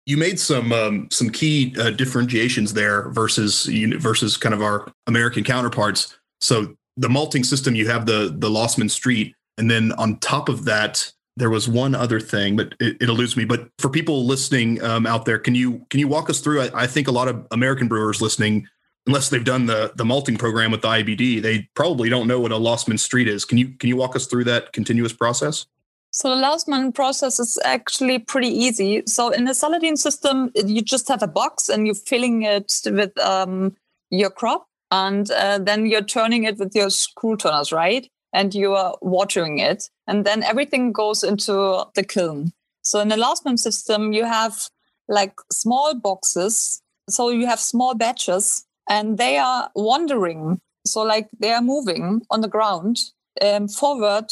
You 0.06 0.16
made 0.16 0.40
some 0.40 0.72
um, 0.72 1.08
some 1.10 1.30
key 1.30 1.74
uh, 1.78 1.90
differentiations 1.90 2.72
there 2.72 3.10
versus 3.10 3.66
versus 3.66 4.36
kind 4.36 4.54
of 4.54 4.62
our 4.62 4.90
American 5.06 5.44
counterparts. 5.44 6.18
So 6.40 6.74
the 6.96 7.08
malting 7.08 7.44
system, 7.44 7.74
you 7.74 7.86
have 7.88 8.06
the 8.06 8.34
the 8.36 8.48
Lausmann 8.48 8.90
Street, 8.90 9.34
and 9.58 9.70
then 9.70 9.92
on 9.92 10.18
top 10.18 10.48
of 10.48 10.64
that, 10.64 11.12
there 11.36 11.50
was 11.50 11.68
one 11.68 11.94
other 11.94 12.20
thing, 12.20 12.56
but 12.56 12.74
it, 12.78 12.96
it 13.00 13.08
eludes 13.08 13.36
me. 13.36 13.44
But 13.44 13.68
for 13.78 13.88
people 13.88 14.26
listening 14.26 14.82
um, 14.82 15.06
out 15.06 15.24
there, 15.24 15.38
can 15.38 15.54
you 15.54 15.86
can 15.90 16.00
you 16.00 16.08
walk 16.08 16.28
us 16.28 16.40
through? 16.40 16.62
I, 16.62 16.70
I, 16.74 16.86
think 16.86 17.08
a 17.08 17.12
lot 17.12 17.28
of 17.28 17.46
American 17.50 17.88
brewers 17.88 18.20
listening, 18.20 18.68
unless 19.06 19.30
they've 19.30 19.44
done 19.44 19.66
the 19.66 19.92
the 19.96 20.04
malting 20.04 20.36
program 20.36 20.70
with 20.70 20.82
the 20.82 20.88
IBD, 20.88 21.40
they 21.42 21.68
probably 21.74 22.08
don't 22.08 22.28
know 22.28 22.40
what 22.40 22.52
a 22.52 22.56
Lausmann 22.56 22.98
Street 22.98 23.28
is. 23.28 23.44
Can 23.44 23.58
you 23.58 23.68
can 23.68 23.88
you 23.88 23.96
walk 23.96 24.14
us 24.14 24.26
through 24.26 24.44
that 24.44 24.72
continuous 24.72 25.12
process? 25.12 25.66
So 26.14 26.28
the 26.28 26.42
Lausmann 26.42 26.94
process 26.94 27.40
is 27.40 27.58
actually 27.64 28.18
pretty 28.18 28.48
easy. 28.48 29.02
So 29.06 29.30
in 29.30 29.46
the 29.46 29.54
Saladin 29.54 29.96
system, 29.96 30.52
you 30.54 30.82
just 30.82 31.08
have 31.08 31.22
a 31.22 31.26
box 31.26 31.70
and 31.70 31.86
you're 31.86 31.94
filling 31.94 32.42
it 32.42 32.70
with 32.84 33.18
um, 33.18 33.74
your 34.10 34.28
crop, 34.28 34.66
and 34.90 35.30
uh, 35.30 35.58
then 35.58 35.86
you're 35.86 36.02
turning 36.02 36.44
it 36.44 36.58
with 36.58 36.74
your 36.74 36.90
screw 36.90 37.38
turners, 37.38 37.72
right? 37.72 38.10
And 38.32 38.54
you 38.54 38.74
are 38.74 38.96
watering 39.02 39.58
it. 39.58 39.90
And 40.06 40.24
then 40.24 40.42
everything 40.42 40.92
goes 40.92 41.22
into 41.22 41.84
the 41.94 42.02
kiln. 42.02 42.52
So 42.82 43.00
in 43.00 43.08
the 43.08 43.16
Lausmann 43.16 43.58
system, 43.58 44.12
you 44.12 44.24
have 44.24 44.68
like 45.08 45.34
small 45.52 45.94
boxes. 45.94 46.82
So 47.08 47.28
you 47.28 47.46
have 47.46 47.60
small 47.60 47.94
batches 47.94 48.64
and 48.88 49.18
they 49.18 49.38
are 49.38 49.70
wandering. 49.74 50.60
So 50.86 51.02
like 51.02 51.28
they 51.38 51.52
are 51.52 51.62
moving 51.62 52.22
on 52.30 52.40
the 52.40 52.48
ground 52.48 52.98
um, 53.40 53.68
forward 53.68 54.26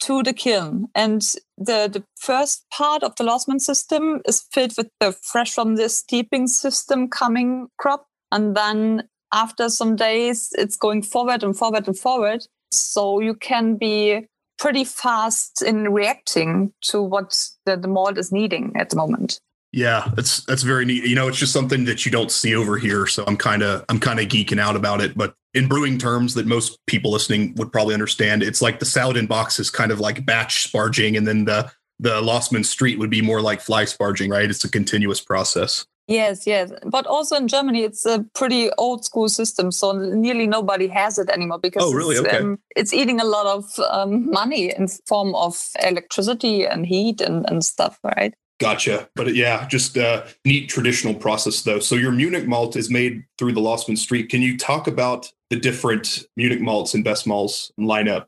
to 0.00 0.22
the 0.22 0.32
kiln. 0.32 0.88
And 0.94 1.22
the, 1.58 1.88
the 1.92 2.04
first 2.18 2.64
part 2.70 3.02
of 3.02 3.16
the 3.16 3.24
Lausmann 3.24 3.60
system 3.60 4.22
is 4.26 4.46
filled 4.52 4.74
with 4.76 4.88
the 4.98 5.12
fresh 5.12 5.52
from 5.52 5.76
the 5.76 5.88
steeping 5.88 6.46
system 6.46 7.08
coming 7.08 7.68
crop. 7.78 8.06
And 8.32 8.56
then 8.56 9.08
after 9.32 9.68
some 9.68 9.96
days, 9.96 10.50
it's 10.56 10.76
going 10.76 11.02
forward 11.02 11.42
and 11.42 11.56
forward 11.56 11.86
and 11.86 11.98
forward. 11.98 12.46
So 12.72 13.20
you 13.20 13.34
can 13.34 13.76
be 13.76 14.26
pretty 14.58 14.84
fast 14.84 15.62
in 15.62 15.92
reacting 15.92 16.72
to 16.82 17.02
what 17.02 17.36
the, 17.64 17.76
the 17.76 17.88
malt 17.88 18.18
is 18.18 18.30
needing 18.30 18.72
at 18.76 18.90
the 18.90 18.96
moment. 18.96 19.40
Yeah, 19.72 20.10
that's 20.16 20.44
that's 20.46 20.62
very 20.62 20.84
neat. 20.84 21.04
You 21.04 21.14
know, 21.14 21.28
it's 21.28 21.38
just 21.38 21.52
something 21.52 21.84
that 21.84 22.04
you 22.04 22.10
don't 22.10 22.30
see 22.30 22.56
over 22.56 22.76
here. 22.76 23.06
So 23.06 23.24
I'm 23.26 23.36
kind 23.36 23.62
of 23.62 23.84
I'm 23.88 24.00
kind 24.00 24.18
of 24.18 24.26
geeking 24.26 24.58
out 24.58 24.74
about 24.74 25.00
it. 25.00 25.16
But 25.16 25.34
in 25.54 25.68
brewing 25.68 25.96
terms 25.96 26.34
that 26.34 26.46
most 26.46 26.78
people 26.86 27.12
listening 27.12 27.54
would 27.56 27.70
probably 27.70 27.94
understand, 27.94 28.42
it's 28.42 28.60
like 28.60 28.80
the 28.80 28.84
Saladin 28.84 29.26
box 29.26 29.60
is 29.60 29.70
kind 29.70 29.92
of 29.92 30.00
like 30.00 30.26
batch 30.26 30.70
sparging, 30.70 31.16
and 31.16 31.26
then 31.26 31.44
the 31.44 31.70
the 32.00 32.20
Lausmann 32.20 32.64
Street 32.64 32.98
would 32.98 33.10
be 33.10 33.22
more 33.22 33.40
like 33.40 33.60
fly 33.60 33.84
sparging, 33.84 34.30
right? 34.30 34.50
It's 34.50 34.64
a 34.64 34.70
continuous 34.70 35.20
process. 35.20 35.86
Yes, 36.10 36.44
yes. 36.44 36.72
But 36.84 37.06
also 37.06 37.36
in 37.36 37.46
Germany, 37.46 37.84
it's 37.84 38.04
a 38.04 38.26
pretty 38.34 38.68
old 38.78 39.04
school 39.04 39.28
system. 39.28 39.70
So 39.70 39.92
nearly 39.92 40.48
nobody 40.48 40.88
has 40.88 41.18
it 41.20 41.30
anymore 41.30 41.60
because 41.60 41.84
oh, 41.84 41.92
really? 41.92 42.16
it's, 42.16 42.26
okay. 42.26 42.38
um, 42.38 42.58
it's 42.74 42.92
eating 42.92 43.20
a 43.20 43.24
lot 43.24 43.46
of 43.46 43.64
um, 43.88 44.28
money 44.28 44.74
in 44.76 44.88
form 45.06 45.36
of 45.36 45.56
electricity 45.84 46.66
and 46.66 46.84
heat 46.84 47.20
and, 47.20 47.48
and 47.48 47.64
stuff, 47.64 48.00
right? 48.02 48.34
Gotcha. 48.58 49.08
But 49.14 49.28
uh, 49.28 49.30
yeah, 49.30 49.68
just 49.68 49.96
a 49.96 50.26
neat 50.44 50.68
traditional 50.68 51.14
process 51.14 51.62
though. 51.62 51.78
So 51.78 51.94
your 51.94 52.10
Munich 52.10 52.46
malt 52.46 52.74
is 52.74 52.90
made 52.90 53.22
through 53.38 53.52
the 53.52 53.60
Lausmann 53.60 53.96
Street. 53.96 54.30
Can 54.30 54.42
you 54.42 54.58
talk 54.58 54.88
about 54.88 55.32
the 55.48 55.56
different 55.56 56.24
Munich 56.36 56.60
malts 56.60 56.92
and 56.92 57.04
BestMalz 57.04 57.70
lineup? 57.78 58.26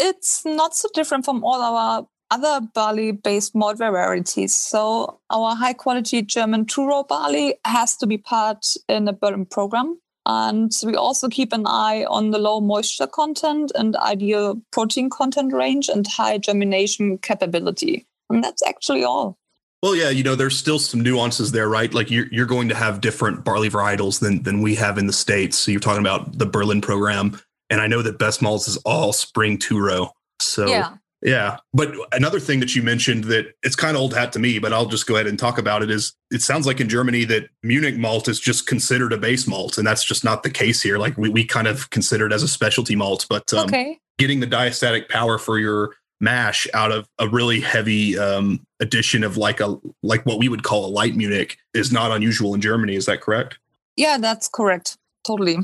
It's 0.00 0.44
not 0.44 0.74
so 0.74 0.88
different 0.94 1.24
from 1.24 1.44
all 1.44 1.62
our 1.62 2.06
other 2.30 2.66
barley 2.74 3.12
based 3.12 3.54
malt 3.54 3.78
varieties. 3.78 4.54
So 4.54 5.20
our 5.30 5.54
high 5.54 5.72
quality 5.72 6.22
German 6.22 6.66
two 6.66 6.86
row 6.86 7.02
barley 7.02 7.56
has 7.64 7.96
to 7.98 8.06
be 8.06 8.18
part 8.18 8.66
in 8.88 9.08
a 9.08 9.12
Berlin 9.12 9.46
program. 9.46 9.98
And 10.26 10.70
we 10.84 10.94
also 10.94 11.28
keep 11.28 11.52
an 11.52 11.66
eye 11.66 12.04
on 12.08 12.30
the 12.30 12.38
low 12.38 12.60
moisture 12.60 13.06
content 13.06 13.72
and 13.74 13.96
ideal 13.96 14.60
protein 14.70 15.10
content 15.10 15.52
range 15.52 15.88
and 15.88 16.06
high 16.06 16.38
germination 16.38 17.18
capability. 17.18 18.06
And 18.28 18.44
that's 18.44 18.62
actually 18.62 19.02
all. 19.02 19.38
Well, 19.82 19.96
yeah, 19.96 20.10
you 20.10 20.22
know, 20.22 20.34
there's 20.34 20.58
still 20.58 20.78
some 20.78 21.00
nuances 21.00 21.52
there, 21.52 21.68
right? 21.68 21.92
Like 21.92 22.10
you're 22.10 22.26
you're 22.30 22.46
going 22.46 22.68
to 22.68 22.74
have 22.74 23.00
different 23.00 23.44
barley 23.44 23.70
varietals 23.70 24.20
than 24.20 24.42
than 24.42 24.60
we 24.60 24.74
have 24.74 24.98
in 24.98 25.06
the 25.06 25.12
states. 25.12 25.56
So 25.56 25.70
you're 25.70 25.80
talking 25.80 26.02
about 26.02 26.38
the 26.38 26.44
Berlin 26.44 26.82
program, 26.82 27.40
and 27.70 27.80
I 27.80 27.86
know 27.86 28.02
that 28.02 28.18
BestMalz 28.18 28.68
is 28.68 28.76
all 28.78 29.14
spring 29.14 29.56
two 29.56 29.80
row. 29.80 30.10
So 30.38 30.66
yeah, 30.66 30.96
yeah. 31.22 31.58
But 31.72 31.94
another 32.12 32.40
thing 32.40 32.60
that 32.60 32.74
you 32.74 32.82
mentioned 32.82 33.24
that 33.24 33.54
it's 33.62 33.76
kind 33.76 33.96
of 33.96 34.00
old 34.00 34.14
hat 34.14 34.32
to 34.32 34.38
me, 34.38 34.58
but 34.58 34.72
I'll 34.72 34.86
just 34.86 35.06
go 35.06 35.16
ahead 35.16 35.26
and 35.26 35.38
talk 35.38 35.58
about 35.58 35.82
it 35.82 35.90
is 35.90 36.14
it 36.30 36.42
sounds 36.42 36.66
like 36.66 36.80
in 36.80 36.88
Germany 36.88 37.24
that 37.26 37.48
Munich 37.62 37.96
malt 37.96 38.28
is 38.28 38.40
just 38.40 38.66
considered 38.66 39.12
a 39.12 39.18
base 39.18 39.46
malt, 39.46 39.76
and 39.76 39.86
that's 39.86 40.04
just 40.04 40.24
not 40.24 40.42
the 40.42 40.50
case 40.50 40.80
here. 40.82 40.98
Like 40.98 41.16
we 41.18 41.28
we 41.28 41.44
kind 41.44 41.66
of 41.66 41.90
consider 41.90 42.26
it 42.26 42.32
as 42.32 42.42
a 42.42 42.48
specialty 42.48 42.96
malt, 42.96 43.26
but 43.28 43.52
um, 43.52 43.66
okay. 43.66 43.98
getting 44.18 44.40
the 44.40 44.46
diastatic 44.46 45.08
power 45.08 45.38
for 45.38 45.58
your 45.58 45.94
mash 46.20 46.66
out 46.74 46.92
of 46.92 47.08
a 47.18 47.28
really 47.28 47.60
heavy 47.60 48.18
um, 48.18 48.60
addition 48.80 49.24
of 49.24 49.36
like 49.36 49.60
a 49.60 49.76
like 50.02 50.24
what 50.24 50.38
we 50.38 50.48
would 50.48 50.62
call 50.62 50.86
a 50.86 50.90
light 50.90 51.16
Munich 51.16 51.58
is 51.74 51.92
not 51.92 52.10
unusual 52.10 52.54
in 52.54 52.60
Germany. 52.60 52.94
Is 52.94 53.06
that 53.06 53.20
correct? 53.20 53.58
Yeah, 53.96 54.16
that's 54.18 54.48
correct. 54.48 54.96
Totally. 55.26 55.58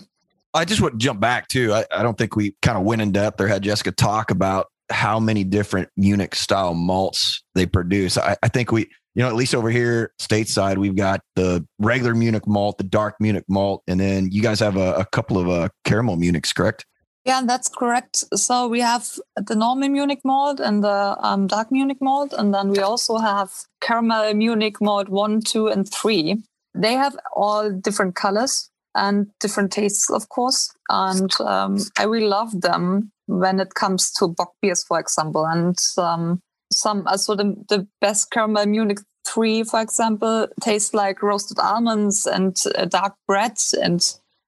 I 0.53 0.65
just 0.65 0.81
want 0.81 0.95
to 0.95 0.99
jump 0.99 1.21
back 1.21 1.49
too. 1.49 1.73
I, 1.73 1.85
I 1.91 2.03
don't 2.03 2.17
think 2.17 2.37
we 2.37 2.55
kind 2.63 2.79
of 2.79 2.85
went 2.85 3.03
in 3.03 3.13
depth 3.13 3.41
or 3.41 3.47
had 3.47 3.63
Jessica 3.63 3.93
talk 3.93 4.31
about 4.31 4.69
how 4.91 5.19
many 5.19 5.45
different 5.45 5.89
Munich 5.97 6.35
style 6.35 6.75
malts 6.75 7.43
they 7.55 7.67
produce. 7.67 8.19
I, 8.19 8.37
I 8.43 8.49
think 8.49 8.73
we, 8.73 8.83
you 9.15 9.23
know, 9.23 9.29
at 9.29 9.35
least 9.35 9.55
over 9.55 9.71
here 9.71 10.13
stateside, 10.21 10.79
we've 10.79 10.97
got 10.97 11.21
the 11.35 11.67
regular 11.79 12.15
Munich 12.15 12.47
malt, 12.47 12.79
the 12.79 12.85
dark 12.85 13.17
Munich 13.21 13.45
malt, 13.49 13.83
and 13.87 13.99
then 13.99 14.31
you 14.31 14.43
guys 14.43 14.61
have 14.61 14.77
a, 14.77 14.95
a 14.95 15.07
couple 15.07 15.39
of 15.39 15.49
uh, 15.49 15.69
caramel 15.85 16.17
Munichs, 16.17 16.55
correct? 16.55 16.85
Yeah, 17.25 17.43
that's 17.45 17.69
correct. 17.69 18.25
So 18.35 18.69
we 18.69 18.81
have 18.81 19.19
the 19.37 19.57
normal 19.57 19.89
Munich 19.89 20.21
malt 20.25 20.61
and 20.61 20.85
the 20.85 21.17
um, 21.21 21.49
dark 21.49 21.73
Munich 21.73 21.99
malt, 22.01 22.33
and 22.33 22.55
then 22.55 22.71
we 22.71 22.79
also 22.79 23.17
have 23.17 23.51
caramel 23.81 24.33
Munich 24.35 24.81
malt 24.81 25.09
one, 25.09 25.41
two, 25.41 25.67
and 25.67 25.91
three. 25.93 26.37
They 26.75 26.93
have 26.93 27.17
all 27.35 27.73
different 27.73 28.15
colors 28.15 28.71
and 28.95 29.27
different 29.41 29.73
tastes, 29.73 30.09
of 30.09 30.29
course. 30.29 30.73
And 30.89 31.33
um, 31.41 31.79
I 31.99 32.05
really 32.05 32.27
love 32.27 32.61
them 32.61 33.11
when 33.27 33.61
it 33.61 33.75
comes 33.75 34.13
to 34.13 34.29
bock 34.29 34.53
beers, 34.63 34.85
for 34.85 34.99
example. 34.99 35.45
And 35.45 35.79
um, 35.99 36.41
some, 36.73 37.07
uh, 37.07 37.17
so 37.17 37.35
the, 37.35 37.55
the 37.69 37.87
best 38.01 38.31
caramel 38.31 38.67
Munich 38.67 38.99
three, 39.27 39.65
for 39.65 39.81
example, 39.81 40.49
tastes 40.61 40.95
like 40.95 41.23
roasted 41.23 41.59
almonds 41.59 42.27
and 42.27 42.57
uh, 42.77 42.85
dark 42.87 43.15
bread 43.27 43.59
and 43.81 44.01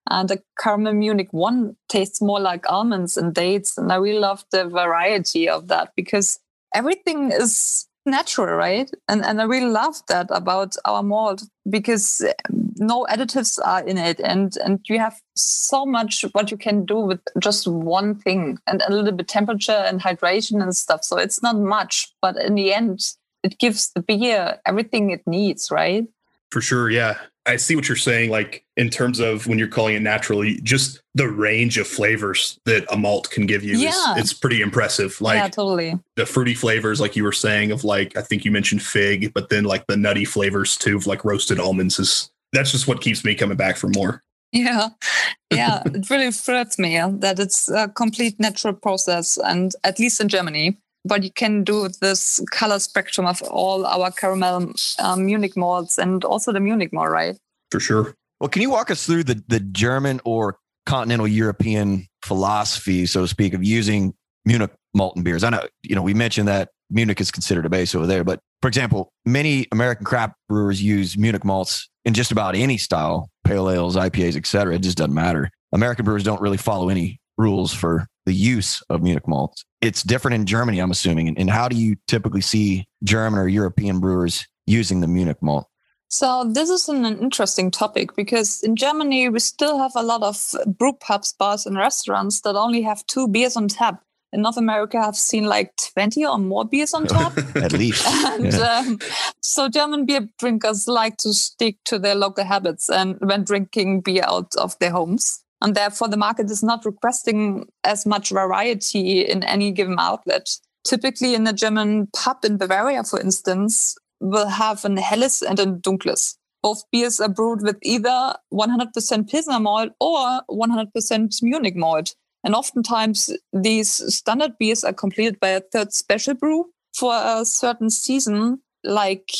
and 0.09 0.27
the 0.27 0.41
caramel 0.59 0.93
Munich 0.93 1.27
one 1.31 1.75
tastes 1.87 2.21
more 2.21 2.39
like 2.39 2.67
almonds 2.67 3.15
and 3.15 3.33
dates. 3.33 3.77
And 3.77 3.91
I 3.91 3.97
really 3.97 4.17
love 4.17 4.43
the 4.51 4.65
variety 4.67 5.47
of 5.47 5.67
that 5.67 5.91
because 5.95 6.39
everything 6.73 7.31
is 7.31 7.85
natural, 8.09 8.55
right? 8.55 8.89
And 9.07 9.23
and 9.25 9.41
I 9.41 9.45
really 9.45 9.71
love 9.71 9.95
that 10.07 10.27
about 10.29 10.75
our 10.85 11.03
malt 11.03 11.43
because 11.69 12.21
um, 12.21 12.73
no 12.77 13.05
additives 13.09 13.59
are 13.63 13.85
in 13.85 13.97
it 13.97 14.19
and 14.19 14.57
and 14.63 14.79
you 14.87 14.99
have 14.99 15.19
so 15.35 15.85
much 15.85 16.25
what 16.31 16.51
you 16.51 16.57
can 16.57 16.85
do 16.85 16.99
with 16.99 17.21
just 17.39 17.67
one 17.67 18.15
thing 18.15 18.57
and 18.67 18.81
a 18.87 18.93
little 18.93 19.11
bit 19.11 19.27
temperature 19.27 19.83
and 19.87 20.01
hydration 20.01 20.61
and 20.61 20.75
stuff. 20.75 21.03
So 21.03 21.17
it's 21.17 21.41
not 21.43 21.57
much, 21.57 22.13
but 22.21 22.37
in 22.37 22.55
the 22.55 22.73
end 22.73 22.99
it 23.43 23.57
gives 23.57 23.91
the 23.93 24.01
beer 24.01 24.59
everything 24.65 25.11
it 25.11 25.25
needs, 25.25 25.71
right? 25.71 26.05
For 26.51 26.61
sure, 26.61 26.89
yeah. 26.89 27.17
I 27.49 27.55
see 27.57 27.75
what 27.75 27.87
you're 27.87 27.97
saying. 27.97 28.29
Like 28.29 28.63
in 28.77 28.89
terms 28.89 29.19
of 29.19 29.47
when 29.47 29.57
you're 29.57 29.67
calling 29.67 29.95
it 29.95 30.01
naturally, 30.01 30.59
just 30.61 31.01
the 31.15 31.27
range 31.27 31.77
of 31.77 31.87
flavors 31.87 32.59
that 32.65 32.85
a 32.91 32.97
malt 32.97 33.29
can 33.31 33.45
give 33.45 33.63
you 33.63 33.75
Yeah. 33.77 34.13
is 34.15 34.21
it's 34.21 34.33
pretty 34.33 34.61
impressive. 34.61 35.19
Like 35.19 35.37
yeah, 35.37 35.47
totally. 35.47 35.99
the 36.15 36.25
fruity 36.25 36.53
flavors, 36.53 37.01
like 37.01 37.15
you 37.15 37.23
were 37.23 37.31
saying, 37.31 37.71
of 37.71 37.83
like 37.83 38.15
I 38.15 38.21
think 38.21 38.45
you 38.45 38.51
mentioned 38.51 38.83
fig, 38.83 39.33
but 39.33 39.49
then 39.49 39.63
like 39.63 39.87
the 39.87 39.97
nutty 39.97 40.25
flavors 40.25 40.77
too, 40.77 40.95
of 40.97 41.07
like 41.07 41.25
roasted 41.25 41.59
almonds 41.59 41.99
is 41.99 42.29
that's 42.53 42.71
just 42.71 42.87
what 42.87 43.01
keeps 43.01 43.25
me 43.25 43.35
coming 43.35 43.57
back 43.57 43.77
for 43.77 43.89
more. 43.89 44.23
Yeah, 44.51 44.89
yeah, 45.51 45.83
it 45.85 46.09
really 46.09 46.31
thrills 46.31 46.77
me 46.79 46.97
uh, 46.97 47.09
that 47.19 47.39
it's 47.39 47.69
a 47.69 47.87
complete 47.89 48.39
natural 48.39 48.73
process, 48.73 49.37
and 49.37 49.73
at 49.83 49.99
least 49.99 50.21
in 50.21 50.27
Germany. 50.27 50.77
But 51.05 51.23
you 51.23 51.31
can 51.31 51.63
do 51.63 51.89
this 52.01 52.39
color 52.51 52.79
spectrum 52.79 53.25
of 53.25 53.41
all 53.43 53.85
our 53.85 54.11
caramel 54.11 54.73
um, 54.99 55.25
Munich 55.25 55.55
malts 55.55 55.97
and 55.97 56.23
also 56.23 56.51
the 56.51 56.59
Munich 56.59 56.91
malt, 56.91 57.09
right? 57.09 57.37
For 57.71 57.79
sure. 57.79 58.15
Well, 58.39 58.49
can 58.49 58.61
you 58.61 58.69
walk 58.69 58.91
us 58.91 59.05
through 59.05 59.23
the, 59.23 59.43
the 59.47 59.59
German 59.59 60.21
or 60.23 60.57
continental 60.85 61.27
European 61.27 62.07
philosophy, 62.23 63.05
so 63.05 63.21
to 63.21 63.27
speak, 63.27 63.53
of 63.53 63.63
using 63.63 64.13
Munich 64.45 64.71
malton 64.93 65.23
beers? 65.23 65.43
I 65.43 65.49
know, 65.49 65.65
you 65.83 65.95
know, 65.95 66.01
we 66.01 66.13
mentioned 66.13 66.47
that 66.47 66.69
Munich 66.89 67.21
is 67.21 67.31
considered 67.31 67.65
a 67.65 67.69
base 67.69 67.93
over 67.93 68.07
there, 68.07 68.23
but 68.23 68.39
for 68.61 68.67
example, 68.67 69.11
many 69.25 69.67
American 69.71 70.05
craft 70.05 70.33
brewers 70.47 70.81
use 70.81 71.17
Munich 71.17 71.45
malts 71.45 71.89
in 72.05 72.13
just 72.13 72.31
about 72.31 72.55
any 72.55 72.77
style, 72.77 73.29
pale 73.45 73.69
ales, 73.69 73.95
IPAs, 73.95 74.35
et 74.35 74.45
cetera. 74.45 74.75
It 74.75 74.81
just 74.81 74.97
doesn't 74.97 75.13
matter. 75.13 75.49
American 75.71 76.05
brewers 76.05 76.23
don't 76.23 76.41
really 76.41 76.57
follow 76.57 76.89
any 76.89 77.19
rules 77.39 77.73
for 77.73 78.05
the 78.25 78.33
use 78.33 78.83
of 78.89 79.01
Munich 79.01 79.27
malts. 79.27 79.65
It's 79.81 80.03
different 80.03 80.35
in 80.35 80.45
Germany, 80.45 80.79
I'm 80.79 80.91
assuming. 80.91 81.29
And, 81.29 81.39
and 81.39 81.49
how 81.49 81.67
do 81.67 81.75
you 81.75 81.95
typically 82.07 82.41
see 82.41 82.85
German 83.03 83.39
or 83.39 83.47
European 83.47 83.99
brewers 83.99 84.45
using 84.67 84.99
the 84.99 85.07
Munich 85.07 85.41
malt? 85.41 85.65
So 86.09 86.43
this 86.51 86.69
is 86.69 86.89
an, 86.89 87.05
interesting 87.05 87.71
topic 87.71 88.15
because 88.15 88.61
in 88.63 88.75
Germany 88.75 89.29
we 89.29 89.39
still 89.39 89.77
have 89.77 89.91
a 89.95 90.03
lot 90.03 90.21
of 90.23 90.37
brew 90.77 90.93
pubs, 90.93 91.33
bars, 91.33 91.65
and 91.65 91.77
restaurants 91.77 92.41
that 92.41 92.55
only 92.55 92.81
have 92.81 93.05
two 93.07 93.27
beers 93.27 93.55
on 93.55 93.67
tap. 93.67 94.03
In 94.31 94.41
North 94.43 94.57
America, 94.57 94.97
I've 94.99 95.15
seen 95.15 95.45
like 95.45 95.71
twenty 95.93 96.23
or 96.23 96.37
more 96.37 96.63
beers 96.65 96.93
on 96.93 97.07
tap. 97.07 97.35
At 97.55 97.73
least. 97.73 98.05
and 98.25 98.53
Yeah. 98.53 98.83
um, 98.85 98.99
so 99.41 99.69
German 99.69 100.05
beer 100.05 100.27
drinkers 100.37 100.87
like 100.87 101.17
to 101.17 101.33
stick 101.33 101.77
to 101.85 101.97
their 101.97 102.13
local 102.15 102.43
habits 102.45 102.89
and 102.89 103.17
when 103.21 103.43
drinking 103.43 104.01
beer 104.01 104.23
out 104.27 104.55
of 104.57 104.77
their 104.79 104.91
homes. 104.91 105.43
And 105.61 105.75
therefore, 105.75 106.07
the 106.07 106.17
market 106.17 106.49
is 106.49 106.63
not 106.63 106.85
requesting 106.85 107.67
as 107.83 108.05
much 108.05 108.29
variety 108.29 109.21
in 109.21 109.43
any 109.43 109.71
given 109.71 109.97
outlet. 109.99 110.49
Typically, 110.85 111.35
in 111.35 111.45
a 111.47 111.53
German 111.53 112.07
pub 112.15 112.45
in 112.45 112.57
Bavaria, 112.57 113.03
for 113.03 113.19
instance, 113.19 113.95
will 114.21 114.47
have 114.47 114.85
an 114.85 114.97
helles 114.97 115.41
and 115.41 115.59
a 115.59 115.65
dunkles. 115.65 116.35
Both 116.61 116.83
beers 116.91 117.19
are 117.19 117.29
brewed 117.29 117.61
with 117.61 117.77
either 117.83 118.35
100% 118.53 119.29
Pilsner 119.29 119.59
malt 119.59 119.91
or 119.99 120.41
100% 120.49 121.41
Munich 121.41 121.75
malt. 121.75 122.15
And 122.43 122.55
oftentimes, 122.55 123.29
these 123.53 123.91
standard 124.13 124.57
beers 124.59 124.83
are 124.83 124.93
completed 124.93 125.39
by 125.39 125.49
a 125.49 125.61
third 125.61 125.93
special 125.93 126.33
brew 126.33 126.65
for 126.93 127.13
a 127.13 127.45
certain 127.45 127.89
season, 127.89 128.61
like 128.83 129.31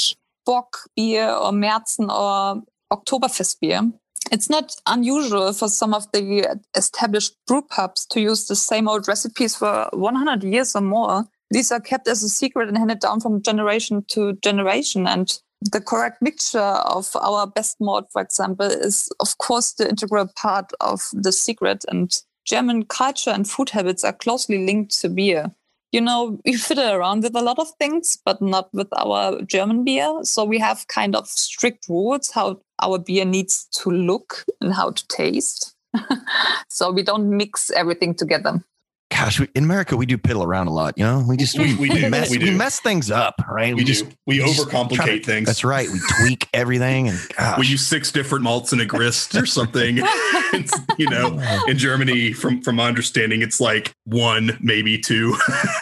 Bock 0.45 0.78
beer 0.95 1.30
or 1.30 1.51
Märzen 1.51 2.09
or 2.09 2.61
Oktoberfest 2.91 3.59
beer. 3.61 3.82
It's 4.32 4.49
not 4.49 4.75
unusual 4.86 5.53
for 5.53 5.67
some 5.67 5.93
of 5.93 6.11
the 6.11 6.59
established 6.75 7.36
brew 7.47 7.63
pubs 7.63 8.05
to 8.07 8.21
use 8.21 8.45
the 8.45 8.55
same 8.55 8.88
old 8.88 9.07
recipes 9.07 9.55
for 9.55 9.89
100 9.91 10.43
years 10.43 10.75
or 10.75 10.82
more. 10.82 11.25
These 11.51 11.71
are 11.71 11.80
kept 11.80 12.07
as 12.07 12.23
a 12.23 12.30
secret 12.30 12.67
and 12.67 12.77
handed 12.77 12.99
down 12.99 13.21
from 13.21 13.41
generation 13.41 14.05
to 14.09 14.34
generation. 14.43 15.07
And 15.07 15.32
the 15.61 15.82
correct 15.82 16.21
mixture 16.21 16.59
of 16.59 17.09
our 17.15 17.47
best 17.47 17.77
malt, 17.80 18.07
for 18.13 18.21
example, 18.21 18.67
is 18.67 19.09
of 19.19 19.38
course 19.39 19.73
the 19.73 19.89
integral 19.89 20.30
part 20.36 20.71
of 20.80 21.01
the 21.13 21.32
secret. 21.32 21.84
And 21.88 22.15
German 22.45 22.86
culture 22.86 23.32
and 23.32 23.49
food 23.49 23.71
habits 23.71 24.03
are 24.03 24.13
closely 24.13 24.65
linked 24.65 24.99
to 25.01 25.09
beer. 25.09 25.51
You 25.91 26.01
know, 26.01 26.39
we 26.45 26.53
fiddle 26.53 26.91
around 26.91 27.23
with 27.23 27.35
a 27.35 27.41
lot 27.41 27.57
of 27.57 27.67
things, 27.79 28.17
but 28.23 28.41
not 28.41 28.71
with 28.73 28.87
our 28.95 29.41
German 29.41 29.83
beer. 29.83 30.19
So 30.23 30.43
we 30.43 30.59
have 30.59 30.87
kind 30.87 31.15
of 31.15 31.27
strict 31.27 31.89
rules 31.89 32.29
how 32.31 32.61
our 32.81 32.99
beer 32.99 33.25
needs 33.25 33.67
to 33.81 33.89
look 33.89 34.45
and 34.61 34.73
how 34.73 34.91
to 34.91 35.07
taste. 35.07 35.75
so 36.69 36.91
we 36.91 37.01
don't 37.01 37.35
mix 37.35 37.71
everything 37.71 38.13
together 38.13 38.63
gosh, 39.20 39.39
we, 39.39 39.47
in 39.53 39.63
America 39.63 39.97
we 39.97 40.05
do 40.05 40.17
piddle 40.17 40.45
around 40.45 40.67
a 40.67 40.74
lot. 40.74 40.97
You 40.97 41.03
know, 41.03 41.26
we 41.28 41.38
just 41.38 41.57
we, 41.57 41.76
we, 41.76 41.89
do 41.89 42.09
mess, 42.09 42.30
we, 42.30 42.38
do. 42.38 42.45
we 42.45 42.51
mess 42.51 42.80
things 42.80 43.11
up, 43.11 43.36
right? 43.49 43.76
We, 43.76 43.82
we 43.82 43.84
just 43.84 44.05
we 44.26 44.39
overcomplicate 44.39 45.26
things. 45.26 45.47
That's 45.47 45.63
right. 45.63 45.89
We 45.89 45.99
tweak 46.20 46.47
everything, 46.53 47.09
and 47.09 47.20
gosh. 47.38 47.59
we 47.59 47.67
use 47.67 47.86
six 47.86 48.11
different 48.11 48.43
malts 48.43 48.74
in 48.74 48.80
a 48.80 48.86
grist 48.86 49.36
or 49.36 49.45
something. 49.45 49.97
you 50.97 51.09
know, 51.09 51.39
in 51.67 51.78
Germany, 51.78 52.34
from 52.34 52.61
from 52.61 52.78
my 52.78 52.88
understanding, 52.88 53.41
it's 53.41 53.59
like 53.59 53.93
one, 54.05 54.57
maybe 54.61 54.97
two. 54.97 55.36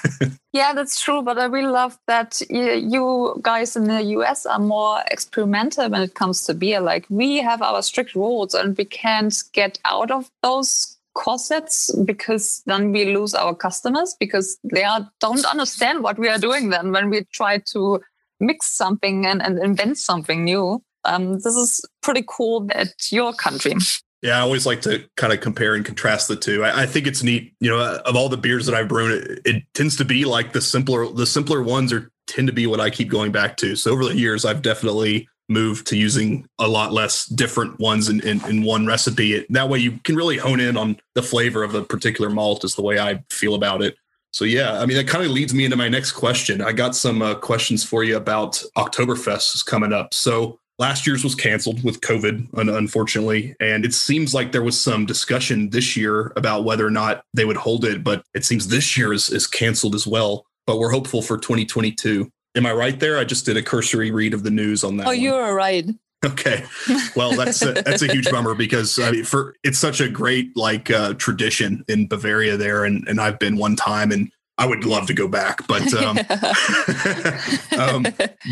yeah, 0.53 0.73
that's 0.73 0.99
true. 0.99 1.21
But 1.21 1.37
I 1.37 1.45
really 1.45 1.71
love 1.71 1.97
that 2.07 2.41
you 2.49 3.39
guys 3.41 3.75
in 3.75 3.85
the 3.85 4.01
US 4.03 4.45
are 4.45 4.59
more 4.59 5.01
experimental 5.11 5.89
when 5.89 6.01
it 6.01 6.15
comes 6.15 6.45
to 6.45 6.53
beer. 6.53 6.79
Like 6.79 7.05
we 7.09 7.37
have 7.37 7.61
our 7.61 7.81
strict 7.81 8.15
rules, 8.15 8.53
and 8.53 8.77
we 8.77 8.85
can't 8.85 9.43
get 9.53 9.79
out 9.85 10.11
of 10.11 10.29
those 10.41 10.96
corsets 11.17 11.93
because 12.05 12.61
then 12.67 12.91
we 12.91 13.05
lose 13.05 13.33
our 13.33 13.55
customers 13.55 14.15
because 14.19 14.57
they 14.63 14.83
are, 14.83 15.09
don't 15.19 15.43
understand 15.45 16.03
what 16.03 16.19
we 16.19 16.29
are 16.29 16.37
doing 16.37 16.69
then 16.69 16.91
when 16.91 17.09
we 17.09 17.25
try 17.33 17.57
to 17.71 17.99
mix 18.39 18.77
something 18.77 19.25
and, 19.25 19.41
and 19.41 19.57
invent 19.57 19.97
something 19.97 20.45
new. 20.45 20.81
Um, 21.05 21.33
this 21.39 21.55
is 21.55 21.83
pretty 22.03 22.23
cool 22.27 22.67
at 22.71 22.93
your 23.11 23.33
country. 23.33 23.73
Yeah, 24.21 24.37
I 24.37 24.41
always 24.41 24.65
like 24.65 24.81
to 24.81 25.03
kind 25.15 25.33
of 25.33 25.41
compare 25.41 25.73
and 25.73 25.85
contrast 25.85 26.27
the 26.27 26.35
two. 26.35 26.63
I, 26.63 26.83
I, 26.83 26.85
think 26.85 27.07
it's 27.07 27.23
neat. 27.23 27.53
You 27.59 27.69
know, 27.69 28.01
of 28.05 28.15
all 28.15 28.29
the 28.29 28.37
beers 28.37 28.65
that 28.65 28.75
I've 28.75 28.87
brewed, 28.87 29.11
it, 29.11 29.41
it, 29.45 29.63
tends 29.73 29.95
to 29.97 30.05
be 30.05 30.25
like 30.25 30.53
the 30.53 30.61
simpler, 30.61 31.07
the 31.07 31.25
simpler 31.25 31.61
ones 31.61 31.93
are 31.93 32.11
tend 32.25 32.47
to 32.47 32.53
be 32.53 32.67
what 32.67 32.79
I 32.79 32.89
keep 32.89 33.09
going 33.09 33.31
back 33.31 33.57
to. 33.57 33.75
So 33.75 33.91
over 33.91 34.05
the 34.05 34.15
years, 34.15 34.43
I've 34.43 34.61
definitely 34.61 35.29
move 35.49 35.83
to 35.85 35.97
using 35.97 36.47
a 36.59 36.67
lot 36.67 36.91
less 36.91 37.25
different 37.25 37.79
ones 37.79 38.09
in, 38.09 38.21
in, 38.21 38.43
in, 38.45 38.63
one 38.63 38.85
recipe. 38.85 39.33
It, 39.33 39.51
that 39.51 39.69
way 39.69 39.79
you 39.79 39.93
can 40.03 40.15
really 40.15 40.37
hone 40.37 40.59
in 40.59 40.75
on 40.75 40.99
the 41.15 41.23
flavor 41.23 41.63
of 41.63 41.73
a 41.73 41.83
particular 41.83 42.29
malt 42.29 42.63
is 42.63 42.75
the 42.75 42.81
way 42.81 42.99
I 42.99 43.23
feel 43.29 43.55
about 43.55 43.81
it. 43.81 43.95
So 44.31 44.45
yeah, 44.45 44.79
I 44.79 44.85
mean, 44.85 44.97
that 44.97 45.07
kind 45.07 45.25
of 45.25 45.31
leads 45.31 45.53
me 45.53 45.65
into 45.65 45.77
my 45.77 45.89
next 45.89 46.11
question. 46.11 46.61
I 46.61 46.73
got 46.73 46.95
some 46.95 47.21
uh, 47.21 47.35
questions 47.35 47.83
for 47.83 48.03
you 48.03 48.17
about 48.17 48.61
Oktoberfest 48.77 49.55
is 49.55 49.63
coming 49.63 49.93
up. 49.93 50.13
So 50.13 50.59
last 50.79 51.07
year's 51.07 51.23
was 51.23 51.35
canceled 51.35 51.83
with 51.83 52.01
COVID, 52.01 52.47
unfortunately. 52.53 53.55
And 53.59 53.85
it 53.85 53.93
seems 53.93 54.33
like 54.33 54.51
there 54.51 54.63
was 54.63 54.79
some 54.79 55.05
discussion 55.05 55.69
this 55.69 55.97
year 55.97 56.33
about 56.35 56.65
whether 56.65 56.85
or 56.85 56.91
not 56.91 57.23
they 57.33 57.45
would 57.45 57.57
hold 57.57 57.85
it, 57.85 58.03
but 58.03 58.23
it 58.33 58.45
seems 58.45 58.67
this 58.67 58.97
year 58.97 59.13
is, 59.13 59.29
is 59.29 59.47
canceled 59.47 59.95
as 59.95 60.05
well. 60.05 60.45
But 60.65 60.77
we're 60.77 60.91
hopeful 60.91 61.21
for 61.21 61.37
2022. 61.37 62.29
Am 62.57 62.65
I 62.65 62.73
right 62.73 62.99
there? 62.99 63.17
I 63.17 63.23
just 63.23 63.45
did 63.45 63.55
a 63.55 63.61
cursory 63.61 64.11
read 64.11 64.33
of 64.33 64.43
the 64.43 64.49
news 64.49 64.83
on 64.83 64.97
that. 64.97 65.07
Oh, 65.07 65.11
you 65.11 65.33
are 65.33 65.53
right. 65.53 65.85
Okay, 66.25 66.65
well 67.15 67.35
that's 67.35 67.61
a, 67.61 67.73
that's 67.73 68.01
a 68.01 68.11
huge 68.11 68.29
bummer 68.31 68.55
because 68.55 68.97
I 68.97 69.11
mean, 69.11 69.23
for 69.23 69.55
it's 69.63 69.77
such 69.77 70.01
a 70.01 70.09
great 70.09 70.57
like 70.57 70.89
uh, 70.89 71.13
tradition 71.13 71.85
in 71.87 72.07
Bavaria 72.07 72.57
there, 72.57 72.85
and 72.85 73.07
and 73.07 73.21
I've 73.21 73.37
been 73.37 73.57
one 73.57 73.75
time, 73.75 74.11
and 74.11 74.31
I 74.57 74.65
would 74.65 74.83
love 74.83 75.05
to 75.07 75.13
go 75.13 75.27
back, 75.27 75.67
but 75.67 75.93
um, 76.03 76.17
um, 77.79 78.03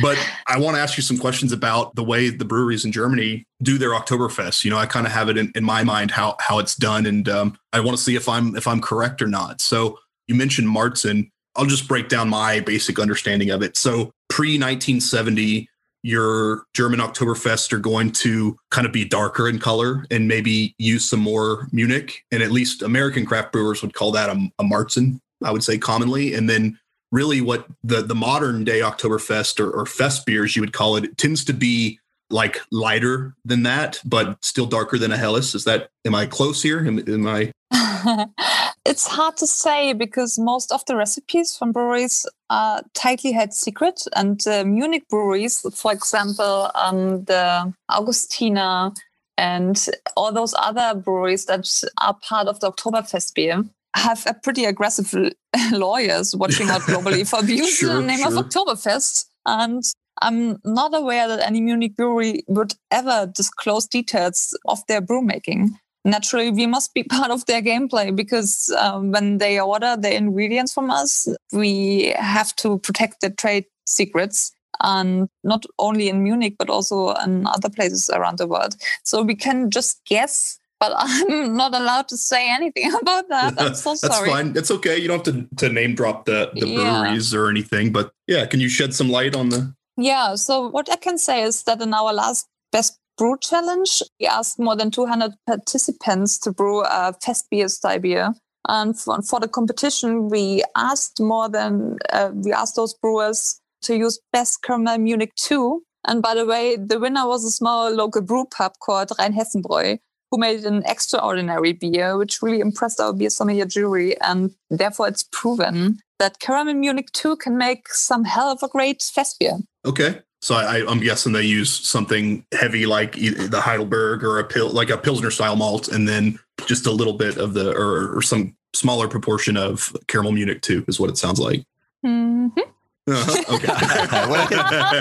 but 0.01 0.17
I 0.47 0.59
want 0.59 0.77
to 0.77 0.81
ask 0.81 0.97
you 0.97 1.03
some 1.03 1.17
questions 1.17 1.51
about 1.51 1.95
the 1.95 2.03
way 2.03 2.29
the 2.29 2.45
breweries 2.45 2.85
in 2.85 2.91
Germany 2.91 3.45
do 3.63 3.79
their 3.79 3.91
Oktoberfest. 3.91 4.63
You 4.63 4.69
know, 4.69 4.77
I 4.77 4.85
kind 4.85 5.07
of 5.07 5.13
have 5.13 5.29
it 5.29 5.37
in, 5.37 5.51
in 5.55 5.63
my 5.63 5.83
mind 5.83 6.11
how 6.11 6.35
how 6.39 6.59
it's 6.59 6.75
done, 6.75 7.07
and 7.07 7.27
um, 7.27 7.57
I 7.73 7.79
want 7.79 7.97
to 7.97 8.03
see 8.03 8.15
if 8.15 8.29
I'm 8.29 8.55
if 8.55 8.67
I'm 8.67 8.81
correct 8.81 9.21
or 9.23 9.27
not. 9.27 9.61
So 9.61 9.97
you 10.27 10.35
mentioned 10.35 10.67
Märzen. 10.67 11.31
I'll 11.55 11.65
just 11.65 11.87
break 11.87 12.09
down 12.09 12.29
my 12.29 12.59
basic 12.59 12.99
understanding 12.99 13.49
of 13.49 13.61
it. 13.61 13.77
So 13.77 14.11
pre 14.29 14.59
1970, 14.59 15.69
your 16.05 16.65
German 16.75 16.99
Oktoberfest 16.99 17.73
are 17.73 17.79
going 17.79 18.11
to 18.11 18.55
kind 18.69 18.85
of 18.85 18.93
be 18.93 19.05
darker 19.05 19.49
in 19.49 19.57
color 19.57 20.05
and 20.11 20.27
maybe 20.27 20.75
use 20.77 21.09
some 21.09 21.19
more 21.19 21.67
Munich. 21.71 22.23
And 22.31 22.43
at 22.43 22.51
least 22.51 22.83
American 22.83 23.25
craft 23.25 23.51
brewers 23.51 23.81
would 23.81 23.95
call 23.95 24.11
that 24.11 24.29
a, 24.29 24.51
a 24.59 24.63
Märzen, 24.63 25.19
I 25.43 25.49
would 25.49 25.63
say 25.63 25.79
commonly. 25.79 26.35
And 26.35 26.47
then 26.47 26.77
really 27.11 27.41
what 27.41 27.65
the, 27.83 28.03
the 28.03 28.13
modern 28.13 28.63
day 28.63 28.81
Oktoberfest 28.81 29.59
or, 29.59 29.71
or 29.71 29.87
fest 29.87 30.27
beers, 30.27 30.55
you 30.55 30.61
would 30.61 30.73
call 30.73 30.95
it, 30.95 31.05
it 31.05 31.17
tends 31.17 31.43
to 31.45 31.53
be 31.53 31.99
like 32.29 32.59
lighter 32.71 33.33
than 33.43 33.63
that, 33.63 33.99
but 34.05 34.37
still 34.43 34.67
darker 34.67 34.99
than 34.99 35.11
a 35.11 35.17
Helles. 35.17 35.55
Is 35.55 35.63
that, 35.63 35.89
am 36.05 36.13
I 36.13 36.27
close 36.27 36.61
here? 36.61 36.85
Am, 36.85 36.99
am 36.99 37.27
I? 37.27 37.51
it's 38.85 39.07
hard 39.07 39.35
to 39.37 39.47
say 39.47 39.93
because 39.93 40.37
most 40.37 40.71
of 40.71 40.85
the 40.85 40.95
recipes 40.95 41.57
from 41.57 41.71
breweries 41.71 42.25
are 42.49 42.83
tightly 42.93 43.31
held 43.31 43.53
secret. 43.53 44.01
And 44.15 44.45
uh, 44.47 44.63
Munich 44.63 45.07
breweries, 45.09 45.65
for 45.73 45.91
example, 45.91 46.69
um, 46.75 47.23
the 47.25 47.73
Augustiner 47.89 48.95
and 49.37 49.89
all 50.15 50.31
those 50.31 50.53
other 50.57 50.99
breweries 50.99 51.45
that 51.45 51.67
are 52.01 52.15
part 52.21 52.47
of 52.47 52.59
the 52.59 52.71
Oktoberfest 52.71 53.33
beer, 53.33 53.63
have 53.95 54.23
a 54.27 54.33
pretty 54.33 54.65
aggressive 54.65 55.33
lawyers 55.71 56.35
watching 56.35 56.69
out 56.69 56.81
globally 56.81 57.27
for 57.27 57.39
abuse 57.43 57.77
sure, 57.77 57.91
in 57.91 58.01
the 58.01 58.07
name 58.07 58.19
sure. 58.19 58.37
of 58.37 58.45
Oktoberfest. 58.45 59.25
And 59.45 59.83
I'm 60.21 60.59
not 60.63 60.95
aware 60.95 61.27
that 61.27 61.45
any 61.45 61.59
Munich 61.59 61.95
brewery 61.95 62.43
would 62.47 62.73
ever 62.91 63.31
disclose 63.33 63.87
details 63.87 64.57
of 64.65 64.85
their 64.87 65.01
brew 65.01 65.21
making 65.21 65.77
naturally 66.05 66.51
we 66.51 66.67
must 66.67 66.93
be 66.93 67.03
part 67.15 67.31
of 67.31 67.45
their 67.45 67.61
gameplay 67.61 68.15
because 68.15 68.73
um, 68.79 69.11
when 69.11 69.39
they 69.39 69.59
order 69.59 69.97
the 69.97 70.15
ingredients 70.15 70.73
from 70.73 70.89
us 70.89 71.27
we 71.51 72.13
have 72.17 72.55
to 72.55 72.77
protect 72.79 73.21
their 73.21 73.31
trade 73.31 73.65
secrets 73.85 74.51
and 74.81 75.29
not 75.43 75.65
only 75.79 76.09
in 76.09 76.23
munich 76.23 76.55
but 76.57 76.69
also 76.69 77.13
in 77.25 77.47
other 77.47 77.69
places 77.69 78.09
around 78.13 78.37
the 78.37 78.47
world 78.47 78.75
so 79.03 79.21
we 79.21 79.35
can 79.35 79.69
just 79.69 80.01
guess 80.05 80.59
but 80.79 80.91
I'm 80.97 81.55
not 81.55 81.73
allowed 81.73 82.07
to 82.09 82.17
say 82.17 82.49
anything 82.49 82.93
about 83.01 83.29
that. 83.29 83.53
I'm 83.57 83.75
so 83.75 83.95
sorry. 83.95 84.29
That's 84.29 84.37
fine. 84.37 84.57
It's 84.57 84.71
okay. 84.71 84.97
You 84.97 85.07
don't 85.07 85.25
have 85.25 85.35
to, 85.35 85.55
to 85.67 85.69
name 85.69 85.95
drop 85.95 86.25
the, 86.25 86.51
the 86.53 86.75
breweries 86.75 87.33
yeah. 87.33 87.39
or 87.39 87.49
anything. 87.49 87.91
But 87.91 88.11
yeah, 88.27 88.45
can 88.45 88.59
you 88.59 88.69
shed 88.69 88.93
some 88.93 89.09
light 89.09 89.35
on 89.35 89.49
the? 89.49 89.73
Yeah. 89.97 90.35
So 90.35 90.67
what 90.67 90.91
I 90.91 90.97
can 90.97 91.17
say 91.17 91.43
is 91.43 91.63
that 91.63 91.81
in 91.81 91.93
our 91.93 92.13
last 92.13 92.47
best 92.71 92.99
brew 93.17 93.37
challenge. 93.39 94.01
We 94.19 94.27
asked 94.27 94.59
more 94.59 94.75
than 94.75 94.91
200 94.91 95.31
participants 95.47 96.39
to 96.39 96.51
brew 96.51 96.83
a 96.83 97.13
fest 97.23 97.47
beer 97.49 97.67
style 97.67 97.99
beer. 97.99 98.33
And 98.67 98.99
for, 98.99 99.21
for, 99.21 99.39
the 99.39 99.47
competition, 99.47 100.29
we 100.29 100.63
asked 100.75 101.19
more 101.19 101.49
than, 101.49 101.97
uh, 102.11 102.31
we 102.33 102.51
asked 102.51 102.75
those 102.75 102.93
brewers 102.95 103.59
to 103.83 103.95
use 103.95 104.19
Best 104.33 104.63
Caramel 104.63 104.97
Munich 104.97 105.33
2. 105.35 105.83
And 106.07 106.21
by 106.21 106.35
the 106.35 106.45
way, 106.45 106.75
the 106.75 106.99
winner 106.99 107.27
was 107.27 107.43
a 107.45 107.51
small 107.51 107.91
local 107.91 108.21
brew 108.21 108.45
pub 108.45 108.73
called 108.81 109.09
Rheinhessenbräu, 109.19 109.99
who 110.31 110.37
made 110.37 110.65
an 110.65 110.83
extraordinary 110.85 111.73
beer, 111.73 112.17
which 112.17 112.41
really 112.41 112.59
impressed 112.59 112.99
our 112.99 113.13
beer 113.13 113.29
sommelier 113.29 113.65
jury. 113.65 114.19
And 114.21 114.51
therefore, 114.69 115.07
it's 115.07 115.23
proven 115.31 115.99
that 116.19 116.39
Caramel 116.39 116.75
Munich 116.75 117.11
2 117.13 117.37
can 117.37 117.57
make 117.57 117.89
some 117.89 118.23
hell 118.23 118.49
of 118.49 118.63
a 118.63 118.67
great 118.67 119.01
fest 119.01 119.37
beer. 119.39 119.57
Okay. 119.85 120.21
So 120.45 120.53
I, 120.53 120.91
am 120.91 120.99
guessing 120.99 121.33
they 121.33 121.41
use 121.41 121.71
something 121.71 122.45
heavy 122.51 122.85
like 122.85 123.13
the 123.13 123.59
Heidelberg 123.59 124.23
or 124.23 124.37
a 124.37 124.43
pill, 124.43 124.69
like 124.69 124.91
a 124.91 124.97
Pilsner 124.97 125.31
style 125.31 125.55
malt, 125.55 125.87
and 125.87 126.07
then 126.07 126.37
just 126.67 126.85
a 126.85 126.91
little 126.91 127.13
bit 127.13 127.37
of 127.37 127.55
the 127.55 127.71
or, 127.75 128.15
or 128.15 128.21
some 128.21 128.55
smaller 128.71 129.07
proportion 129.07 129.57
of 129.57 129.91
caramel 130.05 130.33
Munich 130.33 130.61
too, 130.61 130.85
is 130.87 130.99
what 130.99 131.09
it 131.09 131.17
sounds 131.17 131.39
like. 131.39 131.65
Mm-hmm. 132.05 132.59
Uh-huh. 133.07 133.55
Okay. 133.55 133.67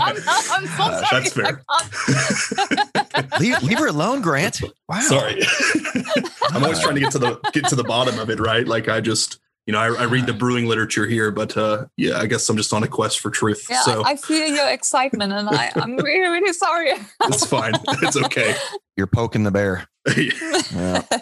I'm, 0.01 0.17
so 0.67 1.05
sorry. 1.05 1.07
That's 1.13 1.33
fair. 1.35 1.63
leave, 3.39 3.63
leave 3.63 3.79
her 3.81 3.89
alone, 3.89 4.23
Grant. 4.23 4.63
Wow. 4.89 5.01
Sorry. 5.01 5.43
I'm 6.53 6.63
always 6.63 6.81
trying 6.81 6.95
to 6.95 7.03
get 7.03 7.13
to 7.13 7.19
the 7.19 7.39
get 7.53 7.69
to 7.69 7.77
the 7.77 7.85
bottom 7.85 8.19
of 8.19 8.31
it, 8.31 8.41
right? 8.41 8.67
Like 8.67 8.89
I 8.89 9.03
just 9.03 9.41
you 9.67 9.73
know, 9.73 9.79
I, 9.79 10.03
I, 10.03 10.05
read 10.05 10.27
the 10.27 10.33
brewing 10.35 10.67
literature 10.67 11.07
here, 11.07 11.31
but 11.31 11.57
uh, 11.57 11.87
yeah, 11.97 12.19
I 12.19 12.27
guess 12.27 12.49
I'm 12.49 12.57
just 12.57 12.73
on 12.73 12.83
a 12.83 12.89
quest 12.89 13.21
for 13.21 13.31
truth. 13.31 13.67
Yeah, 13.71 13.81
so 13.81 14.03
I, 14.05 14.11
I 14.11 14.17
feel 14.17 14.47
your 14.47 14.69
excitement, 14.69 15.33
and 15.33 15.49
I, 15.49 15.73
am 15.77 15.97
really, 16.03 16.29
really 16.29 16.53
sorry. 16.53 16.93
it's 17.23 17.47
fine. 17.47 17.73
It's 18.03 18.17
okay. 18.17 18.55
You're 18.97 19.07
poking 19.07 19.43
the 19.43 19.51
bear. 19.51 19.89
yeah. 20.17 21.03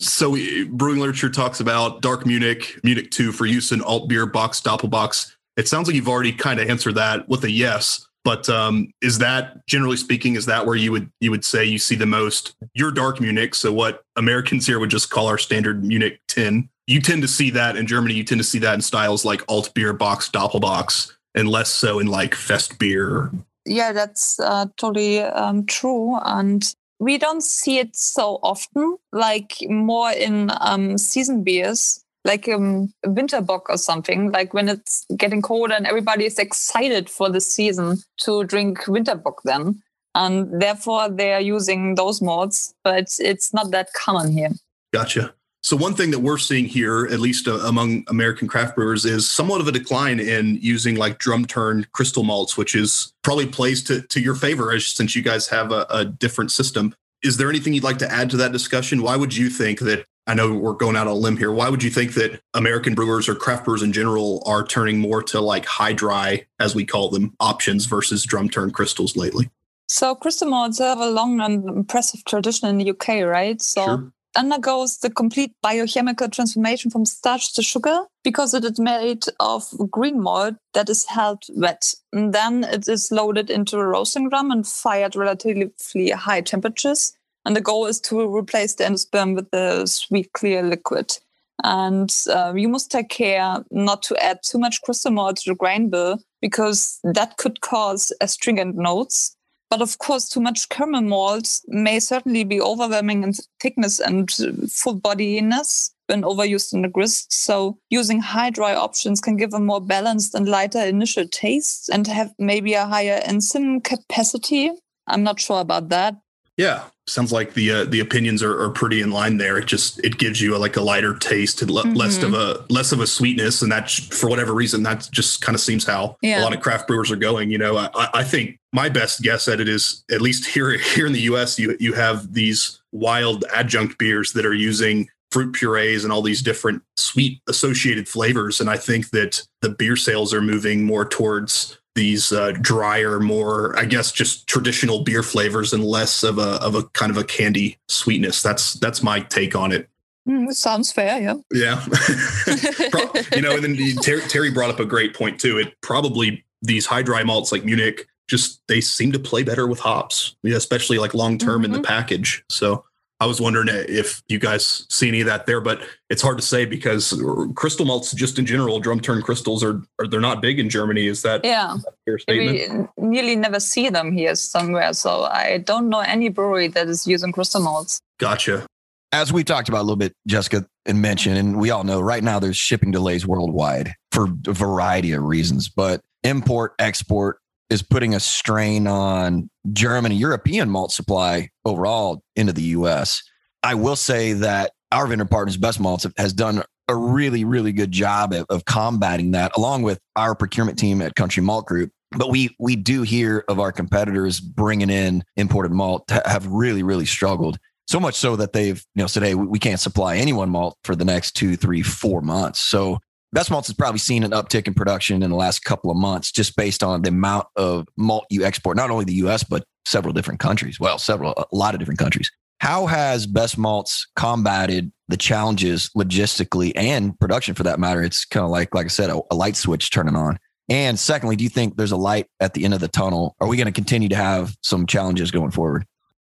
So 0.00 0.34
brewing 0.70 0.98
literature 0.98 1.28
talks 1.28 1.60
about 1.60 2.00
dark 2.00 2.24
Munich, 2.24 2.80
Munich 2.82 3.10
2 3.10 3.32
for 3.32 3.44
use 3.44 3.70
in 3.70 3.82
alt 3.82 4.08
beer 4.08 4.24
box 4.24 4.58
doppelbock. 4.60 5.30
It 5.58 5.68
sounds 5.68 5.86
like 5.86 5.94
you've 5.94 6.08
already 6.08 6.32
kind 6.32 6.58
of 6.58 6.70
answered 6.70 6.94
that 6.94 7.28
with 7.28 7.44
a 7.44 7.50
yes. 7.50 8.06
But 8.24 8.48
um, 8.48 8.92
is 9.02 9.18
that 9.18 9.66
generally 9.66 9.98
speaking, 9.98 10.36
is 10.36 10.46
that 10.46 10.64
where 10.64 10.76
you 10.76 10.90
would 10.92 11.10
you 11.20 11.30
would 11.30 11.44
say 11.44 11.64
you 11.64 11.78
see 11.78 11.96
the 11.96 12.06
most 12.06 12.54
your 12.74 12.90
dark 12.90 13.20
Munich? 13.20 13.54
So 13.54 13.72
what 13.72 14.02
Americans 14.16 14.66
here 14.66 14.78
would 14.78 14.90
just 14.90 15.10
call 15.10 15.26
our 15.26 15.38
standard 15.38 15.84
Munich 15.84 16.20
10 16.28 16.68
you 16.90 17.00
tend 17.00 17.22
to 17.22 17.28
see 17.28 17.50
that 17.50 17.76
in 17.76 17.86
Germany. 17.86 18.14
You 18.14 18.24
tend 18.24 18.40
to 18.40 18.44
see 18.44 18.58
that 18.58 18.74
in 18.74 18.80
styles 18.80 19.24
like 19.24 19.42
alt 19.46 19.72
beer 19.74 19.92
box, 19.92 20.28
doppelbock, 20.28 21.12
and 21.36 21.48
less 21.48 21.70
so 21.70 22.00
in 22.00 22.08
like 22.08 22.34
fest 22.34 22.80
beer. 22.80 23.30
Yeah, 23.64 23.92
that's 23.92 24.40
uh, 24.40 24.66
totally 24.76 25.20
um, 25.20 25.66
true. 25.66 26.18
And 26.24 26.64
we 26.98 27.16
don't 27.16 27.44
see 27.44 27.78
it 27.78 27.94
so 27.94 28.40
often, 28.42 28.96
like 29.12 29.58
more 29.68 30.10
in 30.10 30.50
um, 30.60 30.98
season 30.98 31.44
beers, 31.44 32.04
like 32.24 32.48
um, 32.48 32.92
Winterbock 33.06 33.62
or 33.68 33.78
something, 33.78 34.32
like 34.32 34.52
when 34.52 34.68
it's 34.68 35.06
getting 35.16 35.42
cold 35.42 35.70
and 35.70 35.86
everybody 35.86 36.26
is 36.26 36.40
excited 36.40 37.08
for 37.08 37.30
the 37.30 37.40
season 37.40 37.98
to 38.22 38.42
drink 38.42 38.80
Winterbock 38.86 39.36
then. 39.44 39.80
And 40.16 40.60
therefore, 40.60 41.08
they 41.08 41.34
are 41.34 41.40
using 41.40 41.94
those 41.94 42.20
malts, 42.20 42.74
but 42.82 43.14
it's 43.20 43.54
not 43.54 43.70
that 43.70 43.92
common 43.92 44.32
here. 44.32 44.50
Gotcha. 44.92 45.34
So 45.62 45.76
one 45.76 45.94
thing 45.94 46.10
that 46.12 46.20
we're 46.20 46.38
seeing 46.38 46.64
here, 46.64 47.06
at 47.10 47.20
least 47.20 47.46
uh, 47.46 47.58
among 47.60 48.04
American 48.08 48.48
craft 48.48 48.74
brewers, 48.74 49.04
is 49.04 49.28
somewhat 49.28 49.60
of 49.60 49.68
a 49.68 49.72
decline 49.72 50.18
in 50.18 50.58
using 50.60 50.96
like 50.96 51.18
drum 51.18 51.44
turned 51.44 51.92
crystal 51.92 52.22
malts, 52.22 52.56
which 52.56 52.74
is 52.74 53.12
probably 53.22 53.46
plays 53.46 53.82
to, 53.84 54.00
to 54.02 54.20
your 54.20 54.34
favor 54.34 54.78
since 54.80 55.14
you 55.14 55.22
guys 55.22 55.48
have 55.48 55.70
a, 55.70 55.86
a 55.90 56.04
different 56.04 56.50
system. 56.50 56.94
Is 57.22 57.36
there 57.36 57.50
anything 57.50 57.74
you'd 57.74 57.84
like 57.84 57.98
to 57.98 58.10
add 58.10 58.30
to 58.30 58.38
that 58.38 58.52
discussion? 58.52 59.02
Why 59.02 59.16
would 59.16 59.36
you 59.36 59.50
think 59.50 59.80
that 59.80 60.06
I 60.26 60.34
know 60.34 60.54
we're 60.54 60.74
going 60.74 60.96
out 60.96 61.08
on 61.08 61.12
a 61.12 61.16
limb 61.16 61.36
here. 61.36 61.50
Why 61.50 61.68
would 61.68 61.82
you 61.82 61.90
think 61.90 62.14
that 62.14 62.40
American 62.54 62.94
brewers 62.94 63.28
or 63.28 63.34
craft 63.34 63.64
brewers 63.64 63.82
in 63.82 63.92
general 63.92 64.44
are 64.46 64.64
turning 64.64 64.98
more 64.98 65.24
to 65.24 65.40
like 65.40 65.66
high 65.66 65.92
dry, 65.92 66.46
as 66.60 66.72
we 66.72 66.86
call 66.86 67.08
them, 67.08 67.34
options 67.40 67.86
versus 67.86 68.24
drum 68.24 68.48
turned 68.48 68.72
crystals 68.72 69.16
lately? 69.16 69.50
So 69.88 70.14
crystal 70.14 70.48
malts 70.48 70.78
have 70.78 71.00
a 71.00 71.10
long 71.10 71.40
and 71.40 71.68
impressive 71.68 72.24
tradition 72.24 72.68
in 72.68 72.78
the 72.78 72.90
UK, 72.90 73.24
right? 73.26 73.60
So 73.60 73.84
sure. 73.84 74.12
Undergoes 74.36 74.98
the 74.98 75.10
complete 75.10 75.52
biochemical 75.62 76.28
transformation 76.28 76.90
from 76.90 77.04
starch 77.04 77.54
to 77.54 77.62
sugar 77.62 78.00
because 78.22 78.54
it 78.54 78.64
is 78.64 78.78
made 78.78 79.24
of 79.40 79.64
green 79.90 80.20
malt 80.20 80.54
that 80.74 80.88
is 80.88 81.06
held 81.06 81.42
wet. 81.54 81.94
And 82.12 82.32
then 82.32 82.64
it 82.64 82.88
is 82.88 83.10
loaded 83.10 83.50
into 83.50 83.78
a 83.78 83.86
roasting 83.86 84.28
drum 84.28 84.50
and 84.50 84.66
fired 84.66 85.16
relatively 85.16 86.10
high 86.10 86.40
temperatures 86.42 87.12
and 87.44 87.56
the 87.56 87.60
goal 87.60 87.86
is 87.86 88.00
to 88.02 88.34
replace 88.34 88.74
the 88.74 88.84
endosperm 88.84 89.34
with 89.34 89.50
the 89.50 89.86
sweet, 89.86 90.32
clear 90.32 90.62
liquid. 90.62 91.16
And 91.62 92.10
uh, 92.30 92.54
you 92.56 92.68
must 92.68 92.90
take 92.90 93.08
care 93.08 93.64
not 93.70 94.02
to 94.04 94.16
add 94.22 94.40
too 94.42 94.58
much 94.58 94.80
crystal 94.82 95.10
malt 95.10 95.38
to 95.38 95.50
the 95.50 95.54
grain 95.54 95.90
bill 95.90 96.20
because 96.40 96.98
that 97.04 97.36
could 97.36 97.60
cause 97.60 98.12
astringent 98.20 98.76
notes. 98.76 99.36
But 99.70 99.82
of 99.82 99.98
course, 99.98 100.28
too 100.28 100.40
much 100.40 100.68
caramel 100.68 101.02
malt 101.02 101.60
may 101.68 102.00
certainly 102.00 102.42
be 102.42 102.60
overwhelming 102.60 103.22
in 103.22 103.34
thickness 103.60 104.00
and 104.00 104.28
full 104.68 104.96
bodiness 104.96 105.94
when 106.08 106.22
overused 106.22 106.74
in 106.74 106.82
the 106.82 106.88
grist. 106.88 107.32
So 107.32 107.78
using 107.88 108.18
high 108.20 108.50
dry 108.50 108.74
options 108.74 109.20
can 109.20 109.36
give 109.36 109.54
a 109.54 109.60
more 109.60 109.80
balanced 109.80 110.34
and 110.34 110.48
lighter 110.48 110.80
initial 110.80 111.26
taste 111.28 111.88
and 111.88 112.04
have 112.08 112.34
maybe 112.36 112.74
a 112.74 112.84
higher 112.84 113.20
enzyme 113.24 113.80
capacity. 113.80 114.72
I'm 115.06 115.22
not 115.22 115.38
sure 115.38 115.60
about 115.60 115.88
that, 115.90 116.16
yeah, 116.60 116.84
sounds 117.06 117.32
like 117.32 117.54
the 117.54 117.70
uh, 117.70 117.84
the 117.84 118.00
opinions 118.00 118.42
are, 118.42 118.62
are 118.62 118.68
pretty 118.68 119.00
in 119.00 119.10
line 119.10 119.38
there. 119.38 119.56
It 119.56 119.64
just 119.64 119.98
it 120.04 120.18
gives 120.18 120.42
you 120.42 120.54
a, 120.54 120.58
like 120.58 120.76
a 120.76 120.82
lighter 120.82 121.16
taste 121.16 121.62
and 121.62 121.70
le- 121.70 121.84
mm-hmm. 121.84 121.94
less 121.94 122.22
of 122.22 122.34
a 122.34 122.66
less 122.68 122.92
of 122.92 123.00
a 123.00 123.06
sweetness, 123.06 123.62
and 123.62 123.72
that 123.72 123.90
for 123.90 124.28
whatever 124.28 124.52
reason 124.52 124.82
that 124.82 125.08
just 125.10 125.40
kind 125.40 125.54
of 125.54 125.62
seems 125.62 125.86
how 125.86 126.18
yeah. 126.20 126.38
a 126.38 126.42
lot 126.42 126.54
of 126.54 126.60
craft 126.60 126.86
brewers 126.86 127.10
are 127.10 127.16
going. 127.16 127.50
You 127.50 127.56
know, 127.56 127.78
I, 127.78 128.08
I 128.12 128.24
think 128.24 128.58
my 128.74 128.90
best 128.90 129.22
guess 129.22 129.48
at 129.48 129.58
it 129.58 129.70
is 129.70 130.04
at 130.10 130.20
least 130.20 130.46
here 130.46 130.76
here 130.94 131.06
in 131.06 131.14
the 131.14 131.22
U.S. 131.22 131.58
you 131.58 131.74
you 131.80 131.94
have 131.94 132.34
these 132.34 132.82
wild 132.92 133.44
adjunct 133.54 133.98
beers 133.98 134.34
that 134.34 134.44
are 134.44 134.54
using 134.54 135.08
fruit 135.30 135.54
purees 135.54 136.04
and 136.04 136.12
all 136.12 136.22
these 136.22 136.42
different 136.42 136.82
sweet 136.96 137.40
associated 137.48 138.06
flavors, 138.06 138.60
and 138.60 138.68
I 138.68 138.76
think 138.76 139.10
that 139.10 139.46
the 139.62 139.70
beer 139.70 139.96
sales 139.96 140.34
are 140.34 140.42
moving 140.42 140.84
more 140.84 141.06
towards 141.06 141.79
these 141.94 142.32
uh, 142.32 142.52
drier, 142.60 143.20
more 143.20 143.78
I 143.78 143.84
guess 143.84 144.12
just 144.12 144.46
traditional 144.46 145.02
beer 145.02 145.22
flavors 145.22 145.72
and 145.72 145.84
less 145.84 146.22
of 146.22 146.38
a 146.38 146.62
of 146.62 146.74
a 146.74 146.84
kind 146.84 147.10
of 147.10 147.16
a 147.16 147.24
candy 147.24 147.78
sweetness. 147.88 148.42
That's 148.42 148.74
that's 148.74 149.02
my 149.02 149.20
take 149.20 149.54
on 149.54 149.72
it. 149.72 149.88
Mm, 150.28 150.52
sounds 150.52 150.92
fair, 150.92 151.20
yeah. 151.20 151.34
Yeah, 151.52 151.84
you 153.34 153.42
know, 153.42 153.54
and 153.54 153.64
then 153.64 153.76
Teri, 153.76 154.20
Teri 154.22 154.54
brought 154.54 154.70
up 154.70 154.78
a 154.78 154.84
great 154.84 155.14
point 155.14 155.40
too. 155.40 155.58
It 155.58 155.74
probably 155.80 156.44
these 156.62 156.86
high 156.86 157.02
dry 157.02 157.24
malts 157.24 157.52
like 157.52 157.64
Munich 157.64 158.06
just 158.28 158.62
they 158.68 158.80
seem 158.80 159.10
to 159.12 159.18
play 159.18 159.42
better 159.42 159.66
with 159.66 159.80
hops, 159.80 160.36
especially 160.44 160.98
like 160.98 161.14
long 161.14 161.36
term 161.36 161.56
mm-hmm. 161.56 161.64
in 161.66 161.72
the 161.72 161.78
mm-hmm. 161.78 161.86
package. 161.86 162.44
So 162.48 162.84
I 163.20 163.26
was 163.26 163.38
wondering 163.38 163.68
if 163.70 164.22
you 164.28 164.38
guys 164.38 164.86
see 164.88 165.08
any 165.08 165.20
of 165.20 165.26
that 165.26 165.44
there, 165.44 165.60
but 165.60 165.82
it's 166.08 166.22
hard 166.22 166.38
to 166.38 166.42
say 166.42 166.64
because 166.64 167.22
crystal 167.54 167.84
malts, 167.84 168.12
just 168.12 168.38
in 168.38 168.46
general, 168.46 168.80
drum 168.80 168.98
turn 168.98 169.20
crystals 169.20 169.62
are, 169.62 169.82
are 169.98 170.06
they're 170.06 170.20
not 170.20 170.40
big 170.40 170.58
in 170.58 170.70
Germany. 170.70 171.06
Is 171.06 171.20
that 171.22 171.44
yeah? 171.44 171.76
Is 172.06 172.24
that 172.26 172.88
we 172.96 173.06
nearly 173.06 173.36
never 173.36 173.60
see 173.60 173.90
them 173.90 174.12
here 174.12 174.34
somewhere, 174.34 174.94
so 174.94 175.24
I 175.24 175.58
don't 175.58 175.90
know 175.90 176.00
any 176.00 176.30
brewery 176.30 176.68
that 176.68 176.88
is 176.88 177.06
using 177.06 177.30
crystal 177.30 177.60
malts. 177.60 178.00
Gotcha. 178.18 178.66
As 179.12 179.32
we 179.32 179.44
talked 179.44 179.68
about 179.68 179.80
a 179.80 179.82
little 179.82 179.96
bit, 179.96 180.14
Jessica, 180.26 180.64
and 180.86 181.02
mentioned, 181.02 181.36
and 181.36 181.58
we 181.58 181.70
all 181.70 181.84
know 181.84 182.00
right 182.00 182.24
now 182.24 182.38
there's 182.38 182.56
shipping 182.56 182.90
delays 182.90 183.26
worldwide 183.26 183.92
for 184.12 184.28
a 184.46 184.52
variety 184.52 185.12
of 185.12 185.24
reasons, 185.24 185.68
but 185.68 186.00
import 186.22 186.72
export 186.78 187.39
is 187.70 187.82
putting 187.82 188.14
a 188.14 188.20
strain 188.20 188.86
on 188.86 189.48
German 189.72 190.12
and 190.12 190.20
European 190.20 190.68
malt 190.68 190.92
supply 190.92 191.48
overall 191.64 192.22
into 192.36 192.52
the 192.52 192.62
US. 192.62 193.22
I 193.62 193.74
will 193.74 193.96
say 193.96 194.32
that 194.34 194.72
our 194.92 195.06
vendor 195.06 195.24
partners, 195.24 195.56
BestMalz, 195.56 196.12
has 196.18 196.32
done 196.32 196.62
a 196.88 196.96
really, 196.96 197.44
really 197.44 197.72
good 197.72 197.92
job 197.92 198.32
of, 198.32 198.46
of 198.50 198.64
combating 198.64 199.30
that, 199.30 199.56
along 199.56 199.82
with 199.82 200.00
our 200.16 200.34
procurement 200.34 200.78
team 200.78 201.00
at 201.00 201.14
Country 201.14 201.42
Malt 201.42 201.66
Group. 201.66 201.92
But 202.10 202.30
we 202.30 202.54
we 202.58 202.74
do 202.74 203.02
hear 203.02 203.44
of 203.48 203.60
our 203.60 203.70
competitors 203.70 204.40
bringing 204.40 204.90
in 204.90 205.22
imported 205.36 205.70
malt 205.70 206.10
have 206.10 206.46
really, 206.48 206.82
really 206.82 207.06
struggled. 207.06 207.58
So 207.86 208.00
much 208.00 208.16
so 208.16 208.34
that 208.36 208.52
they've 208.52 208.84
you 208.96 209.02
know 209.02 209.06
said, 209.06 209.22
"Hey, 209.22 209.36
we 209.36 209.60
can't 209.60 209.78
supply 209.78 210.16
anyone 210.16 210.50
malt 210.50 210.76
for 210.82 210.96
the 210.96 211.04
next 211.04 211.36
two, 211.36 211.54
three, 211.54 211.82
four 211.82 212.20
months." 212.20 212.58
So 212.60 212.98
BestMalz 213.34 213.66
has 213.68 213.74
probably 213.74 213.98
seen 213.98 214.24
an 214.24 214.32
uptick 214.32 214.66
in 214.66 214.74
production 214.74 215.22
in 215.22 215.30
the 215.30 215.36
last 215.36 215.64
couple 215.64 215.90
of 215.90 215.96
months 215.96 216.32
just 216.32 216.56
based 216.56 216.82
on 216.82 217.02
the 217.02 217.10
amount 217.10 217.46
of 217.54 217.86
malt 217.96 218.26
you 218.28 218.44
export, 218.44 218.76
not 218.76 218.90
only 218.90 219.04
the 219.04 219.14
US, 219.14 219.44
but 219.44 219.64
several 219.84 220.12
different 220.12 220.40
countries. 220.40 220.80
Well, 220.80 220.98
several, 220.98 221.32
a 221.36 221.46
lot 221.52 221.74
of 221.74 221.78
different 221.78 222.00
countries. 222.00 222.30
How 222.58 222.86
has 222.86 223.26
BestMalz 223.26 224.00
combated 224.16 224.92
the 225.08 225.16
challenges 225.16 225.90
logistically 225.96 226.72
and 226.74 227.18
production 227.18 227.54
for 227.54 227.62
that 227.62 227.78
matter? 227.78 228.02
It's 228.02 228.24
kind 228.24 228.44
of 228.44 228.50
like, 228.50 228.74
like 228.74 228.86
I 228.86 228.88
said, 228.88 229.10
a, 229.10 229.20
a 229.30 229.34
light 229.34 229.56
switch 229.56 229.90
turning 229.90 230.16
on. 230.16 230.38
And 230.68 230.98
secondly, 230.98 231.36
do 231.36 231.44
you 231.44 231.50
think 231.50 231.76
there's 231.76 231.92
a 231.92 231.96
light 231.96 232.26
at 232.40 232.54
the 232.54 232.64
end 232.64 232.74
of 232.74 232.80
the 232.80 232.88
tunnel? 232.88 233.34
Are 233.40 233.48
we 233.48 233.56
going 233.56 233.66
to 233.66 233.72
continue 233.72 234.08
to 234.08 234.16
have 234.16 234.56
some 234.62 234.86
challenges 234.86 235.30
going 235.30 235.50
forward? 235.50 235.84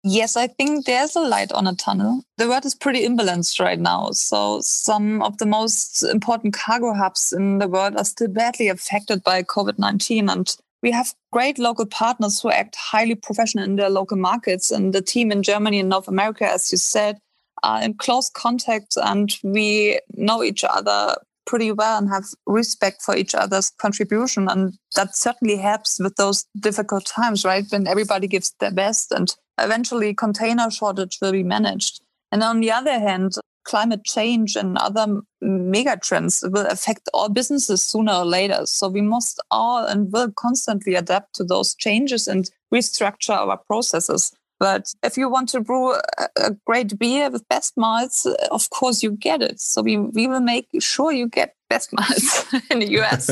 Yes, 0.09 0.37
I 0.37 0.47
think 0.47 0.87
there's 0.87 1.17
a 1.17 1.21
light 1.21 1.51
on 1.51 1.67
a 1.67 1.75
tunnel. 1.75 2.23
The 2.39 2.49
world 2.49 2.65
is 2.65 2.77
pretty 2.77 3.05
imbalanced 3.05 3.59
right 3.59 3.81
now. 3.81 4.13
So, 4.13 4.61
some 4.61 5.21
of 5.21 5.39
the 5.39 5.47
most 5.47 6.05
important 6.05 6.55
cargo 6.55 6.95
hubs 6.95 7.35
in 7.37 7.59
the 7.59 7.67
world 7.67 7.97
are 7.97 8.05
still 8.05 8.29
badly 8.29 8.69
affected 8.69 9.25
by 9.25 9.43
COVID 9.43 9.81
19. 9.81 10.31
And 10.31 10.57
we 10.81 10.93
have 10.93 11.13
great 11.33 11.59
local 11.59 11.87
partners 11.87 12.41
who 12.41 12.53
act 12.53 12.77
highly 12.77 13.17
professional 13.17 13.65
in 13.65 13.75
their 13.75 13.91
local 13.91 14.17
markets. 14.17 14.71
And 14.71 14.93
the 14.93 15.03
team 15.03 15.33
in 15.33 15.43
Germany 15.43 15.81
and 15.81 15.89
North 15.89 16.07
America, 16.07 16.49
as 16.49 16.71
you 16.71 16.79
said, 16.79 17.19
are 17.65 17.83
in 17.83 17.95
close 17.95 18.31
contact 18.31 18.97
and 18.97 19.37
we 19.43 19.99
know 20.15 20.45
each 20.45 20.63
other 20.63 21.17
pretty 21.47 21.72
well 21.72 21.99
and 21.99 22.09
have 22.09 22.24
respect 22.47 23.03
for 23.03 23.16
each 23.16 23.34
other's 23.34 23.70
contribution. 23.70 24.49
And 24.49 24.74
that 24.94 25.16
certainly 25.16 25.57
helps 25.57 25.99
with 25.99 26.16
those 26.16 26.44
difficult 26.59 27.07
times, 27.07 27.44
right? 27.44 27.64
When 27.70 27.86
everybody 27.86 28.26
gives 28.26 28.53
their 28.61 28.72
best 28.72 29.12
and 29.12 29.34
eventually 29.59 30.14
container 30.14 30.70
shortage 30.70 31.18
will 31.22 31.32
be 31.32 31.42
managed. 31.42 32.01
And 32.32 32.42
on 32.42 32.61
the 32.61 32.72
other 32.72 32.99
hand, 32.99 33.32
climate 33.64 34.05
change 34.05 34.57
and 34.57 34.78
other 34.78 35.20
mega 35.40 35.97
trends 35.97 36.42
will 36.44 36.66
affect 36.66 37.09
all 37.12 37.28
businesses 37.28 37.84
sooner 37.84 38.12
or 38.12 38.24
later. 38.24 38.62
So 38.64 38.88
we 38.88 39.01
must 39.01 39.42
all 39.51 39.84
and 39.84 40.12
will 40.12 40.30
constantly 40.36 40.94
adapt 40.94 41.34
to 41.36 41.44
those 41.44 41.74
changes 41.74 42.26
and 42.28 42.49
restructure 42.72 43.36
our 43.36 43.59
processes. 43.66 44.32
But 44.59 44.87
if 45.03 45.17
you 45.17 45.29
want 45.29 45.51
to 45.51 45.61
brew 45.61 45.95
a 45.95 46.57
great 46.67 46.99
beer 46.99 47.31
with 47.31 47.47
BestMalz, 47.49 48.27
of 48.51 48.71
course 48.71 49.03
you 49.03 49.11
get 49.11 49.43
it. 49.43 49.61
So 49.61 49.83
we, 49.83 49.99
we 49.99 50.27
will 50.27 50.41
make 50.41 50.69
sure 50.81 51.13
you 51.13 51.29
get 51.29 51.55
best 51.69 51.91
malts 51.93 52.53
in 52.71 52.79
the 52.79 52.91
US. 53.01 53.31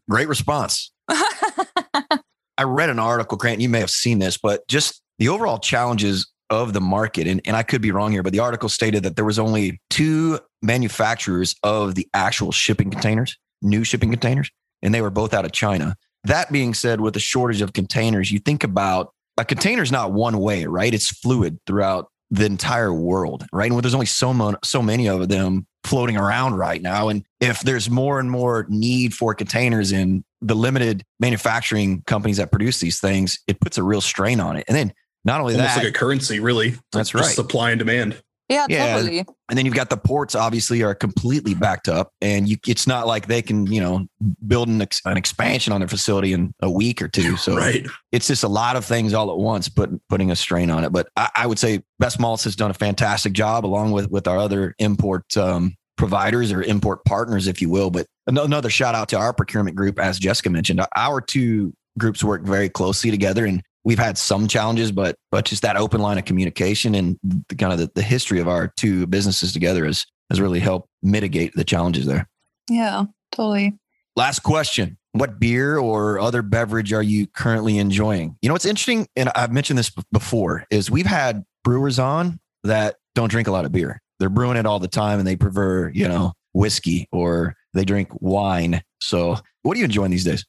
great 0.10 0.28
response. 0.28 0.92
I 1.08 2.64
read 2.64 2.90
an 2.90 2.98
article, 2.98 3.38
Grant, 3.38 3.60
you 3.60 3.68
may 3.68 3.80
have 3.80 3.90
seen 3.90 4.18
this, 4.18 4.36
but 4.36 4.66
just 4.68 5.02
the 5.18 5.28
overall 5.28 5.58
challenges 5.58 6.30
of 6.50 6.74
the 6.74 6.80
market, 6.80 7.26
and, 7.26 7.40
and 7.46 7.56
I 7.56 7.62
could 7.62 7.80
be 7.80 7.92
wrong 7.92 8.12
here, 8.12 8.22
but 8.22 8.32
the 8.32 8.40
article 8.40 8.68
stated 8.68 9.04
that 9.04 9.16
there 9.16 9.24
was 9.24 9.38
only 9.38 9.80
two 9.88 10.38
manufacturers 10.60 11.54
of 11.62 11.94
the 11.94 12.06
actual 12.12 12.52
shipping 12.52 12.90
containers, 12.90 13.38
new 13.62 13.84
shipping 13.84 14.10
containers, 14.10 14.50
and 14.82 14.92
they 14.92 15.00
were 15.00 15.10
both 15.10 15.32
out 15.32 15.46
of 15.46 15.52
China. 15.52 15.96
That 16.24 16.52
being 16.52 16.74
said, 16.74 17.00
with 17.00 17.14
the 17.14 17.20
shortage 17.20 17.62
of 17.62 17.72
containers, 17.72 18.30
you 18.30 18.38
think 18.38 18.64
about 18.64 19.14
a 19.36 19.44
container 19.44 19.82
is 19.82 19.92
not 19.92 20.12
one 20.12 20.38
way, 20.38 20.66
right? 20.66 20.92
It's 20.92 21.08
fluid 21.08 21.58
throughout 21.66 22.08
the 22.30 22.46
entire 22.46 22.92
world, 22.92 23.44
right? 23.52 23.70
And 23.70 23.82
there's 23.82 23.94
only 23.94 24.06
so, 24.06 24.32
mon- 24.32 24.56
so 24.64 24.82
many 24.82 25.08
of 25.08 25.28
them 25.28 25.66
floating 25.84 26.16
around 26.16 26.54
right 26.54 26.80
now. 26.80 27.08
And 27.08 27.24
if 27.40 27.60
there's 27.60 27.90
more 27.90 28.18
and 28.20 28.30
more 28.30 28.66
need 28.68 29.14
for 29.14 29.34
containers 29.34 29.92
in 29.92 30.24
the 30.40 30.54
limited 30.54 31.02
manufacturing 31.20 32.02
companies 32.06 32.38
that 32.38 32.50
produce 32.50 32.80
these 32.80 33.00
things, 33.00 33.38
it 33.46 33.60
puts 33.60 33.78
a 33.78 33.82
real 33.82 34.00
strain 34.00 34.40
on 34.40 34.56
it. 34.56 34.64
And 34.68 34.76
then 34.76 34.92
not 35.24 35.40
only 35.40 35.54
Almost 35.54 35.74
that, 35.74 35.84
like 35.84 35.94
a 35.94 35.96
currency, 35.96 36.40
really. 36.40 36.74
That's 36.92 37.14
right. 37.14 37.24
Supply 37.24 37.70
and 37.70 37.78
demand. 37.78 38.22
Yeah, 38.52 38.66
Yeah. 38.68 38.94
totally. 38.94 39.18
And 39.48 39.58
then 39.58 39.66
you've 39.66 39.74
got 39.74 39.90
the 39.90 39.96
ports 39.96 40.34
obviously 40.34 40.82
are 40.82 40.94
completely 40.94 41.54
backed 41.54 41.88
up 41.88 42.12
and 42.20 42.48
you 42.48 42.56
it's 42.66 42.86
not 42.86 43.06
like 43.06 43.26
they 43.26 43.42
can, 43.42 43.66
you 43.66 43.80
know, 43.80 44.06
build 44.46 44.68
an, 44.68 44.80
ex, 44.80 45.00
an 45.04 45.16
expansion 45.16 45.72
on 45.72 45.80
their 45.80 45.88
facility 45.88 46.32
in 46.32 46.54
a 46.60 46.70
week 46.70 47.02
or 47.02 47.08
two. 47.08 47.36
So 47.36 47.56
right. 47.56 47.86
it's 48.12 48.28
just 48.28 48.44
a 48.44 48.48
lot 48.48 48.76
of 48.76 48.84
things 48.84 49.14
all 49.14 49.30
at 49.30 49.38
once, 49.38 49.68
put, 49.68 49.90
putting 50.08 50.30
a 50.30 50.36
strain 50.36 50.70
on 50.70 50.84
it. 50.84 50.92
But 50.92 51.08
I, 51.16 51.28
I 51.36 51.46
would 51.46 51.58
say 51.58 51.82
BestMalz 52.00 52.44
has 52.44 52.56
done 52.56 52.70
a 52.70 52.74
fantastic 52.74 53.32
job 53.32 53.66
along 53.66 53.92
with, 53.92 54.10
with 54.10 54.26
our 54.28 54.38
other 54.38 54.74
import 54.78 55.36
um, 55.36 55.76
providers 55.96 56.52
or 56.52 56.62
import 56.62 57.04
partners, 57.04 57.46
if 57.46 57.60
you 57.60 57.68
will. 57.68 57.90
But 57.90 58.06
another 58.26 58.70
shout 58.70 58.94
out 58.94 59.08
to 59.10 59.18
our 59.18 59.32
procurement 59.32 59.76
group, 59.76 59.98
as 59.98 60.18
Jessica 60.18 60.50
mentioned, 60.50 60.80
our 60.96 61.20
two 61.20 61.74
groups 61.98 62.24
work 62.24 62.42
very 62.42 62.68
closely 62.68 63.10
together 63.10 63.44
and 63.44 63.62
we've 63.84 63.98
had 63.98 64.16
some 64.16 64.48
challenges, 64.48 64.92
but, 64.92 65.16
but 65.30 65.44
just 65.44 65.62
that 65.62 65.76
open 65.76 66.00
line 66.00 66.18
of 66.18 66.24
communication 66.24 66.94
and 66.94 67.18
the 67.22 67.54
kind 67.54 67.72
of 67.72 67.78
the, 67.78 67.90
the 67.94 68.02
history 68.02 68.40
of 68.40 68.48
our 68.48 68.68
two 68.76 69.06
businesses 69.06 69.52
together 69.52 69.84
has, 69.84 70.06
has 70.30 70.40
really 70.40 70.60
helped 70.60 70.88
mitigate 71.02 71.52
the 71.54 71.64
challenges 71.64 72.06
there. 72.06 72.28
Yeah, 72.68 73.04
totally. 73.32 73.78
Last 74.16 74.40
question. 74.40 74.98
What 75.12 75.38
beer 75.38 75.78
or 75.78 76.18
other 76.18 76.42
beverage 76.42 76.92
are 76.92 77.02
you 77.02 77.26
currently 77.26 77.78
enjoying? 77.78 78.36
You 78.40 78.48
know, 78.48 78.54
what's 78.54 78.64
interesting, 78.64 79.06
and 79.14 79.30
I've 79.34 79.52
mentioned 79.52 79.78
this 79.78 79.92
before, 80.10 80.64
is 80.70 80.90
we've 80.90 81.06
had 81.06 81.44
brewers 81.64 81.98
on 81.98 82.40
that 82.64 82.96
don't 83.14 83.30
drink 83.30 83.48
a 83.48 83.52
lot 83.52 83.64
of 83.64 83.72
beer. 83.72 84.00
They're 84.18 84.30
brewing 84.30 84.56
it 84.56 84.66
all 84.66 84.78
the 84.78 84.88
time 84.88 85.18
and 85.18 85.26
they 85.26 85.36
prefer, 85.36 85.90
you 85.90 86.08
know, 86.08 86.32
whiskey 86.54 87.08
or 87.12 87.56
they 87.74 87.84
drink 87.84 88.08
wine. 88.20 88.82
So, 89.00 89.36
what 89.62 89.76
are 89.76 89.78
you 89.78 89.84
enjoying 89.84 90.10
these 90.10 90.24
days? 90.24 90.44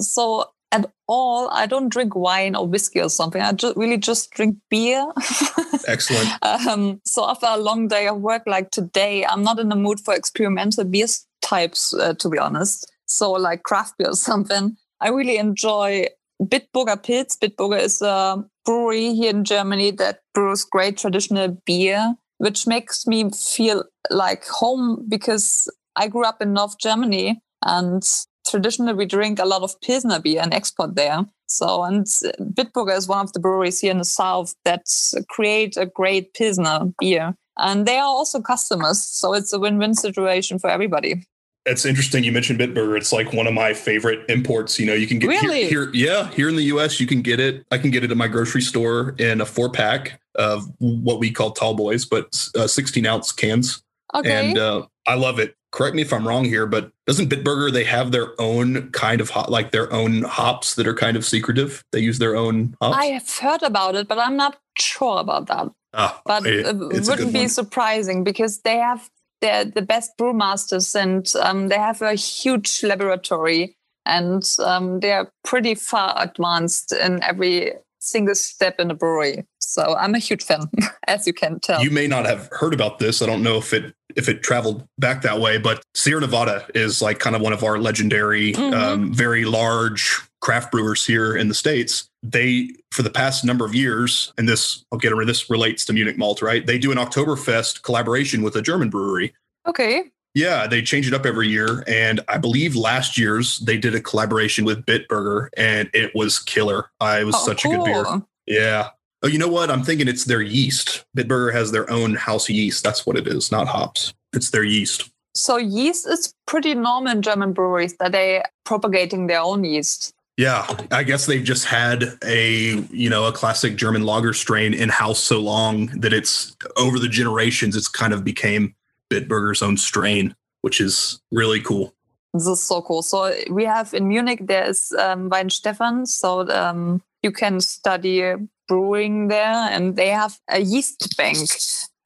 So 0.00 0.46
at 0.74 0.90
all, 1.06 1.48
I 1.50 1.66
don't 1.66 1.88
drink 1.88 2.16
wine 2.16 2.56
or 2.56 2.66
whiskey 2.66 3.00
or 3.00 3.08
something. 3.08 3.40
I 3.40 3.52
just 3.52 3.76
really 3.76 3.96
just 3.96 4.32
drink 4.32 4.56
beer. 4.70 5.06
Excellent. 5.86 6.28
um, 6.42 7.00
so 7.06 7.28
after 7.28 7.46
a 7.48 7.58
long 7.58 7.86
day 7.86 8.08
of 8.08 8.20
work 8.20 8.42
like 8.46 8.70
today, 8.70 9.24
I'm 9.24 9.44
not 9.44 9.60
in 9.60 9.68
the 9.68 9.76
mood 9.76 10.00
for 10.00 10.14
experimental 10.14 10.84
beer 10.84 11.06
types, 11.42 11.94
uh, 11.94 12.14
to 12.14 12.28
be 12.28 12.38
honest. 12.38 12.90
So 13.06 13.30
like 13.32 13.62
craft 13.62 13.98
beer 13.98 14.08
or 14.08 14.16
something. 14.16 14.76
I 15.00 15.10
really 15.10 15.36
enjoy 15.36 16.06
Bitburger 16.42 17.00
Pils. 17.00 17.38
Bitburger 17.38 17.80
is 17.80 18.02
a 18.02 18.42
brewery 18.64 19.14
here 19.14 19.30
in 19.30 19.44
Germany 19.44 19.92
that 19.92 20.20
brews 20.34 20.64
great 20.64 20.98
traditional 20.98 21.56
beer, 21.66 22.16
which 22.38 22.66
makes 22.66 23.06
me 23.06 23.30
feel 23.30 23.84
like 24.10 24.44
home 24.46 25.04
because 25.08 25.70
I 25.94 26.08
grew 26.08 26.24
up 26.24 26.42
in 26.42 26.52
North 26.52 26.78
Germany 26.80 27.40
and 27.64 28.02
traditionally 28.46 28.92
we 28.92 29.06
drink 29.06 29.38
a 29.38 29.44
lot 29.44 29.62
of 29.62 29.80
Pilsner 29.80 30.20
beer 30.20 30.40
and 30.42 30.52
export 30.52 30.94
there. 30.94 31.24
So, 31.46 31.84
and 31.84 32.04
Bitburger 32.04 32.96
is 32.96 33.08
one 33.08 33.20
of 33.20 33.32
the 33.32 33.40
breweries 33.40 33.80
here 33.80 33.90
in 33.90 33.98
the 33.98 34.04
south 34.04 34.54
that 34.64 34.82
create 35.28 35.76
a 35.76 35.86
great 35.86 36.34
Pilsner 36.34 36.92
beer. 36.98 37.34
And 37.58 37.86
they 37.86 37.98
are 37.98 38.06
also 38.06 38.40
customers. 38.40 39.02
So 39.02 39.34
it's 39.34 39.52
a 39.52 39.58
win-win 39.58 39.94
situation 39.94 40.58
for 40.58 40.68
everybody. 40.68 41.26
It's 41.66 41.86
interesting. 41.86 42.24
You 42.24 42.32
mentioned 42.32 42.58
Bitburger. 42.58 42.96
It's 42.96 43.12
like 43.12 43.32
one 43.32 43.46
of 43.46 43.54
my 43.54 43.72
favorite 43.72 44.28
imports. 44.28 44.78
You 44.78 44.84
know, 44.84 44.92
you 44.92 45.06
can 45.06 45.18
get 45.18 45.28
Really? 45.28 45.66
here, 45.66 45.90
here. 45.90 45.94
Yeah, 45.94 46.30
here 46.32 46.48
in 46.48 46.56
the 46.56 46.64
U.S., 46.64 47.00
you 47.00 47.06
can 47.06 47.22
get 47.22 47.40
it. 47.40 47.64
I 47.70 47.78
can 47.78 47.90
get 47.90 48.04
it 48.04 48.10
at 48.10 48.16
my 48.16 48.28
grocery 48.28 48.60
store 48.60 49.14
in 49.18 49.40
a 49.40 49.46
four 49.46 49.70
pack 49.70 50.20
of 50.34 50.70
what 50.78 51.20
we 51.20 51.30
call 51.30 51.52
tall 51.52 51.74
boys, 51.74 52.04
but 52.04 52.48
uh, 52.54 52.66
16 52.66 53.06
ounce 53.06 53.32
cans. 53.32 53.82
Okay. 54.14 54.30
And 54.30 54.58
uh, 54.58 54.86
I 55.06 55.14
love 55.14 55.38
it. 55.38 55.56
Correct 55.74 55.96
me 55.96 56.02
if 56.02 56.12
I'm 56.12 56.26
wrong 56.26 56.44
here, 56.44 56.66
but 56.66 56.92
doesn't 57.06 57.28
Bitburger 57.30 57.72
they 57.72 57.82
have 57.82 58.12
their 58.12 58.28
own 58.40 58.90
kind 58.92 59.20
of 59.20 59.28
hot, 59.30 59.50
like 59.50 59.72
their 59.72 59.92
own 59.92 60.22
hops 60.22 60.76
that 60.76 60.86
are 60.86 60.94
kind 60.94 61.16
of 61.16 61.24
secretive? 61.24 61.82
They 61.90 61.98
use 61.98 62.20
their 62.20 62.36
own 62.36 62.76
hops. 62.80 62.96
I 62.96 63.06
have 63.06 63.28
heard 63.28 63.62
about 63.64 63.96
it, 63.96 64.06
but 64.06 64.18
I'm 64.20 64.36
not 64.36 64.56
sure 64.78 65.18
about 65.18 65.46
that. 65.48 65.66
ah, 65.92 66.20
But 66.24 66.46
it- 66.46 66.66
it 66.66 66.76
wouldn't 67.08 67.32
be 67.32 67.48
surprising 67.48 68.22
because 68.24 68.60
they 68.62 68.76
have 68.78 69.10
they're 69.40 69.64
the 69.64 69.82
best 69.82 70.12
brewmasters 70.18 70.94
and 70.94 71.26
um, 71.46 71.68
they 71.68 71.76
have 71.88 72.00
a 72.02 72.14
huge 72.14 72.82
laboratory 72.84 73.76
and 74.06 74.42
um, 74.60 75.00
they 75.00 75.12
are 75.12 75.30
pretty 75.44 75.74
far 75.74 76.14
advanced 76.16 76.92
in 76.92 77.22
every 77.22 77.72
single 78.04 78.34
step 78.34 78.78
in 78.78 78.90
a 78.90 78.94
brewery. 78.94 79.44
So 79.58 79.96
I'm 79.96 80.14
a 80.14 80.18
huge 80.18 80.44
fan, 80.44 80.60
as 81.08 81.26
you 81.26 81.32
can 81.32 81.58
tell. 81.60 81.82
You 81.82 81.90
may 81.90 82.06
not 82.06 82.26
have 82.26 82.48
heard 82.52 82.74
about 82.74 82.98
this. 82.98 83.22
I 83.22 83.26
don't 83.26 83.42
know 83.42 83.56
if 83.58 83.72
it 83.72 83.94
if 84.14 84.28
it 84.28 84.42
traveled 84.44 84.86
back 84.98 85.22
that 85.22 85.40
way, 85.40 85.58
but 85.58 85.82
Sierra 85.94 86.20
Nevada 86.20 86.64
is 86.74 87.02
like 87.02 87.18
kind 87.18 87.34
of 87.34 87.42
one 87.42 87.52
of 87.52 87.64
our 87.64 87.78
legendary, 87.78 88.52
Mhm. 88.52 88.72
um, 88.72 89.12
very 89.12 89.44
large 89.44 90.14
craft 90.40 90.70
brewers 90.70 91.04
here 91.04 91.34
in 91.34 91.48
the 91.48 91.54
states. 91.54 92.08
They 92.22 92.70
for 92.92 93.02
the 93.02 93.10
past 93.10 93.44
number 93.44 93.64
of 93.64 93.74
years, 93.74 94.32
and 94.38 94.48
this 94.48 94.84
I'll 94.92 94.98
get 94.98 95.12
over. 95.12 95.24
This 95.24 95.50
relates 95.50 95.84
to 95.86 95.92
Munich 95.92 96.16
Malt, 96.18 96.42
right? 96.42 96.64
They 96.64 96.78
do 96.78 96.92
an 96.92 96.98
Oktoberfest 96.98 97.82
collaboration 97.82 98.42
with 98.42 98.54
a 98.56 98.62
German 98.62 98.90
brewery. 98.90 99.34
okay. 99.66 100.04
Yeah, 100.34 100.66
they 100.66 100.82
change 100.82 101.06
it 101.06 101.14
up 101.14 101.24
every 101.24 101.48
year. 101.48 101.84
And 101.86 102.20
I 102.28 102.38
believe 102.38 102.74
last 102.74 103.16
year's 103.16 103.58
they 103.60 103.76
did 103.78 103.94
a 103.94 104.00
collaboration 104.00 104.64
with 104.64 104.84
Bitburger 104.84 105.48
and 105.56 105.88
it 105.94 106.12
was 106.14 106.40
killer. 106.40 106.90
I 107.00 107.22
was 107.24 107.36
Oh, 107.36 107.46
such 107.46 107.64
a 107.64 107.68
good 107.68 107.84
beer. 107.84 108.04
Yeah. 108.46 108.90
Oh, 109.22 109.28
you 109.28 109.38
know 109.38 109.48
what? 109.48 109.70
I'm 109.70 109.82
thinking 109.84 110.08
it's 110.08 110.24
their 110.24 110.42
yeast. 110.42 111.04
Bitburger 111.16 111.52
has 111.52 111.70
their 111.72 111.88
own 111.90 112.14
house 112.14 112.48
yeast. 112.48 112.82
That's 112.82 113.06
what 113.06 113.16
it 113.16 113.26
is, 113.26 113.50
not 113.52 113.68
hops. 113.68 114.12
It's 114.34 114.50
their 114.50 114.64
yeast. 114.64 115.08
So 115.36 115.56
yeast 115.56 116.06
is 116.06 116.34
pretty 116.46 116.74
normal 116.74 117.12
in 117.12 117.22
German 117.22 117.52
breweries 117.52 117.96
that 117.98 118.12
they 118.12 118.42
propagating 118.64 119.28
their 119.28 119.40
own 119.40 119.64
yeast. 119.64 120.12
Yeah, 120.36 120.66
I 120.90 121.04
guess 121.04 121.26
they've 121.26 121.44
just 121.44 121.64
had 121.64 122.18
a 122.24 122.84
you 122.90 123.08
know 123.08 123.26
a 123.26 123.32
classic 123.32 123.76
German 123.76 124.02
lager 124.02 124.32
strain 124.32 124.74
in 124.74 124.88
house 124.88 125.20
so 125.20 125.40
long 125.40 125.86
that 126.00 126.12
it's 126.12 126.56
over 126.76 126.98
the 126.98 127.08
generations. 127.08 127.76
It's 127.76 127.86
kind 127.88 128.12
of 128.12 128.24
became 128.24 128.74
Bitburger's 129.14 129.62
own 129.62 129.76
strain, 129.76 130.34
which 130.62 130.80
is 130.80 131.20
really 131.30 131.60
cool. 131.60 131.94
This 132.32 132.46
is 132.48 132.62
so 132.62 132.82
cool. 132.82 133.02
So 133.02 133.32
we 133.48 133.64
have 133.64 133.94
in 133.94 134.08
Munich 134.08 134.40
there 134.42 134.68
is 134.68 134.92
um, 134.98 135.30
Weihenstephan. 135.30 136.06
So 136.06 136.48
um, 136.48 137.00
you 137.22 137.30
can 137.30 137.60
study 137.60 138.34
brewing 138.66 139.28
there, 139.28 139.68
and 139.70 139.96
they 139.96 140.08
have 140.08 140.38
a 140.48 140.60
yeast 140.60 141.16
bank. 141.16 141.48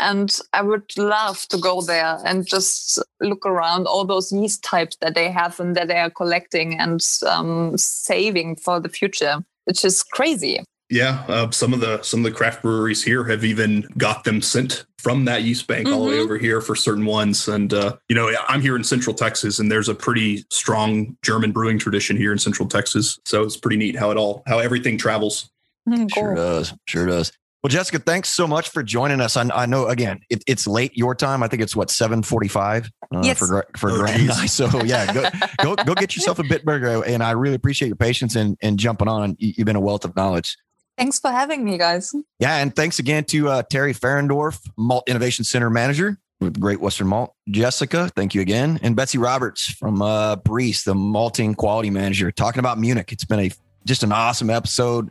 And 0.00 0.38
I 0.52 0.62
would 0.62 0.96
love 0.96 1.46
to 1.48 1.58
go 1.58 1.80
there 1.80 2.18
and 2.24 2.46
just 2.46 3.02
look 3.20 3.44
around 3.44 3.86
all 3.86 4.04
those 4.04 4.30
yeast 4.30 4.62
types 4.62 4.96
that 5.00 5.14
they 5.14 5.30
have 5.30 5.58
and 5.58 5.74
that 5.76 5.88
they 5.88 5.98
are 5.98 6.10
collecting 6.10 6.78
and 6.78 7.00
um, 7.26 7.76
saving 7.76 8.56
for 8.56 8.78
the 8.78 8.88
future, 8.88 9.44
which 9.64 9.84
is 9.84 10.04
crazy. 10.04 10.62
Yeah, 10.90 11.22
uh, 11.28 11.50
some 11.50 11.74
of 11.74 11.80
the 11.80 12.00
some 12.02 12.20
of 12.20 12.24
the 12.24 12.30
craft 12.36 12.62
breweries 12.62 13.02
here 13.04 13.24
have 13.24 13.44
even 13.44 13.86
got 13.98 14.24
them 14.24 14.40
sent 14.40 14.86
from 14.98 15.26
that 15.26 15.42
yeast 15.42 15.66
bank 15.66 15.86
all 15.86 16.04
the 16.04 16.10
way 16.10 16.16
Mhm. 16.16 16.24
over 16.24 16.38
here 16.38 16.60
for 16.62 16.74
certain 16.74 17.04
ones. 17.04 17.46
And 17.46 17.72
uh, 17.74 17.96
you 18.08 18.16
know, 18.16 18.32
I'm 18.48 18.62
here 18.62 18.74
in 18.74 18.82
Central 18.84 19.14
Texas, 19.14 19.58
and 19.58 19.70
there's 19.70 19.88
a 19.90 19.94
pretty 19.94 20.44
strong 20.50 21.16
German 21.22 21.52
brewing 21.52 21.78
tradition 21.78 22.16
here 22.16 22.32
in 22.32 22.38
Central 22.38 22.66
Texas. 22.68 23.18
So 23.26 23.42
it's 23.42 23.56
pretty 23.56 23.76
neat 23.76 23.96
how 23.96 24.10
it 24.10 24.16
all 24.16 24.42
how 24.46 24.58
everything 24.60 24.96
travels. 24.96 25.50
Mm, 25.88 26.10
Sure 26.12 26.34
cool. 26.34 26.36
does. 26.36 26.74
Sure 26.86 27.06
does. 27.06 27.32
Well, 27.62 27.68
Jessica, 27.70 27.98
thanks 27.98 28.28
so 28.28 28.46
much 28.46 28.68
for 28.70 28.82
joining 28.84 29.20
us. 29.20 29.36
I, 29.36 29.42
I 29.52 29.66
know 29.66 29.88
again, 29.88 30.20
it, 30.30 30.42
it's 30.46 30.66
late 30.66 30.96
your 30.96 31.14
time. 31.14 31.42
I 31.42 31.48
think 31.48 31.60
it's 31.60 31.74
what 31.76 31.90
seven 31.90 32.22
forty-five 32.22 32.90
uh, 33.14 33.20
Yes. 33.22 33.38
for 33.38 33.66
for 33.76 33.90
Oh, 33.90 33.96
Grant. 33.98 34.20
and 34.22 34.30
I. 34.30 34.46
So 34.46 34.82
yeah, 34.84 35.12
go, 35.12 35.28
go 35.74 35.84
go 35.84 35.94
get 35.94 36.16
yourself 36.16 36.38
a 36.38 36.44
Bitburger, 36.44 37.04
and 37.06 37.22
I 37.22 37.32
really 37.32 37.56
appreciate 37.56 37.88
your 37.88 37.96
patience 37.96 38.36
and 38.36 38.56
and 38.62 38.78
jumping 38.78 39.08
on. 39.08 39.36
You've 39.38 39.66
been 39.66 39.76
a 39.76 39.80
wealth 39.80 40.06
of 40.06 40.16
knowledge. 40.16 40.56
Thanks 40.98 41.20
for 41.20 41.30
having 41.30 41.64
me, 41.64 41.78
guys. 41.78 42.12
Yeah, 42.40 42.56
and 42.56 42.74
thanks 42.74 42.98
again 42.98 43.24
to 43.26 43.48
uh, 43.48 43.62
Teri 43.62 43.96
Fahrendorf, 43.96 44.60
Malt 44.76 45.08
Innovation 45.08 45.44
Center 45.44 45.70
Manager 45.70 46.18
with 46.40 46.58
Great 46.60 46.80
Western 46.80 47.06
Malt. 47.06 47.34
Jessica, 47.48 48.10
thank 48.16 48.34
you 48.34 48.40
again, 48.40 48.80
and 48.82 48.96
Betsy 48.96 49.18
Roberts 49.18 49.70
from 49.70 50.02
uh, 50.02 50.36
Briess, 50.36 50.84
the 50.84 50.94
malting 50.94 51.54
quality 51.54 51.90
manager, 51.90 52.32
talking 52.32 52.58
about 52.58 52.78
Munich. 52.78 53.12
It's 53.12 53.24
been 53.24 53.40
a 53.40 53.50
just 53.86 54.02
an 54.02 54.12
awesome 54.12 54.50
episode, 54.50 55.10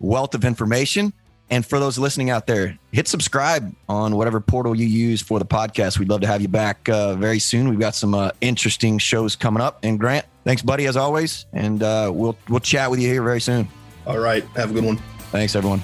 wealth 0.00 0.34
of 0.34 0.44
information. 0.44 1.12
And 1.50 1.66
for 1.66 1.78
those 1.78 1.98
listening 1.98 2.30
out 2.30 2.46
there, 2.46 2.78
hit 2.92 3.06
subscribe 3.06 3.74
on 3.86 4.16
whatever 4.16 4.40
portal 4.40 4.74
you 4.74 4.86
use 4.86 5.20
for 5.20 5.38
the 5.38 5.44
podcast. 5.44 5.98
We'd 5.98 6.08
love 6.08 6.22
to 6.22 6.26
have 6.26 6.40
you 6.40 6.48
back 6.48 6.88
uh, 6.88 7.14
very 7.14 7.38
soon. 7.38 7.68
We've 7.68 7.78
got 7.78 7.94
some 7.94 8.14
uh, 8.14 8.30
interesting 8.40 8.96
shows 8.96 9.36
coming 9.36 9.60
up. 9.60 9.78
And 9.82 10.00
Grant, 10.00 10.24
thanks, 10.44 10.62
buddy, 10.62 10.86
as 10.86 10.96
always. 10.96 11.44
And 11.52 11.82
uh, 11.82 12.10
we'll 12.12 12.38
we'll 12.48 12.60
chat 12.60 12.90
with 12.90 13.00
you 13.00 13.08
here 13.08 13.22
very 13.22 13.40
soon. 13.40 13.68
All 14.06 14.18
right, 14.18 14.44
have 14.56 14.70
a 14.70 14.74
good 14.74 14.84
one. 14.84 14.96
Thanks, 15.30 15.54
everyone. 15.54 15.80